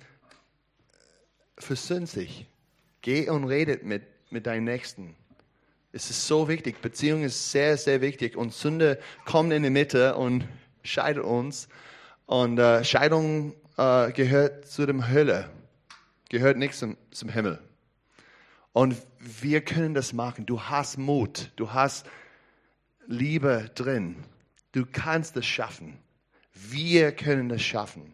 versöhn 1.57 2.05
sich. 2.05 2.47
Geh 3.01 3.29
und 3.29 3.45
redet 3.45 3.83
mit, 3.83 4.03
mit 4.31 4.47
deinen 4.47 4.63
Nächsten. 4.63 5.15
Es 5.91 6.09
ist 6.09 6.25
so 6.25 6.47
wichtig. 6.47 6.81
Beziehung 6.81 7.23
ist 7.23 7.51
sehr, 7.51 7.77
sehr 7.77 8.01
wichtig. 8.01 8.37
Und 8.37 8.53
Sünde 8.53 8.99
kommt 9.25 9.51
in 9.51 9.63
die 9.63 9.69
Mitte 9.69 10.15
und 10.15 10.47
scheidet 10.83 11.23
uns. 11.23 11.67
Und 12.25 12.57
äh, 12.59 12.83
Scheidung 12.85 13.53
äh, 13.77 14.11
gehört 14.13 14.65
zu 14.67 14.85
dem 14.85 15.09
Hölle, 15.09 15.49
gehört 16.29 16.57
nicht 16.57 16.75
zum, 16.75 16.95
zum 17.11 17.29
Himmel. 17.29 17.59
Und 18.71 18.95
wir 19.19 19.61
können 19.61 19.93
das 19.93 20.13
machen. 20.13 20.45
Du 20.45 20.61
hast 20.61 20.97
Mut, 20.97 21.51
du 21.57 21.73
hast 21.73 22.05
Liebe 23.07 23.69
drin. 23.75 24.23
Du 24.71 24.85
kannst 24.89 25.35
es 25.35 25.45
schaffen. 25.45 25.99
Wir 26.53 27.11
können 27.11 27.51
es 27.51 27.61
schaffen. 27.61 28.13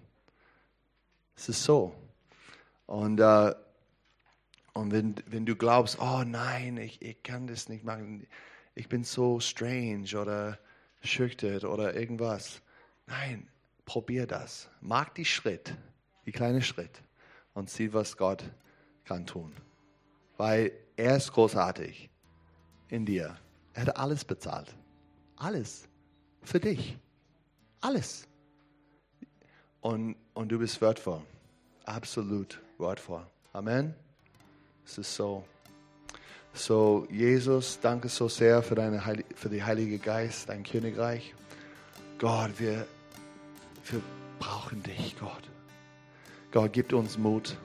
Es 1.36 1.50
ist 1.50 1.64
so. 1.64 1.94
Und, 2.88 3.20
äh, 3.20 3.54
und 4.78 4.92
wenn, 4.92 5.16
wenn 5.26 5.46
du 5.46 5.56
glaubst, 5.56 6.00
oh 6.00 6.24
nein, 6.24 6.78
ich, 6.78 7.02
ich 7.02 7.24
kann 7.24 7.48
das 7.48 7.68
nicht 7.68 7.84
machen, 7.84 8.28
ich 8.76 8.88
bin 8.88 9.04
so 9.04 9.40
strange 9.40 10.08
oder 10.20 10.60
schüchtern 11.02 11.66
oder 11.66 11.96
irgendwas. 11.96 12.62
Nein, 13.08 13.48
probier 13.86 14.28
das. 14.28 14.70
Mach 14.82 15.10
die 15.10 15.26
Schritt, 15.26 15.76
die 16.26 16.32
kleine 16.32 16.62
Schritt 16.62 17.02
und 17.56 17.70
sieh, 17.70 17.92
was 17.92 18.18
Gott 18.18 18.44
kann 19.04 19.26
tun. 19.26 19.52
Weil 20.38 20.72
er 20.96 21.18
ist 21.18 21.32
großartig 21.32 22.10
in 22.90 23.06
dir. 23.06 23.36
Er 23.74 23.88
hat 23.88 23.98
alles 23.98 24.24
bezahlt. 24.24 24.76
Alles. 25.38 25.88
Für 26.44 26.60
dich. 26.60 26.98
Alles. 27.82 28.28
Und, 29.82 30.16
und 30.36 30.52
du 30.52 30.60
bist 30.60 30.80
wertvoll. 30.82 31.22
Absolut 31.86 32.62
wertvoll. 32.78 33.26
Amen. 33.54 33.96
Es 34.88 34.98
ist 34.98 35.16
so. 35.16 35.44
So, 36.54 37.06
Jesus, 37.12 37.78
danke 37.82 38.08
so 38.08 38.30
sehr 38.30 38.64
für, 38.64 38.74
deine 38.74 39.06
Heil 39.06 39.24
für 39.36 39.50
die 39.50 39.62
Heilige 39.62 40.00
Geist, 40.00 40.48
dein 40.48 40.64
Königreich. 40.64 41.36
Gott, 42.18 42.52
wir, 42.58 42.88
wir 43.92 44.02
brauchen 44.40 44.82
dich, 44.84 45.16
Gott. 45.20 45.44
Gott, 46.52 46.72
gib 46.72 46.94
uns 46.94 47.18
Mut. 47.18 47.58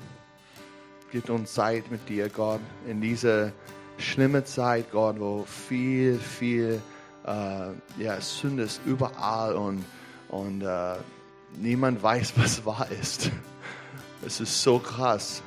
Gib 1.12 1.30
uns 1.30 1.54
Zeit 1.54 1.90
mit 1.90 2.06
dir, 2.08 2.28
Gott, 2.28 2.60
in 2.88 3.00
diese 3.00 3.52
schlimme 3.98 4.44
Zeit, 4.44 4.90
Gott, 4.90 5.20
wo 5.20 5.44
viel, 5.44 6.18
viel 6.18 6.82
äh, 7.24 8.02
ja, 8.02 8.20
Sünde 8.20 8.64
ist 8.64 8.80
überall 8.84 9.54
und, 9.54 9.84
und 10.28 10.62
äh, 10.62 10.96
niemand 11.56 12.02
weiß, 12.02 12.32
was 12.36 12.66
wahr 12.66 12.88
ist. 12.90 13.30
Es 14.26 14.40
ist 14.40 14.60
so 14.60 14.80
krass. 14.80 15.42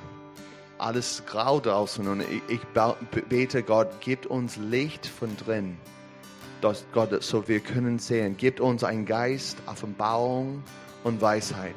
Alles 0.77 1.23
grau 1.25 1.59
draußen 1.59 2.07
und 2.07 2.21
ich, 2.21 2.41
ich 2.49 2.61
bete, 3.29 3.63
Gott, 3.63 3.87
gib 4.01 4.25
uns 4.25 4.57
Licht 4.57 5.05
von 5.05 5.35
drin. 5.37 5.77
Dass 6.61 6.85
Gott, 6.93 7.23
so 7.23 7.47
wir 7.47 7.59
können 7.59 7.99
sehen. 7.99 8.35
Gib 8.37 8.59
uns 8.59 8.83
einen 8.83 9.05
Geist, 9.05 9.57
Offenbarung 9.67 10.63
und 11.03 11.21
Weisheit. 11.21 11.75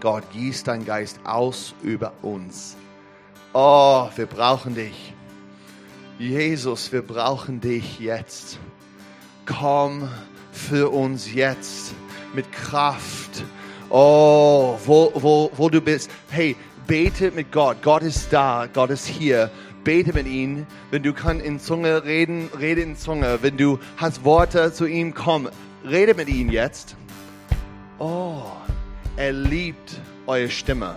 Gott, 0.00 0.24
gieß 0.32 0.64
dein 0.64 0.84
Geist 0.84 1.20
aus 1.24 1.74
über 1.82 2.12
uns. 2.22 2.76
Oh, 3.52 4.08
wir 4.14 4.26
brauchen 4.26 4.74
dich. 4.74 5.14
Jesus, 6.18 6.92
wir 6.92 7.02
brauchen 7.02 7.60
dich 7.60 7.98
jetzt. 7.98 8.58
Komm 9.46 10.08
für 10.52 10.90
uns 10.90 11.32
jetzt 11.32 11.94
mit 12.34 12.50
Kraft. 12.52 13.44
Oh, 13.88 14.78
wo, 14.84 15.12
wo, 15.14 15.50
wo 15.54 15.68
du 15.68 15.80
bist. 15.80 16.10
Hey, 16.28 16.56
bete 16.90 17.30
mit 17.30 17.52
Gott. 17.52 17.82
Gott 17.82 18.02
ist 18.02 18.32
da. 18.32 18.66
Gott 18.66 18.90
ist 18.90 19.06
hier. 19.06 19.48
Bete 19.84 20.12
mit 20.12 20.26
ihm. 20.26 20.66
Wenn 20.90 21.04
du 21.04 21.12
kannst 21.12 21.46
in 21.46 21.60
Zunge 21.60 22.02
reden, 22.02 22.50
rede 22.58 22.80
in 22.80 22.96
Zunge. 22.96 23.38
Wenn 23.42 23.56
du 23.56 23.78
hast 23.96 24.24
Worte 24.24 24.72
zu 24.72 24.86
ihm, 24.86 25.14
komm. 25.14 25.48
Rede 25.88 26.14
mit 26.14 26.28
ihm 26.28 26.50
jetzt. 26.50 26.96
Oh. 28.00 28.42
Er 29.16 29.32
liebt 29.32 30.00
eure 30.26 30.50
Stimme. 30.50 30.96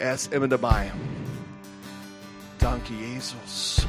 Er 0.00 0.14
ist 0.14 0.32
immer 0.32 0.48
dabei. 0.48 0.90
Danke, 2.58 2.92
Jesus. 2.92 3.86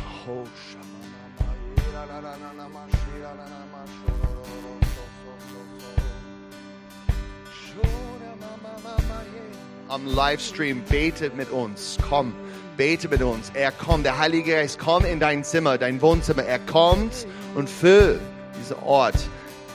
Am 9.90 10.06
Livestream 10.06 10.84
betet 10.84 11.38
mit 11.38 11.50
uns. 11.50 11.98
Komm, 12.10 12.34
bete 12.76 13.08
mit 13.08 13.22
uns. 13.22 13.52
Er 13.54 13.72
kommt. 13.72 14.06
Der 14.06 14.18
Heilige 14.18 14.52
Geist 14.52 14.80
kommt 14.80 15.06
in 15.06 15.20
dein 15.20 15.46
Zimmer, 15.46 15.78
dein 15.78 16.02
Wohnzimmer. 16.02 16.44
Er 16.44 16.60
kommt 16.60 17.26
und 17.56 17.70
füllt 17.70 18.20
diesen 18.60 18.76
Ort. 18.84 19.16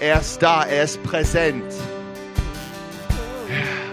Er 0.00 0.20
ist 0.20 0.42
da. 0.42 0.64
Er 0.64 0.84
ist 0.84 1.02
präsent. 1.02 1.64
Heiliger 3.48 3.91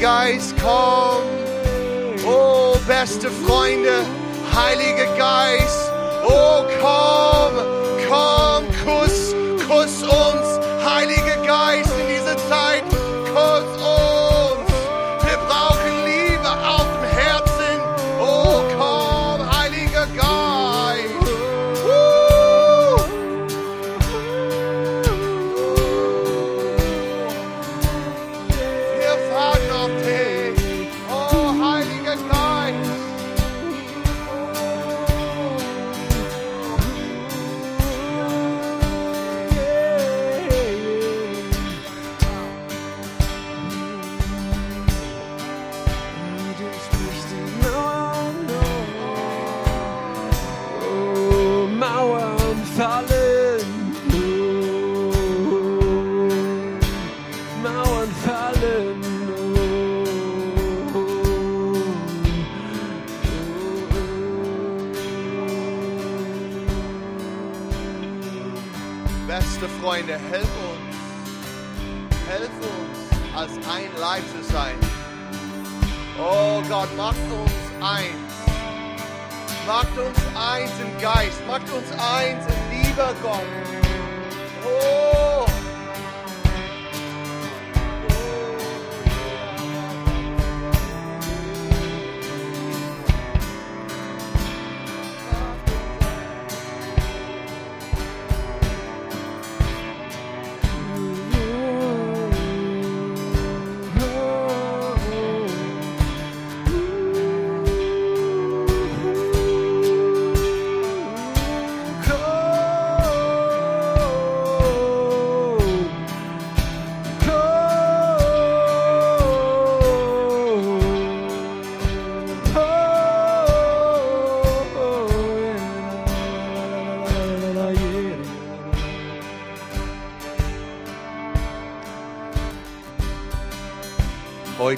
Geist, 0.00 0.54
komm. 0.58 1.22
Oh, 2.26 2.74
beste 2.86 3.30
Freunde, 3.30 4.02
Heiliger 4.54 5.14
Geist. 5.18 5.89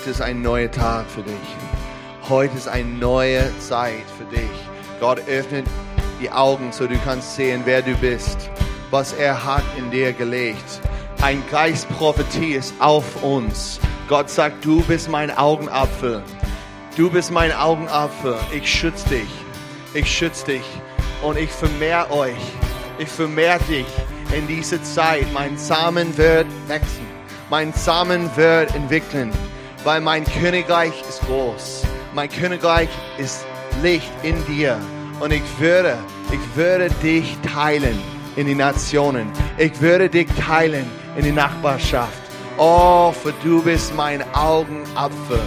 Heute 0.03 0.11
ist 0.11 0.20
ein 0.20 0.42
neuer 0.42 0.68
Tag 0.68 1.07
für 1.09 1.22
dich. 1.22 2.28
Heute 2.28 2.57
ist 2.57 2.66
eine 2.66 2.88
neue 2.88 3.57
Zeit 3.61 4.03
für 4.18 4.24
dich. 4.24 4.50
Gott 4.98 5.20
öffnet 5.28 5.64
die 6.20 6.28
Augen, 6.28 6.72
so 6.72 6.88
du 6.88 6.98
kannst 7.05 7.36
sehen, 7.36 7.62
wer 7.66 7.82
du 7.82 7.94
bist, 7.94 8.50
was 8.90 9.12
er 9.12 9.44
hat 9.44 9.62
in 9.78 9.92
dir 9.92 10.12
gelegt. 10.12 10.80
Ein 11.20 11.40
Geist 11.53 11.88
Prophetie 11.90 12.55
ist 12.55 12.74
auf 12.80 13.22
uns. 13.22 13.78
Gott 14.09 14.28
sagt, 14.28 14.64
du 14.64 14.82
bist 14.82 15.09
mein 15.09 15.30
Augenapfel. 15.30 16.20
Du 16.96 17.09
bist 17.09 17.30
mein 17.30 17.53
Augenapfel. 17.53 18.34
Ich 18.53 18.68
schütze 18.68 19.09
dich. 19.09 19.30
Ich 19.94 20.11
schütze 20.11 20.46
dich. 20.46 20.64
Und 21.22 21.38
ich 21.38 21.50
vermehr 21.50 22.11
euch. 22.11 22.42
Ich 22.98 23.09
vermehr 23.09 23.61
dich 23.68 23.86
in 24.36 24.48
diese 24.48 24.82
Zeit. 24.82 25.32
Mein 25.32 25.57
Samen 25.57 26.18
wird 26.18 26.48
wachsen. 26.66 27.07
Mein 27.50 27.72
Samen 27.72 28.28
wird 28.34 28.74
entwickeln. 28.74 29.30
Weil 29.84 30.00
mein 30.00 30.24
Königreich 30.24 30.92
ist 31.08 31.20
groß. 31.22 31.82
Mein 32.14 32.28
Königreich 32.28 32.88
ist 33.18 33.44
Licht 33.82 34.10
in 34.22 34.44
dir. 34.46 34.78
Und 35.20 35.32
ich 35.32 35.42
würde, 35.58 35.96
ich 36.30 36.56
würde 36.56 36.88
dich 37.02 37.36
teilen 37.54 38.00
in 38.36 38.46
die 38.46 38.54
Nationen. 38.54 39.30
Ich 39.58 39.80
würde 39.80 40.08
dich 40.08 40.28
teilen 40.38 40.86
in 41.16 41.24
die 41.24 41.32
Nachbarschaft. 41.32 42.22
Oh, 42.58 43.12
für 43.12 43.32
du 43.42 43.62
bist 43.62 43.94
mein 43.94 44.22
Augenapfel. 44.34 45.40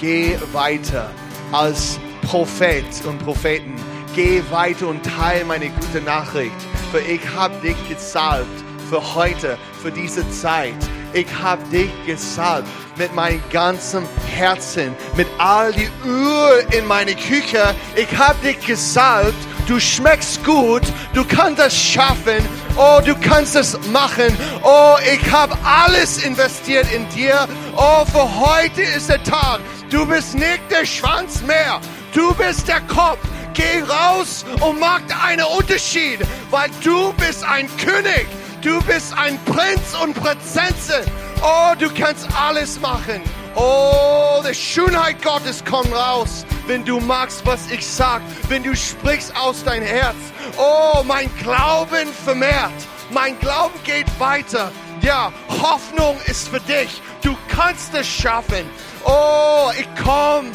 Geh 0.00 0.36
weiter 0.52 1.10
als 1.50 1.98
Prophet 2.22 2.84
und 3.06 3.18
Propheten. 3.24 3.74
Geh 4.14 4.42
weiter 4.50 4.88
und 4.88 5.02
teile 5.04 5.44
meine 5.44 5.70
gute 5.70 6.00
Nachricht. 6.04 6.54
Für 6.90 7.00
ich 7.00 7.20
habe 7.34 7.54
dich 7.62 7.76
gesalbt 7.88 8.64
für 8.92 9.14
heute, 9.14 9.56
für 9.82 9.90
diese 9.90 10.28
Zeit. 10.32 10.74
Ich 11.14 11.26
habe 11.42 11.62
dich 11.64 11.90
gesalbt 12.06 12.68
mit 12.96 13.14
meinem 13.14 13.42
ganzen 13.50 14.06
Herzen, 14.26 14.94
mit 15.16 15.26
all 15.38 15.72
die 15.72 15.90
Öl 16.06 16.66
in 16.76 16.86
meine 16.86 17.14
Küche. 17.14 17.74
Ich 17.96 18.16
habe 18.16 18.38
dich 18.42 18.58
gesalbt. 18.66 19.36
Du 19.66 19.78
schmeckst 19.78 20.42
gut. 20.44 20.82
Du 21.12 21.24
kannst 21.24 21.60
es 21.60 21.76
schaffen. 21.76 22.44
Oh, 22.76 23.00
du 23.04 23.14
kannst 23.14 23.56
es 23.56 23.78
machen. 23.88 24.36
Oh, 24.62 24.96
ich 25.12 25.30
habe 25.30 25.56
alles 25.64 26.24
investiert 26.24 26.86
in 26.92 27.08
dir. 27.10 27.46
Oh, 27.76 28.04
für 28.06 28.40
heute 28.40 28.82
ist 28.82 29.08
der 29.08 29.22
Tag. 29.22 29.60
Du 29.90 30.06
bist 30.06 30.34
nicht 30.34 30.62
der 30.70 30.86
Schwanz 30.86 31.42
mehr. 31.42 31.80
Du 32.14 32.34
bist 32.34 32.68
der 32.68 32.80
Kopf. 32.82 33.18
Geh 33.54 33.82
raus 33.82 34.46
und 34.60 34.80
mach 34.80 35.00
einen 35.22 35.44
Unterschied, 35.58 36.20
weil 36.50 36.70
du 36.82 37.12
bist 37.14 37.44
ein 37.44 37.68
König. 37.76 38.26
Du 38.62 38.80
bist 38.84 39.12
ein 39.18 39.40
Prinz 39.44 39.92
und 40.00 40.14
Prinzessin. 40.14 41.04
Oh, 41.42 41.74
du 41.76 41.92
kannst 41.92 42.28
alles 42.40 42.78
machen. 42.80 43.20
Oh, 43.56 44.40
die 44.48 44.54
Schönheit 44.54 45.20
Gottes 45.20 45.64
kommt 45.64 45.92
raus, 45.92 46.46
wenn 46.68 46.84
du 46.84 47.00
magst, 47.00 47.44
was 47.44 47.68
ich 47.72 47.84
sag, 47.84 48.22
wenn 48.48 48.62
du 48.62 48.76
sprichst 48.76 49.34
aus 49.36 49.64
dein 49.64 49.82
Herz. 49.82 50.14
Oh, 50.56 51.02
mein 51.04 51.28
Glauben 51.42 52.06
vermehrt. 52.24 52.70
Mein 53.10 53.36
Glauben 53.40 53.74
geht 53.82 54.06
weiter. 54.20 54.70
Ja, 55.00 55.32
Hoffnung 55.48 56.16
ist 56.26 56.48
für 56.48 56.60
dich. 56.60 57.02
Du 57.22 57.36
kannst 57.48 57.92
es 57.94 58.06
schaffen. 58.06 58.64
Oh, 59.04 59.72
ich 59.76 59.88
komm. 60.04 60.52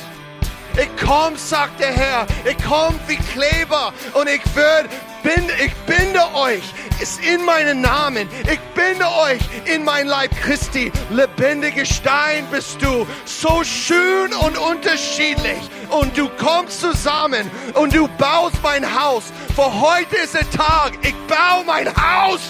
Ich 0.80 0.90
komm, 1.04 1.36
sagt 1.36 1.80
der 1.80 1.92
Herr. 1.92 2.28
Ich 2.46 2.58
komm 2.64 3.00
wie 3.08 3.18
Kleber 3.18 3.94
und 4.14 4.30
ich 4.30 4.42
würde 4.56 4.90
binde, 5.24 5.54
ich 5.64 5.74
binde 5.88 6.22
euch. 6.36 6.64
Ist 7.02 7.20
in 7.24 7.46
meinen 7.46 7.82
Namen. 7.82 8.28
Ich 8.52 8.60
binde 8.76 9.06
euch 9.06 9.40
in 9.66 9.84
mein 9.84 10.08
Leib 10.08 10.32
Christi. 10.42 10.92
Lebendige 11.10 11.86
Stein 11.86 12.46
bist 12.52 12.82
du. 12.82 13.08
So 13.26 13.64
schön 13.64 14.34
und 14.34 14.58
unterschiedlich. 14.58 15.60
Und 15.90 16.18
du 16.18 16.28
kommst 16.30 16.82
zusammen 16.82 17.50
und 17.74 17.94
du 17.94 18.08
baust 18.18 18.56
mein 18.64 18.84
Haus. 19.00 19.26
Für 19.56 19.72
heute 19.82 20.16
ist 20.16 20.34
der 20.34 20.50
Tag. 20.50 20.94
Ich 21.02 21.16
baue 21.28 21.64
mein 21.66 21.88
Haus. 21.96 22.42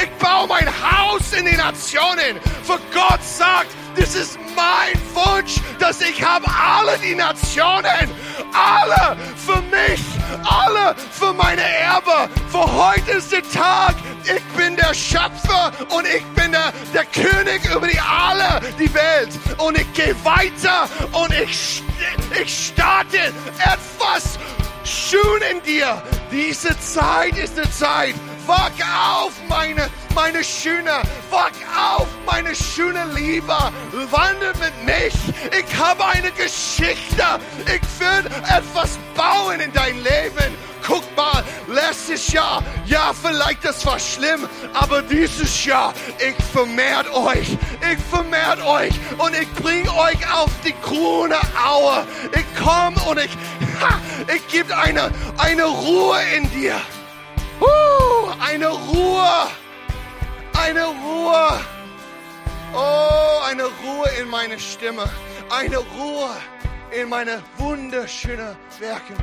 Ich 0.00 0.10
baue 0.18 0.46
mein 0.48 0.68
Haus 0.68 1.32
in 1.32 1.46
die 1.46 1.56
Nationen. 1.56 2.40
Für 2.62 2.78
Gott 2.92 3.22
sagt, 3.22 3.68
das 3.98 4.14
ist 4.14 4.38
mein 4.54 4.94
Wunsch, 5.14 5.56
dass 5.78 6.00
ich 6.00 6.22
habe 6.22 6.46
alle 6.48 6.98
die 6.98 7.14
Nationen, 7.14 8.10
alle 8.52 9.16
für 9.36 9.60
mich, 9.62 10.00
alle 10.44 10.94
für 11.10 11.32
meine 11.32 11.62
Erbe. 11.62 12.28
Für 12.50 12.72
heute 12.72 13.12
ist 13.12 13.32
der 13.32 13.42
Tag. 13.50 13.94
Ich 14.24 14.42
bin 14.56 14.76
der 14.76 14.94
Schöpfer 14.94 15.72
und 15.90 16.06
ich 16.06 16.24
bin 16.34 16.52
der, 16.52 16.72
der 16.94 17.04
König 17.06 17.64
über 17.74 17.86
die 17.86 18.00
alle 18.00 18.60
die 18.78 18.92
Welt. 18.94 19.30
Und 19.58 19.78
ich 19.78 19.92
gehe 19.92 20.14
weiter 20.24 20.88
und 21.12 21.32
ich, 21.32 21.82
ich 22.40 22.66
starte 22.68 23.18
etwas 23.58 24.38
schön 24.84 25.42
in 25.52 25.62
dir. 25.62 26.02
Diese 26.30 26.78
Zeit 26.80 27.36
ist 27.36 27.58
eine 27.58 27.70
Zeit, 27.70 28.14
Wach 28.48 28.70
auf, 29.14 29.32
meine, 29.46 29.90
meine 30.14 30.42
Schöne. 30.42 31.02
Wach 31.28 31.50
auf, 31.76 32.06
meine 32.24 32.54
schöne 32.54 33.04
Liebe. 33.14 33.54
Wandelt 34.10 34.58
mit 34.58 34.72
mich. 34.86 35.14
Ich 35.52 35.76
habe 35.76 36.02
eine 36.06 36.30
Geschichte. 36.30 37.24
Ich 37.66 38.00
will 38.00 38.24
etwas 38.44 38.98
bauen 39.14 39.60
in 39.60 39.70
dein 39.74 39.96
Leben. 39.96 40.56
Guck 40.86 41.04
mal, 41.14 41.44
letztes 41.66 42.32
Jahr, 42.32 42.62
ja, 42.86 43.12
vielleicht 43.12 43.62
das 43.66 43.84
war 43.84 43.98
schlimm, 43.98 44.48
aber 44.72 45.02
dieses 45.02 45.66
Jahr, 45.66 45.92
ich 46.18 46.42
vermehrt 46.46 47.12
euch, 47.12 47.58
ich 47.92 47.98
vermehrt 48.10 48.62
euch 48.62 48.94
und 49.18 49.34
ich 49.38 49.52
bring 49.62 49.86
euch 49.90 50.32
auf 50.32 50.50
die 50.64 50.74
grüne 50.82 51.38
Aue. 51.62 52.06
Ich 52.32 52.46
komm 52.64 52.94
und 53.06 53.18
ich, 53.18 53.32
ha, 53.82 54.00
ich 54.34 54.48
gebe 54.48 54.74
eine, 54.74 55.10
eine 55.36 55.64
Ruhe 55.64 56.18
in 56.34 56.50
dir. 56.52 56.80
Uh, 57.60 58.30
eine 58.40 58.68
Ruhe, 58.68 59.48
eine 60.52 60.84
Ruhe. 60.84 61.60
Oh, 62.74 63.40
eine 63.44 63.64
Ruhe 63.64 64.08
in 64.20 64.28
meine 64.28 64.58
Stimme, 64.58 65.08
eine 65.50 65.78
Ruhe 65.78 66.30
in 66.90 67.08
meine 67.08 67.42
wunderschönen 67.56 68.56
Werke. 68.78 69.14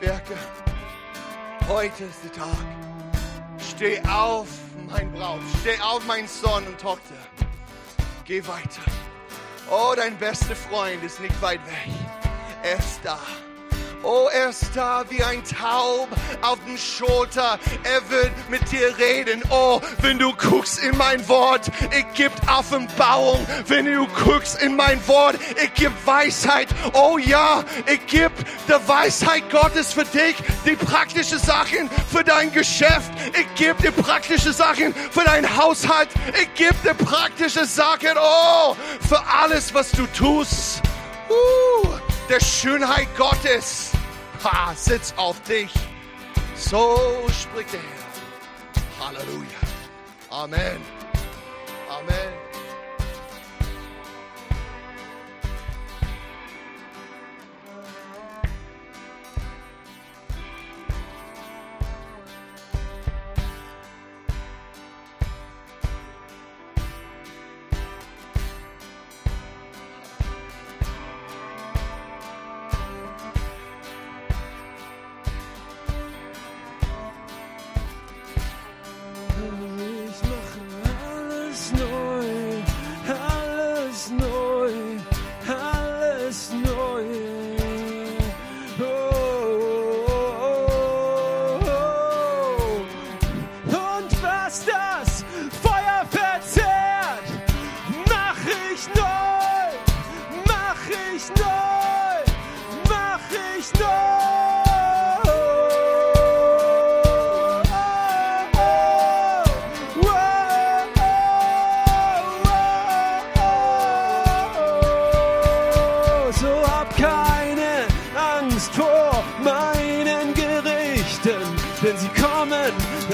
Werke. 0.00 0.36
Heute 1.68 2.04
ist 2.04 2.24
der 2.24 2.32
Tag. 2.32 2.66
Steh 3.58 4.00
auf, 4.08 4.48
mein 4.88 5.10
Braut. 5.12 5.40
Steh 5.60 5.80
auf, 5.80 6.04
mein 6.06 6.28
Sohn 6.28 6.66
und 6.66 6.80
Tochter. 6.80 7.14
Geh 8.24 8.46
weiter. 8.46 8.82
Oh, 9.70 9.94
dein 9.96 10.16
bester 10.18 10.54
Freund 10.54 11.02
ist 11.02 11.20
nicht 11.20 11.40
weit 11.42 11.64
weg. 11.66 11.92
Er 12.62 12.78
ist 12.78 13.00
da. 13.02 13.18
Oh, 14.02 14.28
er 14.32 14.50
ist 14.50 14.70
da 14.74 15.04
wie 15.08 15.22
ein 15.22 15.42
Taub 15.44 16.08
auf 16.42 16.58
den 16.66 16.78
Schulter. 16.78 17.58
Er 17.82 18.10
wird 18.10 18.30
mit 18.48 18.70
dir 18.70 18.96
reden. 18.98 19.42
Oh, 19.50 19.80
wenn 20.00 20.18
du 20.18 20.32
guckst 20.34 20.78
in 20.82 20.96
mein 20.96 21.26
Wort, 21.28 21.70
ich 21.90 22.06
geb 22.14 22.32
Offenbarung. 22.48 23.44
Wenn 23.66 23.86
du 23.86 24.06
guckst 24.24 24.62
in 24.62 24.76
mein 24.76 25.06
Wort, 25.08 25.36
ich 25.62 25.74
geb 25.74 25.92
Weisheit. 26.04 26.68
Oh 26.92 27.18
ja, 27.18 27.64
ich 27.86 28.06
geb 28.06 28.32
die 28.68 28.88
Weisheit 28.88 29.50
Gottes 29.50 29.92
für 29.92 30.04
dich, 30.04 30.36
die 30.64 30.76
praktischen 30.76 31.38
Sachen 31.38 31.90
für 32.10 32.22
dein 32.22 32.52
Geschäft. 32.52 33.10
Ich 33.38 33.54
geb 33.56 33.78
dir 33.78 33.92
praktische 33.92 34.52
Sachen 34.52 34.94
für 35.10 35.24
dein 35.24 35.56
Haushalt. 35.56 36.08
Ich 36.40 36.54
geb 36.54 36.80
dir 36.82 36.94
praktische 36.94 37.64
Sachen, 37.66 38.16
oh, 38.16 38.76
für 39.08 39.20
alles, 39.26 39.74
was 39.74 39.90
du 39.90 40.06
tust. 40.08 40.82
Uh, 41.28 41.88
der 42.28 42.40
Schönheit 42.40 43.08
Gottes 43.16 43.92
ha, 44.42 44.74
sitzt 44.74 45.16
auf 45.18 45.40
dich. 45.42 45.72
So 46.54 46.98
spricht 47.28 47.72
der 47.72 47.80
Herr. 47.80 49.06
Halleluja. 49.06 49.58
Amen. 50.30 50.80
Amen. 51.88 52.45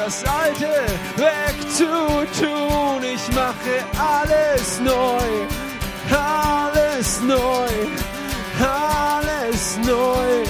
Das 0.05 0.25
Alte 0.25 0.69
wegzutun. 1.17 3.03
Ich 3.05 3.35
mache 3.35 3.75
alles 3.99 4.81
neu, 4.81 5.29
alles 6.11 7.21
neu, 7.21 7.69
alles 8.61 9.79
neu, 9.87 10.45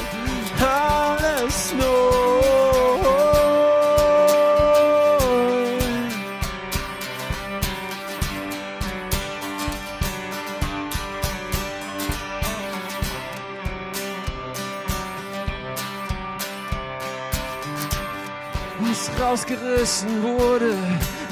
rausgerissen 19.83 20.23
wurde, 20.23 20.75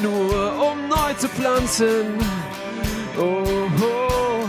nur 0.02 0.72
um 0.72 0.89
neu 0.89 1.14
zu 1.14 1.28
pflanzen. 1.28 2.18
Oh, 3.16 3.44
oh, 3.81 4.44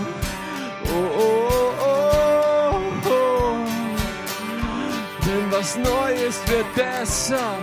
oh, 0.86 1.12
oh, 1.16 1.74
oh, 1.80 3.10
oh. 3.10 3.56
Denn 5.26 5.52
was 5.52 5.78
neu 5.78 6.14
ist, 6.28 6.48
wird 6.50 6.74
besser, 6.76 7.58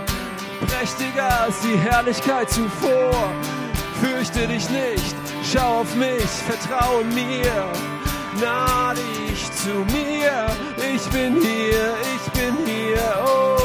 prächtiger 0.67 1.41
als 1.41 1.59
die 1.61 1.77
Herrlichkeit 1.77 2.49
zuvor. 2.49 3.31
Fürchte 4.01 4.47
dich 4.47 4.69
nicht, 4.69 5.15
schau 5.51 5.81
auf 5.81 5.95
mich, 5.95 6.29
vertraue 6.47 7.03
mir. 7.05 7.65
Nah 8.41 8.93
dich 8.93 9.51
zu 9.51 9.73
mir, 9.93 10.47
ich 10.95 11.05
bin 11.09 11.41
hier, 11.41 11.93
ich 12.15 12.31
bin 12.31 12.55
hier. 12.65 13.25
Oh, 13.25 13.58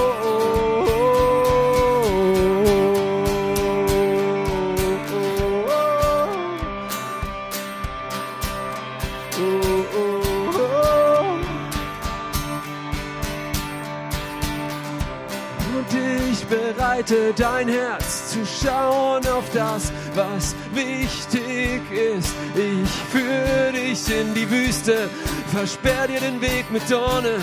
bereite 17.05 17.35
dein 17.37 17.69
Herz 17.69 18.31
zu 18.31 18.41
schauen 18.47 19.27
auf 19.27 19.45
das, 19.53 19.93
was 20.15 20.55
wichtig 20.73 21.83
ist. 21.91 22.35
Ich 22.55 22.91
führe 23.11 23.73
dich 23.73 24.09
in 24.11 24.35
die 24.35 24.51
Wüste, 24.51 25.09
versperr 25.53 26.09
dir 26.09 26.21
den 26.21 26.41
Weg 26.41 26.71
mit 26.71 26.89
Dornen. 26.91 27.43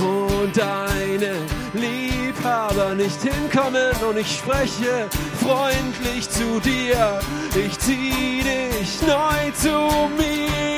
Und 0.00 0.56
deine 0.56 1.36
Liebhaber 1.72 2.94
nicht 2.94 3.22
hinkommen 3.22 3.92
und 4.08 4.18
ich 4.18 4.38
spreche 4.38 5.08
freundlich 5.40 6.28
zu 6.28 6.60
dir. 6.60 7.20
Ich 7.54 7.78
zieh 7.78 8.42
dich 8.42 9.00
neu 9.02 9.52
zu 9.52 10.10
mir. 10.18 10.73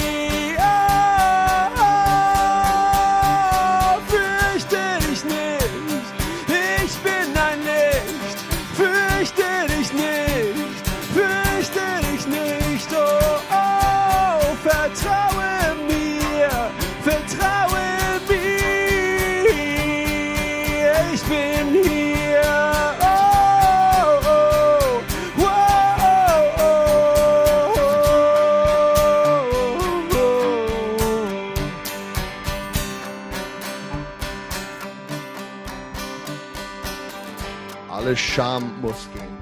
Scham 38.37 38.71
muss 38.83 39.09
gehen. 39.15 39.39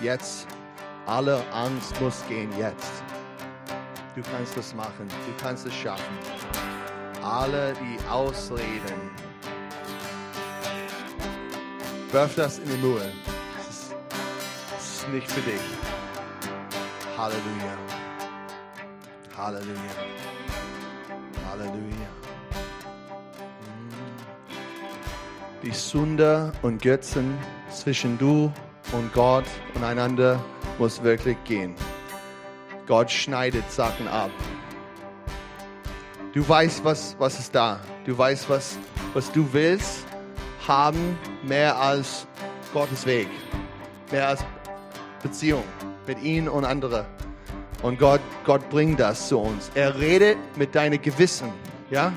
Jetzt. 0.00 0.46
Alle 1.04 1.44
Angst 1.52 2.00
muss 2.00 2.24
gehen 2.26 2.50
jetzt. 2.58 3.02
Du 4.16 4.22
kannst 4.22 4.56
das 4.56 4.74
machen. 4.74 5.08
Du 5.08 5.44
kannst 5.44 5.66
es 5.66 5.74
schaffen. 5.74 6.16
Alle 7.22 7.74
die 7.74 7.98
Ausreden. 8.08 9.10
Wirf 12.12 12.34
das 12.34 12.60
in 12.60 12.70
den 12.70 12.80
Müll. 12.80 13.12
Es 13.60 13.68
ist, 13.68 13.94
es 14.78 14.94
ist 14.94 15.08
nicht 15.10 15.30
für 15.30 15.42
dich. 15.42 15.60
Halleluja. 17.18 17.76
Halleluja. 19.36 19.94
Halleluja. 21.50 22.08
Die 25.62 25.72
Sünde 25.72 26.54
und 26.62 26.80
Götzen 26.80 27.36
zwischen 27.74 28.18
du 28.18 28.52
und 28.92 29.12
Gott 29.12 29.44
und 29.74 29.84
einander 29.84 30.42
muss 30.78 31.02
wirklich 31.02 31.36
gehen. 31.44 31.74
Gott 32.86 33.10
schneidet 33.10 33.70
Sachen 33.70 34.08
ab. 34.08 34.30
Du 36.32 36.46
weißt, 36.46 36.84
was, 36.84 37.16
was 37.18 37.38
ist 37.38 37.54
da. 37.54 37.80
Du 38.04 38.16
weißt, 38.16 38.50
was, 38.50 38.76
was 39.14 39.30
du 39.32 39.48
willst 39.52 40.04
haben, 40.66 41.18
mehr 41.42 41.76
als 41.78 42.26
Gottes 42.72 43.06
Weg. 43.06 43.28
Mehr 44.10 44.28
als 44.28 44.44
Beziehung 45.22 45.64
mit 46.06 46.22
ihm 46.22 46.48
und 46.48 46.64
anderen. 46.64 47.06
Und 47.82 47.98
Gott, 47.98 48.20
Gott 48.44 48.68
bringt 48.70 49.00
das 49.00 49.28
zu 49.28 49.38
uns. 49.38 49.70
Er 49.74 49.98
redet 49.98 50.38
mit 50.56 50.74
deinem 50.74 51.00
Gewissen. 51.00 51.50
Ja? 51.90 52.12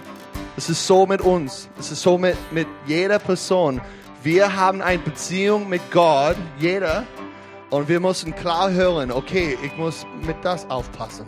Es 0.55 0.69
ist 0.69 0.87
so 0.87 1.05
mit 1.05 1.21
uns. 1.21 1.69
Es 1.79 1.91
ist 1.91 2.01
so 2.01 2.17
mit, 2.17 2.35
mit 2.51 2.67
jeder 2.85 3.19
Person. 3.19 3.81
Wir 4.23 4.55
haben 4.55 4.81
eine 4.81 4.99
Beziehung 4.99 5.69
mit 5.69 5.81
Gott, 5.91 6.35
jeder. 6.57 7.05
Und 7.69 7.87
wir 7.87 7.99
müssen 7.99 8.33
klar 8.33 8.71
hören, 8.71 9.11
okay, 9.11 9.57
ich 9.61 9.75
muss 9.77 10.05
mit 10.25 10.37
das 10.43 10.67
aufpassen. 10.69 11.27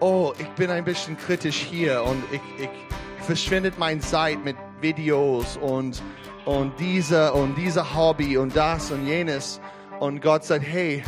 Oh, 0.00 0.32
ich 0.38 0.48
bin 0.50 0.70
ein 0.70 0.84
bisschen 0.84 1.16
kritisch 1.16 1.56
hier 1.56 2.02
und 2.02 2.22
ich, 2.32 2.40
ich 2.64 3.24
verschwindet 3.24 3.78
meine 3.78 4.00
Zeit 4.00 4.44
mit 4.44 4.56
Videos 4.80 5.56
und, 5.56 6.02
und 6.44 6.72
diese 6.78 7.32
und 7.32 7.54
dieser 7.54 7.94
Hobby 7.94 8.36
und 8.36 8.54
das 8.54 8.90
und 8.90 9.06
jenes. 9.06 9.60
Und 10.00 10.20
Gott 10.20 10.44
sagt, 10.44 10.66
hey, 10.66 11.02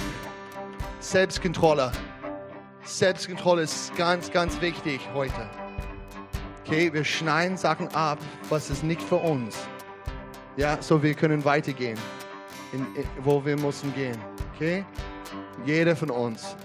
Selbstkontrolle. 1.00 1.92
Selbstkontrolle 2.84 3.62
ist 3.62 3.94
ganz, 3.96 4.30
ganz 4.30 4.60
wichtig 4.60 5.00
heute. 5.12 5.50
Okay, 6.64 6.92
wir 6.92 7.04
schneiden 7.04 7.56
Sachen 7.56 7.88
ab, 7.94 8.18
was 8.48 8.70
ist 8.70 8.82
nicht 8.82 9.02
für 9.02 9.16
uns. 9.16 9.56
Ja, 10.58 10.76
so 10.82 11.00
wir 11.00 11.14
können 11.14 11.44
weitergehen, 11.44 11.96
in, 12.72 12.80
in, 12.96 13.04
wo 13.22 13.44
wir 13.44 13.56
müssen 13.56 13.94
gehen. 13.94 14.18
Okay? 14.52 14.84
Jeder 15.64 15.94
von 15.94 16.10
uns, 16.10 16.56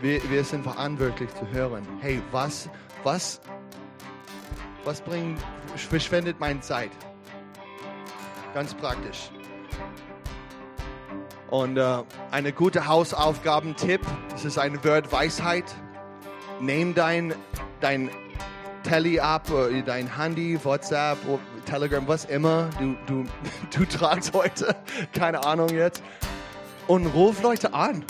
wir, 0.00 0.22
wir 0.30 0.42
sind 0.42 0.62
verantwortlich 0.62 1.28
zu 1.34 1.46
hören. 1.50 1.86
Hey, 2.00 2.22
was, 2.32 2.70
was, 3.04 3.42
was 4.84 5.02
bringt, 5.02 5.38
verschwendet 5.74 6.40
meine 6.40 6.60
Zeit? 6.60 6.90
Ganz 8.54 8.72
praktisch. 8.72 9.30
Und 11.50 11.76
äh, 11.76 11.98
eine 12.30 12.54
gute 12.54 12.86
Hausaufgabentipp, 12.86 14.00
das 14.30 14.46
ist 14.46 14.56
eine 14.56 14.82
Word-Weisheit. 14.82 15.76
Nimm 16.58 16.94
dein, 16.94 17.34
dein 17.80 18.08
Telly 18.82 19.20
ab, 19.20 19.50
oder 19.50 19.82
dein 19.82 20.16
Handy, 20.16 20.58
WhatsApp, 20.64 21.18
Telegram, 21.66 22.06
was 22.08 22.24
immer 22.24 22.70
du, 22.78 22.96
du, 23.06 23.24
du 23.78 23.84
tragst 23.84 24.32
heute, 24.32 24.74
keine 25.12 25.44
Ahnung 25.44 25.68
jetzt, 25.70 26.02
und 26.86 27.06
ruf 27.06 27.42
Leute 27.42 27.74
an. 27.74 28.04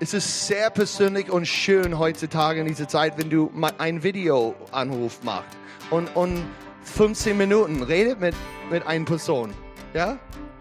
Es 0.00 0.14
ist 0.14 0.46
sehr 0.46 0.70
persönlich 0.70 1.28
und 1.28 1.46
schön 1.46 1.98
heutzutage 1.98 2.60
in 2.60 2.66
dieser 2.66 2.86
Zeit, 2.86 3.18
wenn 3.18 3.30
du 3.30 3.50
mal 3.52 3.72
einen 3.78 4.04
Videoanruf 4.04 5.24
machst 5.24 5.58
und, 5.90 6.14
und 6.14 6.44
15 6.84 7.36
Minuten 7.36 7.82
redet 7.82 8.20
mit, 8.20 8.34
mit 8.70 8.86
einer 8.86 9.04
Person. 9.04 9.52
Ja? 9.94 10.18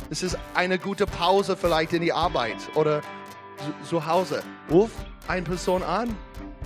Es 0.10 0.24
ist 0.24 0.38
eine 0.56 0.80
gute 0.80 1.06
Pause 1.06 1.56
vielleicht 1.56 1.94
in 1.94 2.02
die 2.02 2.14
Arbeit 2.14 2.56
oder 2.76 3.02
zu, 3.84 4.06
Hause. 4.06 4.44
Ruf 4.72 4.92
eine 5.28 5.44
Person 5.44 5.84
an 5.84 6.16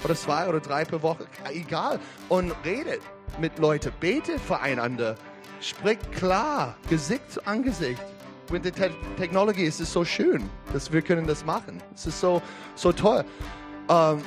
oder 0.03 0.15
zwei 0.15 0.47
oder 0.47 0.59
drei 0.59 0.85
per 0.85 1.01
Woche, 1.01 1.25
egal. 1.51 1.99
Und 2.29 2.53
redet 2.63 3.01
mit 3.39 3.57
Leuten, 3.59 3.91
betet 3.99 4.39
füreinander, 4.39 5.15
spricht 5.61 6.11
klar, 6.11 6.75
Gesicht 6.89 7.31
zu 7.31 7.45
Angesicht. 7.45 8.01
Mit 8.51 8.65
der 8.65 8.73
Te 8.73 8.91
Technologie 9.17 9.63
ist 9.63 9.79
es 9.79 9.93
so 9.93 10.03
schön, 10.03 10.49
dass 10.73 10.91
wir 10.91 11.01
können 11.01 11.25
das 11.25 11.45
machen. 11.45 11.81
Es 11.95 12.05
ist 12.05 12.19
so, 12.19 12.41
so 12.75 12.91
toll. 12.91 13.23
Ähm, 13.87 14.21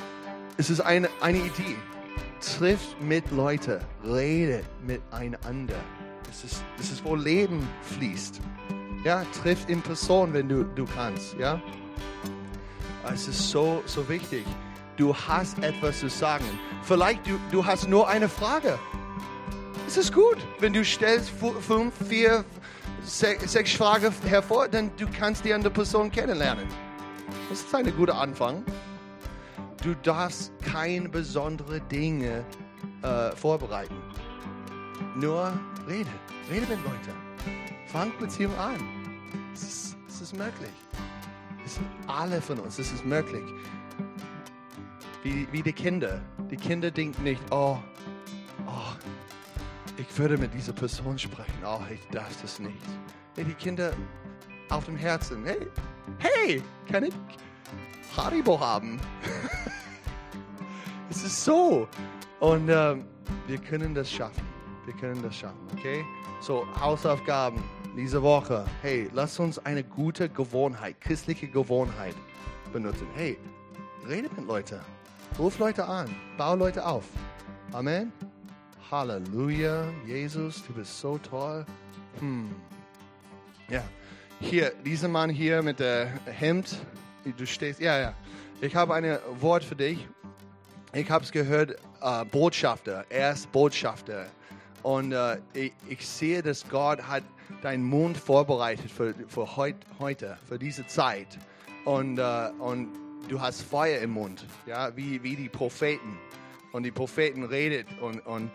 es 0.57 0.69
ist 0.69 0.81
eine, 0.81 1.09
eine 1.21 1.37
Idee. 1.37 1.75
Trifft 2.39 2.99
mit 3.01 3.29
Leuten, 3.31 3.79
redet 4.03 4.65
miteinander. 4.85 5.75
Es 6.29 6.43
ist, 6.43 6.63
es 6.79 6.91
ist, 6.91 7.03
wo 7.03 7.15
Leben 7.15 7.67
fließt. 7.81 8.41
Ja, 9.03 9.23
trifft 9.43 9.69
in 9.69 9.81
Person, 9.81 10.33
wenn 10.33 10.49
du, 10.49 10.63
du 10.63 10.85
kannst. 10.85 11.35
Ja, 11.35 11.61
es 13.13 13.27
ist 13.27 13.49
so, 13.51 13.83
so 13.85 14.07
wichtig. 14.09 14.45
Du 14.97 15.15
hast 15.15 15.59
etwas 15.59 15.99
zu 15.99 16.09
sagen. 16.09 16.45
Vielleicht 16.83 17.27
du, 17.27 17.37
du 17.51 17.65
hast 17.65 17.87
nur 17.87 18.07
eine 18.07 18.29
Frage. 18.29 18.79
Es 19.87 19.97
ist 19.97 20.13
gut, 20.13 20.37
wenn 20.59 20.73
du 20.73 20.83
stellst 20.83 21.29
fünf, 21.29 21.93
vier, 22.07 22.43
sechs, 23.03 23.73
Fragen 23.73 24.11
hervor, 24.25 24.67
dann 24.67 24.91
du 24.97 25.05
kannst 25.07 25.45
die 25.45 25.53
andere 25.53 25.71
Person 25.71 26.11
kennenlernen. 26.11 26.67
Das 27.49 27.61
ist 27.61 27.75
ein 27.75 27.95
guter 27.95 28.15
Anfang. 28.15 28.63
Du 29.83 29.95
darfst 30.01 30.51
keine 30.61 31.07
besonderen 31.07 31.87
Dinge 31.89 32.43
äh, 33.03 33.35
vorbereiten. 33.35 33.95
Nur 35.15 35.53
rede. 35.87 36.09
Rede 36.49 36.65
mit 36.67 36.83
Leuten. 36.83 37.13
Fang 37.87 38.11
Beziehung 38.19 38.57
an. 38.57 38.75
Es 39.53 39.61
ist, 39.61 39.97
es 40.07 40.21
ist 40.21 40.35
möglich. 40.35 40.71
Es 41.63 41.75
sind 41.75 41.87
alle 42.07 42.41
von 42.41 42.59
uns. 42.59 42.79
Es 42.79 42.91
ist 42.91 43.05
möglich. 43.05 43.43
Wie, 45.23 45.47
wie 45.51 45.61
die 45.61 45.73
Kinder. 45.73 46.21
Die 46.49 46.57
Kinder 46.57 46.89
denken 46.91 47.23
nicht, 47.23 47.41
oh, 47.51 47.77
oh, 48.67 48.95
ich 49.97 50.17
würde 50.17 50.37
mit 50.37 50.53
dieser 50.53 50.73
Person 50.73 51.17
sprechen. 51.17 51.53
Oh, 51.65 51.79
ich 51.91 52.05
darf 52.11 52.41
das 52.41 52.59
nicht. 52.59 52.77
Hey, 53.35 53.45
die 53.45 53.53
Kinder 53.53 53.93
auf 54.69 54.85
dem 54.85 54.97
Herzen. 54.97 55.45
Hey, 55.45 55.67
hey, 56.19 56.61
kann 56.91 57.05
ich 57.05 57.13
Haribo 58.15 58.59
haben? 58.59 58.99
es 61.09 61.23
ist 61.23 61.43
so. 61.43 61.87
Und 62.39 62.69
ähm, 62.69 63.05
wir 63.47 63.57
können 63.57 63.93
das 63.93 64.11
schaffen. 64.11 64.43
Wir 64.85 64.93
können 64.95 65.21
das 65.23 65.35
schaffen, 65.35 65.67
okay? 65.77 66.05
So, 66.41 66.65
Hausaufgaben 66.79 67.63
diese 67.95 68.21
Woche. 68.21 68.65
Hey, 68.81 69.09
lass 69.13 69.39
uns 69.39 69.57
eine 69.59 69.83
gute 69.83 70.29
Gewohnheit, 70.29 70.99
christliche 70.99 71.47
Gewohnheit 71.47 72.15
benutzen. 72.73 73.07
Hey, 73.15 73.37
redet 74.07 74.35
mit 74.37 74.47
Leuten. 74.47 74.79
Ruf 75.39 75.57
Leute 75.59 75.85
an. 75.85 76.13
Bau 76.37 76.55
Leute 76.55 76.85
auf. 76.85 77.05
Amen. 77.71 78.11
Halleluja. 78.91 79.85
Jesus, 80.05 80.63
du 80.67 80.73
bist 80.73 80.99
so 80.99 81.17
toll. 81.17 81.65
Hm. 82.19 82.53
Ja. 83.67 83.83
Hier, 84.39 84.73
dieser 84.85 85.07
Mann 85.07 85.29
hier 85.29 85.63
mit 85.63 85.79
dem 85.79 86.07
Hemd. 86.25 86.77
Du 87.37 87.47
stehst. 87.47 87.79
Ja, 87.79 87.97
ja. 87.97 88.13
Ich 88.61 88.75
habe 88.75 88.93
ein 88.93 89.17
Wort 89.39 89.63
für 89.63 89.75
dich. 89.75 90.07
Ich 90.93 91.09
habe 91.09 91.25
es 91.25 91.31
gehört, 91.31 91.77
äh, 92.01 92.25
Botschafter. 92.25 93.05
Er 93.09 93.31
ist 93.31 93.51
Botschafter. 93.51 94.27
Und 94.83 95.13
äh, 95.13 95.39
ich, 95.53 95.73
ich, 95.89 96.07
sehe, 96.07 96.43
dass 96.43 96.67
Gott 96.69 97.01
hat 97.01 97.23
deinen 97.63 97.83
Mund 97.83 98.17
vorbereitet 98.17 98.91
für, 98.91 99.15
für 99.27 99.57
heut, 99.57 99.75
heute, 99.97 100.37
für 100.47 100.59
diese 100.59 100.85
Zeit. 100.85 101.39
Und, 101.85 102.19
äh, 102.19 102.49
und 102.59 102.89
du 103.29 103.41
hast 103.41 103.63
Feuer 103.63 103.99
im 104.01 104.11
Mund, 104.11 104.45
ja, 104.67 104.95
wie, 104.95 105.23
wie 105.23 105.35
die 105.35 105.49
Propheten. 105.49 106.19
Und 106.75 106.83
die 106.83 106.91
Propheten 106.91 107.45
redet 107.45 107.87
und, 108.01 108.19
und 108.25 108.51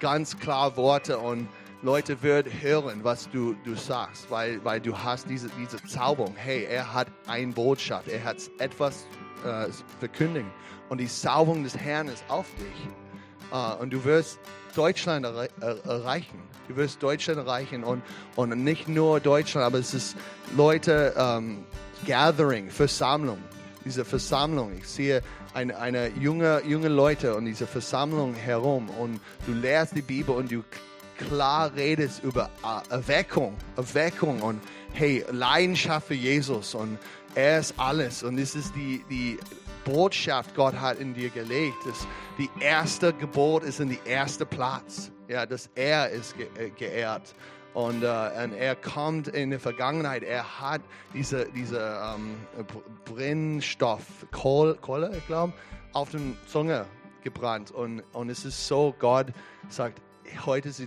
ganz 0.00 0.36
klar 0.36 0.76
Worte 0.76 1.18
und 1.18 1.48
Leute 1.80 2.20
würden 2.20 2.52
hören, 2.60 3.04
was 3.04 3.30
du, 3.30 3.54
du 3.64 3.76
sagst, 3.76 4.28
weil, 4.32 4.64
weil 4.64 4.80
du 4.80 4.98
hast 4.98 5.30
diese, 5.30 5.48
diese 5.50 5.80
Zauberung. 5.84 6.34
Hey, 6.34 6.64
er 6.64 6.92
hat 6.92 7.06
eine 7.28 7.52
Botschaft, 7.52 8.08
er 8.08 8.24
hat 8.24 8.38
etwas 8.58 9.06
äh, 9.44 9.68
verkündigen. 10.00 10.50
Und 10.88 10.98
die 10.98 11.06
Zauberung 11.06 11.62
des 11.62 11.76
Herrn 11.76 12.08
ist 12.08 12.24
auf 12.26 12.46
dich. 12.56 12.88
Uh, 13.52 13.80
und 13.80 13.92
du 13.92 14.02
wirst 14.02 14.40
Deutschland 14.74 15.24
er 15.24 15.48
erreichen. 15.84 16.40
Du 16.66 16.74
wirst 16.74 17.00
Deutschland 17.00 17.38
erreichen 17.38 17.84
und, 17.84 18.02
und 18.34 18.48
nicht 18.64 18.88
nur 18.88 19.20
Deutschland, 19.20 19.64
aber 19.64 19.78
es 19.78 19.94
ist 19.94 20.16
Leute, 20.56 21.14
um, 21.16 21.64
Gathering, 22.06 22.70
Versammlung. 22.70 23.38
Diese 23.84 24.04
Versammlung, 24.04 24.72
ich 24.78 24.88
sehe 24.88 25.22
eine, 25.54 25.78
eine 25.78 26.08
junge, 26.08 26.62
junge 26.66 26.88
Leute 26.88 27.34
und 27.34 27.44
diese 27.44 27.66
Versammlung 27.66 28.34
herum 28.34 28.88
und 28.90 29.20
du 29.46 29.52
lehrst 29.52 29.96
die 29.96 30.02
Bibel 30.02 30.34
und 30.34 30.50
du 30.50 30.64
klar 31.18 31.72
redest 31.74 32.22
über 32.24 32.50
Erweckung, 32.90 33.56
Erweckung 33.76 34.40
und 34.42 34.60
hey, 34.92 35.24
Leidenschaft 35.30 36.08
für 36.08 36.14
Jesus 36.14 36.74
und 36.74 36.98
er 37.34 37.60
ist 37.60 37.74
alles. 37.78 38.22
Und 38.22 38.38
das 38.38 38.54
ist 38.54 38.74
die, 38.74 39.04
die 39.08 39.38
Botschaft, 39.84 40.54
Gott 40.54 40.74
hat 40.74 40.98
in 40.98 41.14
dir 41.14 41.30
gelegt. 41.30 41.76
Das, 41.86 42.06
die 42.38 42.50
erste 42.60 43.12
Geburt 43.12 43.64
ist 43.64 43.80
in 43.80 43.88
die 43.88 44.00
erste 44.04 44.46
Platz. 44.46 45.10
Ja, 45.28 45.46
dass 45.46 45.70
er 45.74 46.10
ist 46.10 46.36
ge 46.36 46.46
äh, 46.58 46.70
geehrt. 46.70 47.34
Und, 47.74 48.02
äh, 48.02 48.06
und, 48.44 48.52
er 48.52 48.76
kommt 48.76 49.28
in 49.28 49.50
der 49.50 49.60
Vergangenheit, 49.60 50.22
er 50.22 50.60
hat 50.60 50.82
diese, 51.14 51.46
diese 51.54 51.98
ähm, 52.04 52.36
Brennstoff, 53.04 54.04
Kohle, 54.30 54.74
Kohle 54.74 55.10
ich 55.16 55.26
glaube, 55.26 55.54
auf 55.92 56.10
den 56.10 56.36
Zunge 56.46 56.86
gebrannt. 57.22 57.70
Und, 57.70 58.02
und 58.12 58.28
es 58.28 58.44
ist 58.44 58.66
so, 58.66 58.94
Gott 58.98 59.28
sagt, 59.68 60.02
heute 60.44 60.68
ist 60.68 60.82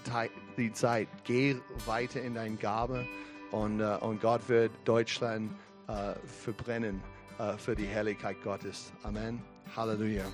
die 0.57 0.73
Zeit, 0.73 1.07
geh 1.23 1.55
weiter 1.85 2.21
in 2.21 2.35
deine 2.35 2.55
Gabe 2.55 3.05
und, 3.51 3.81
uh, 3.81 3.97
und 4.01 4.21
Gott 4.21 4.47
wird 4.49 4.71
Deutschland 4.85 5.51
uh, 5.87 6.13
verbrennen 6.25 7.01
uh, 7.39 7.57
für 7.57 7.75
die 7.75 7.85
Herrlichkeit 7.85 8.41
Gottes. 8.43 8.91
Amen. 9.03 9.41
Halleluja. 9.75 10.25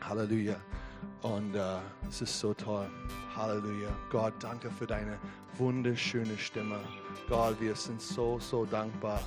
Halleluja. 0.00 0.56
Und 1.22 1.54
es 2.08 2.20
ist 2.20 2.38
so 2.38 2.54
toll. 2.54 2.88
Halleluja. 3.36 3.90
Gott, 4.10 4.34
danke 4.40 4.70
für 4.70 4.86
deine 4.86 5.18
wunderschöne 5.58 6.36
Stimme. 6.36 6.80
Gott, 7.28 7.60
wir 7.60 7.74
sind 7.74 8.00
so, 8.00 8.38
so 8.38 8.64
dankbar. 8.64 9.20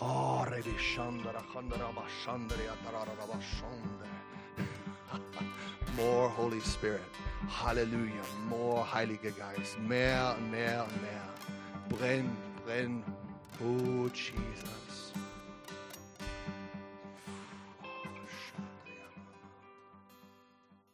Oh, 0.00 0.44
More 5.96 6.30
Holy 6.36 6.60
Spirit. 6.60 7.00
Halleluja. 7.64 8.22
More 8.48 8.92
Heiliger 8.92 9.30
Geist. 9.30 9.78
Mehr 9.80 10.36
mehr 10.50 10.86
mehr. 11.00 11.28
Brenn, 11.88 12.36
brenn. 12.64 13.02
Oh, 13.60 14.08
Jesus. 14.08 14.87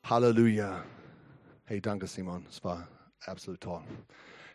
Halleluja. 0.04 0.84
Hey, 1.64 1.80
danke 1.80 2.06
Simon. 2.06 2.44
Es 2.50 2.62
war 2.62 2.86
absolut 3.24 3.62
toll. 3.62 3.80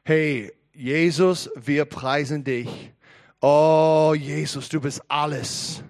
Hey, 0.04 0.54
Jesus, 0.74 1.50
wir 1.56 1.86
preisen 1.86 2.44
dich. 2.44 2.94
Oh, 3.42 4.14
Jesus, 4.16 4.70
du 4.70 4.80
bist 4.80 5.02
alles. 5.08 5.84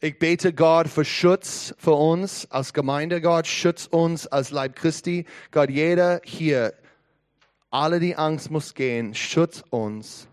Ich 0.00 0.18
bete 0.18 0.52
Gott 0.52 0.88
für 0.88 1.06
Schutz 1.06 1.74
für 1.78 1.92
uns 1.92 2.50
als 2.50 2.74
Gemeinde. 2.74 3.22
Gott, 3.22 3.46
schütz 3.46 3.86
uns 3.86 4.26
als 4.26 4.50
Leib 4.50 4.76
Christi. 4.76 5.24
Gott, 5.52 5.70
jeder 5.70 6.20
hier, 6.22 6.74
alle 7.70 8.00
die 8.00 8.14
Angst 8.14 8.50
muss 8.50 8.74
gehen, 8.74 9.14
schütz 9.14 9.64
uns. 9.70 10.28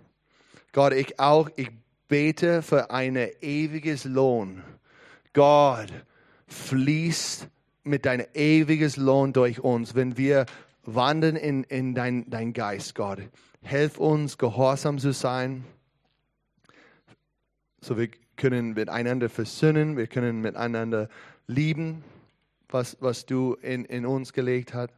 Gott, 0.73 0.91
ich 0.91 1.18
auch, 1.18 1.49
ich 1.56 1.69
bete 2.10 2.61
für 2.61 2.91
ein 2.91 3.15
ewiges 3.39 4.03
Lohn. 4.03 4.64
Gott, 5.31 5.93
fließt 6.47 7.47
mit 7.86 8.06
deinem 8.06 8.26
ewiges 8.34 8.98
Lohn 8.98 9.32
durch 9.32 9.60
uns, 9.60 9.95
wenn 9.95 10.18
wir 10.18 10.45
wandern 10.84 11.36
in, 11.36 11.64
in 11.64 11.95
dein, 11.95 12.30
dein 12.30 12.53
Geist, 12.53 12.95
Gott. 12.95 13.20
Helf 13.62 13.98
uns, 13.98 14.38
gehorsam 14.38 14.99
zu 14.99 15.14
sein, 15.14 15.64
so 17.82 17.98
wir 17.98 18.10
können 18.36 18.74
miteinander 18.74 19.30
versöhnen, 19.30 19.98
wir 19.98 20.07
können 20.07 20.41
miteinander 20.41 21.07
lieben, 21.48 22.03
was, 22.70 22.98
was 22.99 23.26
du 23.26 23.53
in, 23.62 23.86
in 23.86 24.06
uns 24.06 24.34
gelegt 24.34 24.74
hast. 24.74 24.94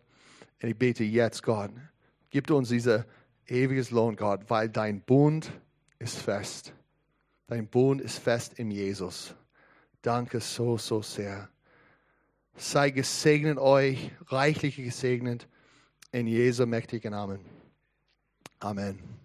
Und 0.62 0.70
ich 0.70 0.78
bete 0.78 1.04
jetzt, 1.04 1.44
Gott, 1.44 1.72
gib 2.30 2.50
uns 2.50 2.70
dieser 2.70 3.06
ewiges 3.48 3.92
Lohn, 3.92 4.16
Gott, 4.16 4.42
weil 4.48 4.70
dein 4.70 5.02
Bund 5.02 5.52
ist 6.00 6.18
fest. 6.18 6.74
Dein 7.48 7.68
Bund 7.68 8.02
ist 8.02 8.18
fest 8.18 8.58
in 8.58 8.72
Jesus. 8.72 9.36
Danke 10.02 10.40
so, 10.40 10.78
so 10.78 11.02
sehr. 11.02 11.50
Sei 12.58 12.90
gesegnet 12.90 13.60
euch, 13.60 14.12
reichlich 14.26 14.78
gesegnet, 14.78 15.48
in 16.12 16.26
Jesu 16.26 16.66
mächtigen 16.66 17.12
Namen. 17.12 17.40
Amen. 18.60 19.17